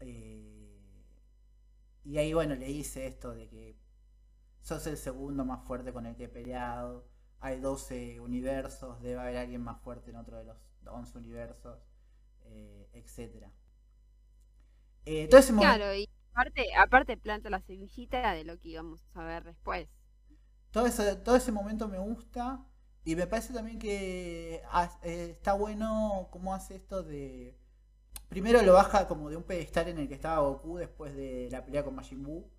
[0.01, 0.81] Eh,
[2.05, 3.79] y ahí, bueno, le hice esto de que
[4.63, 7.07] sos el segundo más fuerte con el que he peleado.
[7.41, 10.57] Hay 12 universos, debe haber alguien más fuerte en otro de los
[10.87, 11.79] 11 universos,
[12.47, 13.49] eh, etc.
[15.05, 19.89] Eh, claro, y aparte, aparte planta la semillita de lo que íbamos a ver después.
[20.71, 22.65] Todo ese, momento me gusta.
[23.05, 24.63] Y me parece también que
[25.03, 27.57] eh, está bueno cómo hace esto de...
[28.29, 31.65] Primero lo baja como de un pedestal en el que estaba Goku después de la
[31.65, 32.51] pelea con Majin Buu.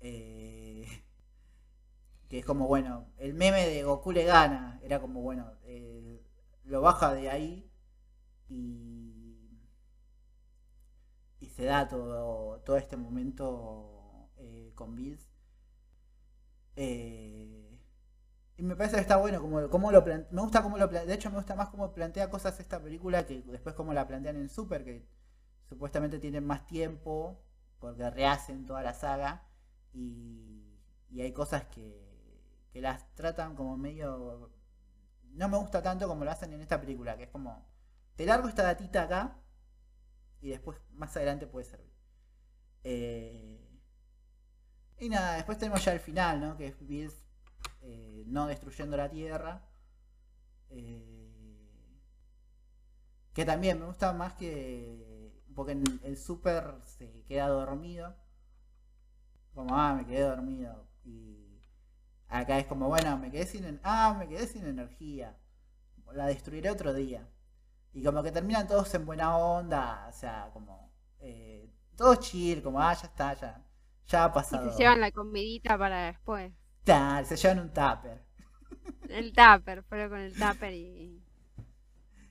[0.00, 0.86] Eh,
[2.28, 4.80] que es como, bueno, el meme de Goku le gana.
[4.82, 6.20] Era como, bueno, eh,
[6.64, 7.70] lo baja de ahí
[8.48, 9.07] y,
[11.40, 13.98] y se da todo, todo este momento
[14.78, 15.28] con Bills.
[16.76, 17.80] Eh,
[18.56, 21.30] y me parece que está bueno como, como lo Me gusta cómo lo De hecho,
[21.30, 24.84] me gusta más cómo plantea cosas esta película que después cómo la plantean en Super,
[24.84, 25.06] que
[25.68, 27.42] supuestamente tienen más tiempo
[27.80, 29.44] porque rehacen toda la saga
[29.92, 30.78] y,
[31.10, 32.40] y hay cosas que,
[32.72, 34.52] que las tratan como medio...
[35.32, 37.66] No me gusta tanto como lo hacen en esta película, que es como...
[38.16, 39.36] Te largo esta datita acá
[40.40, 41.92] y después más adelante puede servir.
[42.84, 43.68] Eh,
[44.98, 46.56] y nada, después tenemos ya el final, ¿no?
[46.56, 47.14] Que es Bills
[47.82, 49.64] eh, no destruyendo la tierra.
[50.70, 51.28] Eh,
[53.32, 55.44] que también me gusta más que.
[55.54, 58.16] Porque en el super se queda dormido.
[59.54, 60.88] Como, ah, me quedé dormido.
[61.04, 61.60] Y
[62.28, 63.80] acá es como, bueno, me quedé sin.
[63.84, 65.36] Ah, me quedé sin energía.
[66.12, 67.28] La destruiré otro día.
[67.92, 70.06] Y como que terminan todos en buena onda.
[70.08, 70.92] O sea, como.
[71.20, 73.64] Eh, todo chill, como, ah, ya está, ya.
[74.06, 74.68] Ya ha pasado.
[74.68, 76.52] Y se llevan la comidita para después
[77.24, 78.22] se llevan un tupper.
[79.08, 81.22] El tupper, fueron con el tupper y,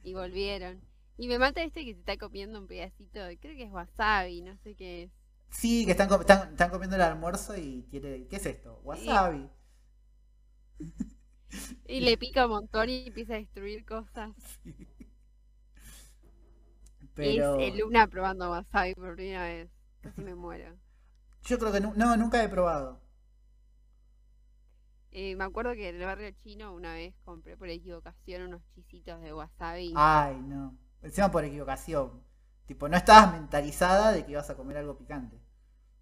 [0.03, 0.81] y volvieron.
[1.17, 4.55] Y me mata este que se está comiendo un pedacito, creo que es wasabi, no
[4.57, 5.11] sé qué es.
[5.49, 8.27] Sí, que están, están, están comiendo el almuerzo y tiene.
[8.27, 8.81] ¿Qué es esto?
[8.83, 9.49] Wasabi.
[11.87, 14.31] Y le pica un montón y empieza a destruir cosas.
[17.17, 19.69] Pero Es el Luna probando wasabi por primera vez.
[20.01, 20.77] Casi me muero.
[21.43, 23.01] yo creo que no, nunca he probado.
[25.11, 29.19] Eh, me acuerdo que en el barrio chino una vez compré por equivocación unos chisitos
[29.21, 29.93] de wasabi.
[29.95, 30.77] Ay, no.
[31.01, 32.23] Encima por equivocación.
[32.65, 35.39] Tipo, no estabas mentalizada de que ibas a comer algo picante.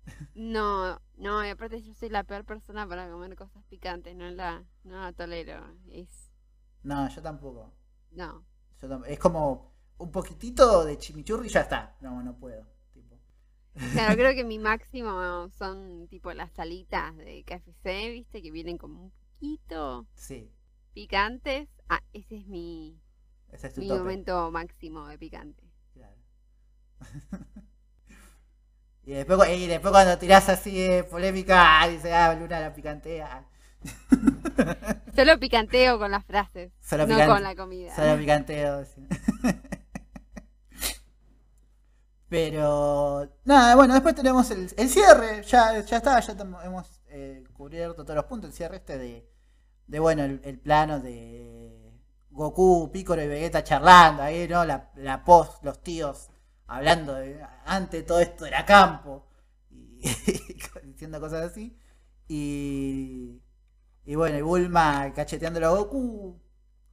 [0.36, 4.64] No, no, y aparte yo soy la peor persona para comer cosas picantes, no la,
[4.84, 5.66] no la tolero.
[5.90, 6.32] Es,
[6.84, 7.74] No, yo tampoco.
[8.12, 8.46] no.
[8.82, 11.96] Yo tam- es como un poquitito de chimichurri y ya está.
[12.02, 12.66] No, no puedo.
[12.94, 13.20] Tipo.
[13.94, 19.04] Claro, creo que mi máximo son tipo las salitas de KFC, viste, que vienen como
[19.06, 20.52] un poquito Sí,
[20.94, 21.68] picantes.
[21.90, 23.00] Ah, ese es mi,
[23.52, 24.00] ese es tu mi tope.
[24.00, 25.64] momento máximo de picante.
[25.94, 26.16] Claro.
[29.04, 33.48] y, después, y después cuando tirás así de polémica, ah, dice, ah, Luna la picantea.
[35.16, 37.96] Solo picanteo con las frases, Solo no con la comida.
[37.96, 38.84] Solo picanteo.
[38.86, 39.08] sí.
[42.30, 45.44] Pero, nada, bueno, después tenemos el, el cierre.
[45.44, 48.50] Ya, ya está, ya hemos eh, cubierto todos los puntos.
[48.50, 49.30] El cierre este de,
[49.88, 51.94] de bueno, el, plano de
[52.32, 54.66] Goku, Piccolo y Vegeta charlando ahí, ¿no?
[54.66, 56.30] La, la post, los tíos
[56.68, 59.28] hablando de, antes todo esto era campo.
[59.70, 60.02] Y,
[60.84, 61.78] diciendo cosas así.
[62.28, 63.42] Y,
[64.04, 66.42] y bueno, y Bulma cacheteándolo a Goku.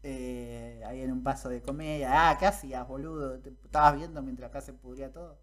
[0.02, 2.30] Eh, ahí en un paso de comedia.
[2.30, 3.40] Ah, ¿qué hacías, boludo?
[3.40, 5.38] Te estabas viendo mientras acá se pudría todo.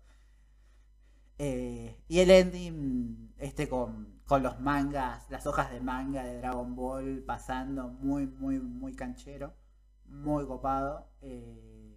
[1.37, 6.75] Eh, y el ending, este con, con los mangas, las hojas de manga de Dragon
[6.75, 9.53] Ball pasando, muy, muy, muy canchero,
[10.05, 11.07] muy copado.
[11.21, 11.95] eh,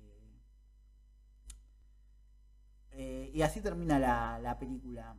[2.92, 5.16] eh, y así termina la, la película.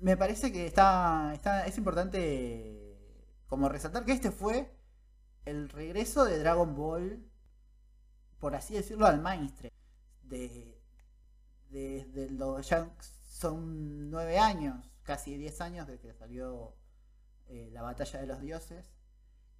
[0.00, 2.87] Me parece que está, está, es importante
[3.48, 4.70] como resaltar que este fue
[5.44, 7.26] el regreso de Dragon Ball,
[8.38, 9.72] por así decirlo, al mainstream.
[10.22, 10.78] De,
[11.70, 12.90] desde los ya
[13.24, 16.74] son nueve años, casi diez años de que salió
[17.46, 18.92] eh, la batalla de los dioses.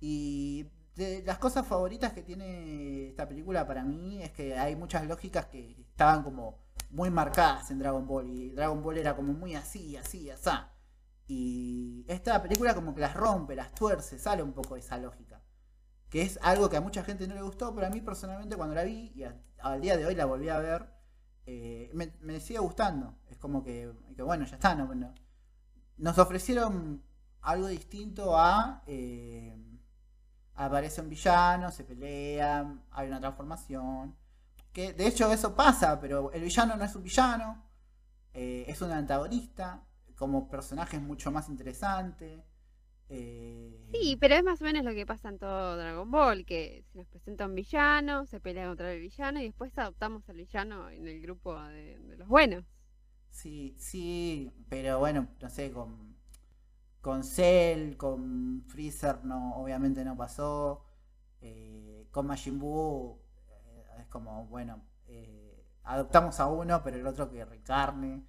[0.00, 5.06] Y de las cosas favoritas que tiene esta película para mí es que hay muchas
[5.06, 6.58] lógicas que estaban como
[6.90, 8.28] muy marcadas en Dragon Ball.
[8.28, 10.50] Y Dragon Ball era como muy así, así, así.
[11.28, 15.42] Y esta película como que las rompe, las tuerce, sale un poco de esa lógica.
[16.10, 18.74] Que es algo que a mucha gente no le gustó, pero a mí personalmente cuando
[18.76, 19.24] la vi y
[19.60, 20.90] al día de hoy la volví a ver,
[21.46, 23.14] eh, me, me sigue gustando.
[23.30, 24.74] Es como que, que bueno, ya está.
[24.74, 25.14] No, no-
[25.98, 27.02] nos ofrecieron
[27.42, 28.82] algo distinto a...
[28.86, 29.56] eh,
[30.54, 34.16] aparece un villano, se pelean, hay una transformación.
[34.72, 37.64] Que de hecho eso pasa, pero el villano no es un villano,
[38.34, 39.84] eh, es un antagonista,
[40.18, 42.44] como personaje es mucho más interesante.
[43.10, 46.84] eh, Sí, pero es más o menos lo que pasa en todo Dragon Ball, que
[46.92, 50.88] se nos presenta un villano, se pelea contra el villano y después adoptamos al villano
[50.90, 52.64] en el grupo de, de los buenos.
[53.30, 56.16] Sí, sí, pero bueno, no sé, con,
[57.00, 60.84] con Cell, con Freezer no, obviamente no pasó.
[61.42, 63.20] eh, con Majin Buu
[63.50, 64.82] eh, es como, bueno,
[65.84, 68.24] adoptamos a uno, pero el otro que recarne.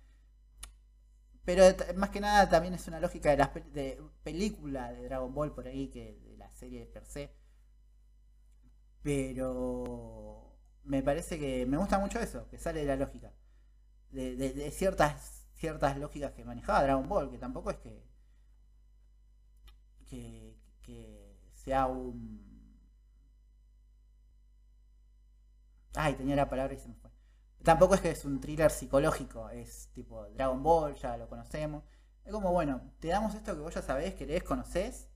[1.50, 1.64] Pero
[1.96, 5.66] más que nada también es una lógica de la de película de Dragon Ball por
[5.66, 7.32] ahí que de la serie per se.
[9.02, 13.32] Pero me parece que me gusta mucho eso, que sale de la lógica
[14.12, 18.04] de ciertas ciertas lógicas que manejaba Dragon Ball, que tampoco es que
[20.10, 22.20] que, que sea un
[25.96, 27.09] ay tenía la palabra y se me fue
[27.64, 31.84] tampoco es que es un thriller psicológico es tipo Dragon Ball ya lo conocemos
[32.26, 35.10] es como bueno te damos esto que vos ya sabés querés conocés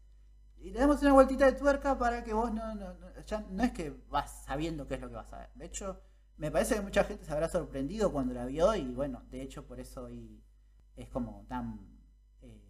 [0.58, 3.92] y le damos una vueltita de tuerca para que vos no, no, no- es que
[4.10, 6.02] vas sabiendo qué es lo que vas a ver de hecho
[6.38, 9.66] me parece que mucha gente se habrá sorprendido cuando la vio y bueno, de hecho
[9.68, 10.44] por eso hoy
[10.96, 11.80] es como tan
[12.42, 12.62] eh,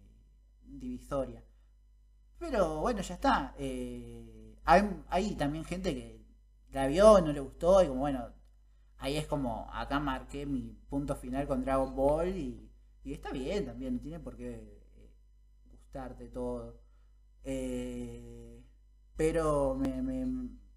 [0.64, 1.42] divisoria.
[2.38, 3.54] Pero bueno, ya está.
[3.58, 4.56] eh,
[5.08, 6.24] hay también gente que
[6.72, 8.32] la vio, no le gustó y como bueno,
[9.04, 12.70] ahí es como acá marqué mi punto final con Dragon Ball y,
[13.04, 14.50] y está bien también, no tiene por qué
[14.96, 15.10] eh,
[15.70, 16.80] gustarte todo.
[17.44, 18.62] Eh,
[19.16, 20.26] pero me,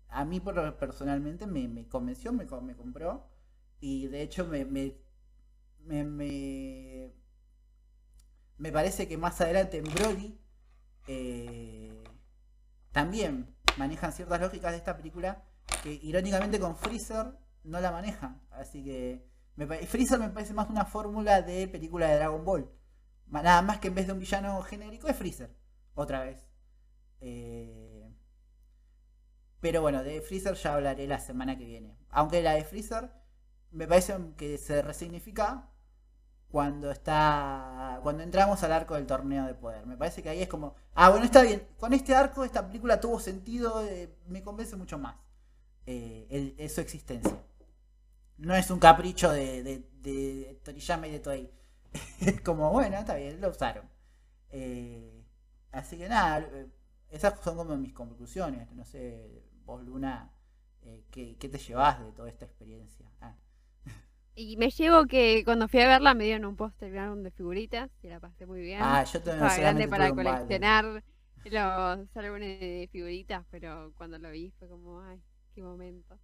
[0.10, 0.40] a mí
[0.80, 3.30] personalmente me, convenció, me, co- me compró
[3.80, 4.98] y de hecho me, me,
[5.86, 7.14] me, me,
[8.58, 10.38] me parece que más adelante en Broly
[11.08, 12.04] eh,
[12.92, 15.44] también manejan ciertas lógicas de esta película
[15.84, 17.34] que irónicamente con Freezer
[17.68, 19.28] no la manejan, así que
[19.88, 22.72] Freezer me parece más una fórmula de película de Dragon Ball.
[23.28, 25.56] Nada más que en vez de un villano genérico es Freezer.
[25.96, 26.48] Otra vez.
[27.20, 28.08] Eh,
[29.60, 31.98] pero bueno, de Freezer ya hablaré la semana que viene.
[32.10, 33.12] Aunque la de Freezer
[33.72, 35.70] me parece que se resignifica
[36.50, 39.88] cuando está cuando entramos al arco del torneo de poder.
[39.88, 43.00] Me parece que ahí es como, ah, bueno, está bien, con este arco esta película
[43.02, 45.16] tuvo sentido, eh, me convence mucho más
[45.88, 47.36] eh, su existencia.
[48.38, 51.52] No es un capricho de, de, Toriyama y de Toei.
[52.22, 53.90] es como, bueno, está bien, lo usaron.
[54.50, 55.24] Eh,
[55.72, 56.48] así que nada,
[57.10, 58.72] esas son como mis conclusiones.
[58.72, 60.32] No sé, vos Luna,
[61.12, 63.06] ¿qué, te llevas de toda esta experiencia?
[63.22, 63.36] Ah.
[64.36, 67.90] Y me llevo que cuando fui a verla me dieron un póster grande de figuritas
[68.04, 68.80] y la pasé muy bien.
[68.84, 71.04] Ah, yo también Estaba grande para coleccionar
[71.44, 75.22] los álbumes de figuritas, pero cuando lo vi fue como, ay,
[75.56, 76.20] qué momento.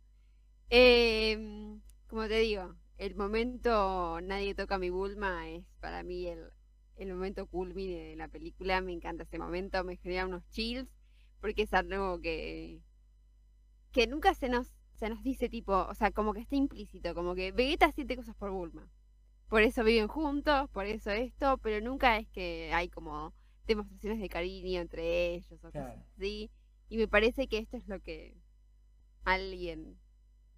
[0.69, 1.81] Em,
[2.13, 6.47] como te digo, el momento Nadie toca mi Bulma es para mí el,
[6.95, 8.81] el momento culmine de la película.
[8.81, 10.87] Me encanta ese momento, me genera unos chills,
[11.41, 12.83] porque es algo que,
[13.91, 17.33] que nunca se nos se nos dice tipo, o sea, como que está implícito, como
[17.33, 18.87] que Vegeta siente cosas por Bulma.
[19.49, 23.33] Por eso viven juntos, por eso esto, pero nunca es que hay como
[23.65, 26.51] demostraciones de cariño entre ellos o cosas así.
[26.89, 28.37] Y me parece que esto es lo que
[29.25, 29.97] alguien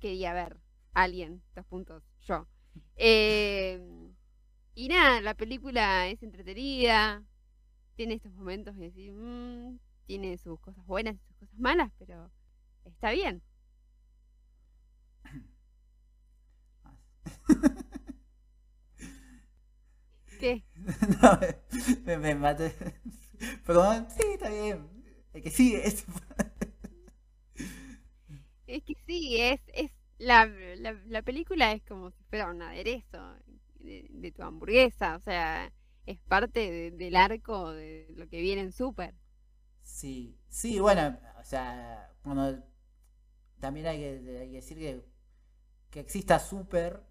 [0.02, 0.65] quería ver.
[0.96, 2.48] Alguien, dos puntos, yo.
[2.96, 4.16] Em,
[4.76, 7.24] y nada, la película es entretenida,
[7.96, 12.32] tiene estos momentos de decir, mmm, tiene sus cosas buenas y sus cosas malas, pero
[12.86, 13.44] está bien.
[20.40, 20.64] ¿Qué?
[21.22, 21.40] no,
[22.06, 22.76] me, me maté.
[23.66, 24.88] Pero sí, está bien.
[25.34, 26.06] Es que sí, es.
[28.68, 33.36] es que sí, es, es la, la, película es como si fuera un aderezo
[33.80, 35.72] de, tu hamburguesa, o sea,
[36.06, 39.14] es parte del arco de lo que viene en Super.
[39.82, 42.64] Sí, sí, bueno, o sea, cuando
[43.60, 45.16] también hay que, hay que decir que
[45.96, 47.02] que exista Super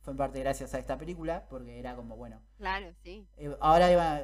[0.00, 2.40] fue en parte gracias a esta película, porque era como, bueno.
[2.56, 3.26] Claro, sí.
[3.36, 4.20] Eh, ahora iba,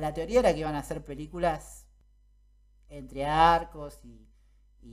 [0.00, 1.86] la, teoría era que iban a hacer películas
[2.88, 4.28] entre arcos y,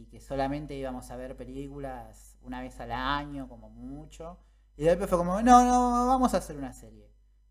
[0.09, 4.39] que solamente íbamos a ver películas una vez al año, como mucho.
[4.75, 7.09] Y después fue como, no, no, vamos a hacer una serie.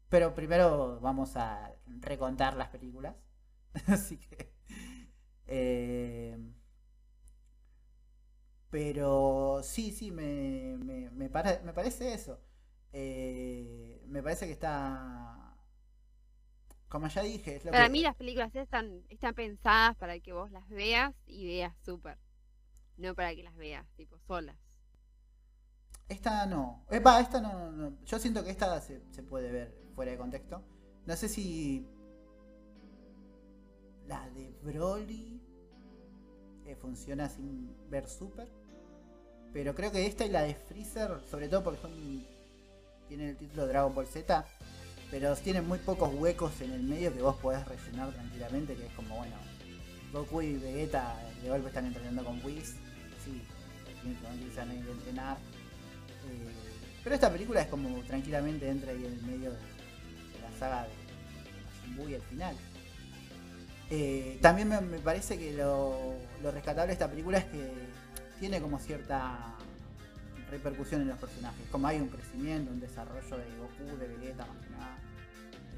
[0.09, 3.15] Pero primero vamos a recontar las películas.
[3.87, 4.53] Así que.
[5.47, 6.39] Eh,
[8.73, 12.41] pero sí, sí, me, me, me, parece eso.
[12.91, 15.55] Eh, me parece que está...
[16.89, 20.51] Como ya dije, es lo Para mí las películas están, están pensadas para que vos
[20.51, 22.17] las veas y veas súper.
[22.97, 24.57] No para que las veas, tipo, solas.
[26.09, 26.85] Esta no.
[26.91, 30.63] Epa, esta no, Yo siento que esta se, puede ver fuera de contexto.
[31.07, 31.87] No sé si...
[34.07, 35.41] La de Broly
[36.67, 38.49] eh, funciona sin ver súper.
[39.53, 42.27] Pero creo que esta y la de Freezer, sobre todo porque son,
[43.09, 44.45] tienen el título Dragon Ball Z,
[45.11, 48.93] pero tienen muy pocos huecos en el medio que vos podés rellenar tranquilamente, que es
[48.95, 49.37] como, bueno,
[50.13, 52.77] Goku y Vegeta de golpe están entrenando con Whis,
[53.25, 53.43] sí,
[53.87, 55.37] definitivamente se van a ir a entrenar.
[56.29, 56.53] Eh,
[57.03, 59.59] pero esta película es como tranquilamente entra ahí en el medio de,
[60.41, 62.57] la saga de Majin y el final.
[63.91, 67.73] Eh, también me, parece que lo, rescatable de esta película es que
[68.39, 69.55] tiene como cierta
[70.51, 71.67] repercusión en los personajes.
[71.71, 74.99] Como hay un crecimiento, un desarrollo de Goku, de Vegeta, más que nada.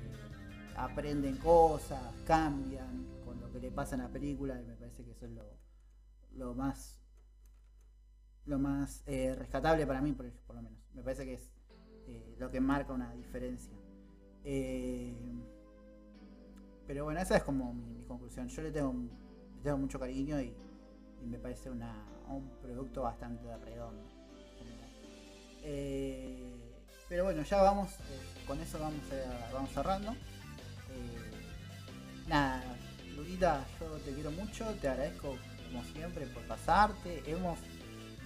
[0.03, 3.14] Eh, aprenden cosas, cambian
[3.59, 5.33] le pasa en la película y me parece que eso es
[6.33, 7.01] lo, más
[8.47, 10.79] lo más eh, rescatable para mí, por, lo menos.
[10.93, 11.51] Me parece que es
[12.07, 13.73] eh, lo que marca una diferencia.
[16.87, 18.49] pero bueno, esa es como mi, conclusión.
[18.49, 18.93] Yo le tengo,
[19.57, 20.55] le tengo mucho cariño y
[21.25, 24.05] me parece una, un producto bastante redondo.
[25.63, 26.53] Eh,
[27.09, 29.01] pero bueno, ya vamos, eh, con eso vamos,
[29.53, 30.13] vamos cerrando.
[30.13, 30.17] Eh,
[32.29, 32.63] nada,
[33.17, 35.37] Lurita, yo te quiero mucho, te agradezco
[35.67, 37.23] como siempre por pasarte.
[37.27, 37.59] Hemos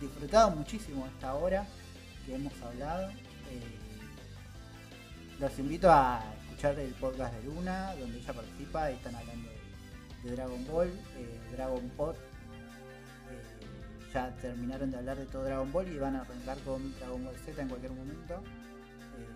[0.00, 1.66] disfrutado muchísimo esta hora
[2.24, 3.10] que hemos hablado.
[5.38, 9.50] los invito a escuchar el podcast de Luna, donde ella participa están hablando
[10.24, 10.90] de, Dragon Ball,
[11.52, 12.16] Dragon Pod
[14.12, 17.36] ya terminaron de hablar de todo Dragon Ball y van a arrancar con Dragon Ball
[17.36, 18.42] Z en cualquier momento.
[19.18, 19.28] Eh,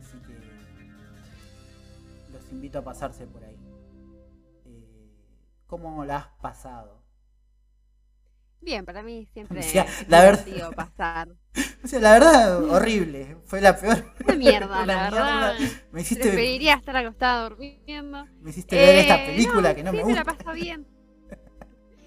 [0.00, 0.34] así que
[2.32, 3.56] los invito a pasarse por ahí.
[5.68, 7.02] Eh, ¿Cómo la has pasado?
[8.60, 11.28] Bien, para mí siempre O sea, la verdad- pasar.
[11.84, 13.36] O sea, la verdad, horrible.
[13.46, 14.04] Fue la peor.
[14.24, 15.54] Una mierda, Una la verdad.
[15.92, 18.26] Me hiciste, Preferiría estar acostada durmiendo.
[18.40, 20.24] me hiciste ver esta Eh, película que no sí, me la gusta.
[20.24, 20.86] pasó bien.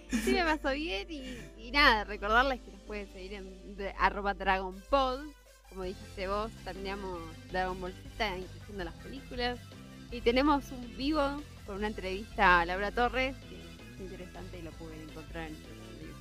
[0.09, 1.23] Sí, me pasó bien y,
[1.57, 5.21] y nada, recordarles que nos pueden seguir en de- arroba DragonPod.
[5.69, 9.57] Como dijiste vos, terminamos Dragon Ball Z incluyendo las películas.
[10.11, 13.37] Y tenemos un vivo con una entrevista a Laura Torres,
[14.01, 16.15] interesante y lo pueden encontrar en YouTube.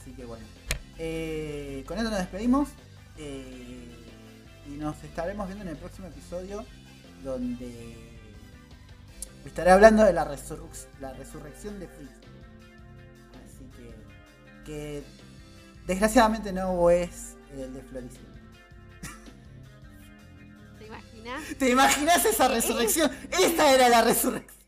[0.00, 0.44] Así que bueno.
[0.98, 2.68] Eh, con esto nos despedimos.
[3.18, 3.88] eh,
[4.68, 6.64] y nos estaremos viendo en el próximo episodio.
[7.24, 7.96] Donde
[9.44, 12.14] estaré hablando de la, resurrec- la resurrección de Freeza.
[13.46, 14.64] Así que.
[14.64, 15.02] Que
[15.86, 18.30] desgraciadamente no es el de Floricienta.
[20.78, 21.42] ¿Te imaginas?
[21.58, 23.10] ¿Te imaginas esa resurrección?
[23.30, 24.61] Esta era la resurrección.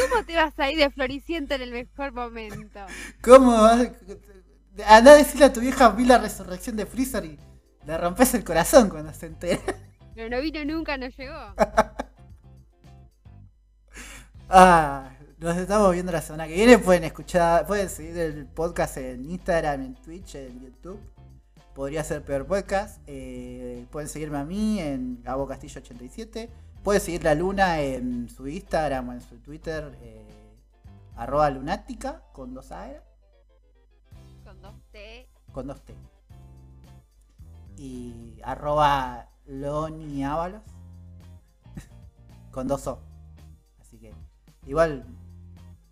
[0.00, 2.80] ¿Cómo te vas a ir de Floricienta en el mejor momento?
[3.22, 3.88] ¿Cómo vas?
[4.86, 7.38] Andá a decirle a tu vieja vi la resurrección de Freezer y
[7.86, 9.62] le rompes el corazón cuando se entera.
[10.14, 11.54] Pero no vino nunca, no llegó.
[14.56, 16.78] Ah, nos estamos viendo la semana que viene.
[16.78, 21.00] Pueden escuchar, pueden seguir el podcast en Instagram, en Twitch, en YouTube.
[21.74, 23.00] Podría ser peor podcast.
[23.06, 26.50] Eh, pueden seguirme a mí en Gabo Castillo 87.
[26.84, 29.96] Pueden seguir la Luna en su Instagram o en su Twitter.
[30.02, 30.20] eh,
[31.16, 33.02] arroba lunática con dos A era,
[34.44, 35.28] Con dos T.
[35.52, 35.94] con dos T.
[37.78, 40.62] Y arroba Loni Ábalos
[42.50, 43.00] con dos O.
[43.80, 44.12] Así que
[44.66, 45.06] igual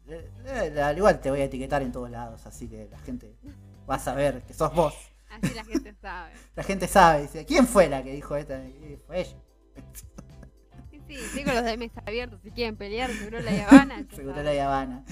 [0.08, 3.34] eh, eh, al igual te voy a etiquetar en todos lados, así que la gente
[3.88, 4.94] va a saber que sos vos.
[5.30, 6.32] Así la gente sabe.
[6.56, 8.62] La gente sabe, dice, ¿quién fue la que dijo esta?
[8.62, 9.36] Y fue ella.
[11.12, 12.40] Sí, tengo los DMs abiertos.
[12.42, 14.06] Si quieren pelear, seguro la Habana.
[14.14, 15.04] Seguro la Habana.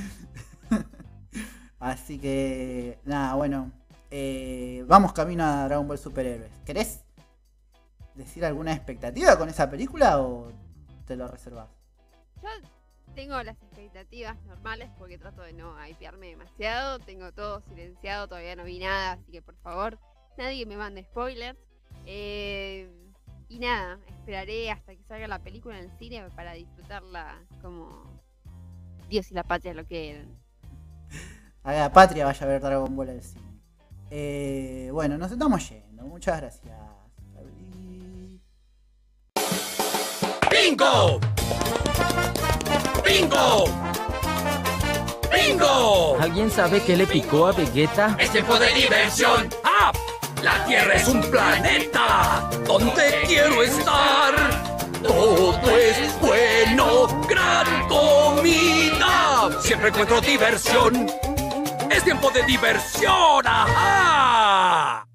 [1.79, 3.71] Así que, nada, bueno.
[4.11, 6.51] eh, vamos camino a Dragon Ball Superhéroes.
[6.65, 7.05] ¿Querés
[8.15, 10.51] decir alguna expectativa con esa película o
[11.07, 11.69] te lo reservas?
[12.43, 12.49] Yo
[13.15, 16.99] tengo las expectativas normales porque trato de no hypearme demasiado.
[16.99, 19.99] Tengo todo silenciado, todavía no vi nada, así que por favor,
[20.39, 21.59] nadie me mande spoilers.
[22.07, 22.91] Eh,
[23.51, 28.05] y nada, esperaré hasta que salga la película en el cine para disfrutarla como
[29.09, 30.39] Dios y la patria lo quieren.
[31.65, 33.61] A la patria vaya a ver Dragon Ball al cine.
[34.09, 36.05] Eh, bueno, nos estamos yendo.
[36.05, 36.79] Muchas gracias.
[40.51, 41.21] ¡Bingo!
[43.05, 43.65] ¡Bingo!
[45.33, 46.17] ¡Bingo!
[46.21, 48.17] ¿Alguien sabe qué le picó a Vegeta?
[48.19, 49.49] ¡Es tiempo de diversión!
[49.65, 49.93] ¡Ah!
[50.43, 52.51] ¡La Tierra es un planeta!
[52.67, 54.35] ¿Dónde quiero estar?
[55.03, 59.51] Todo es bueno, gran comida.
[59.61, 61.07] Siempre encuentro diversión.
[61.91, 63.47] ¡Es tiempo de diversión!
[63.47, 65.10] ¡Ajá!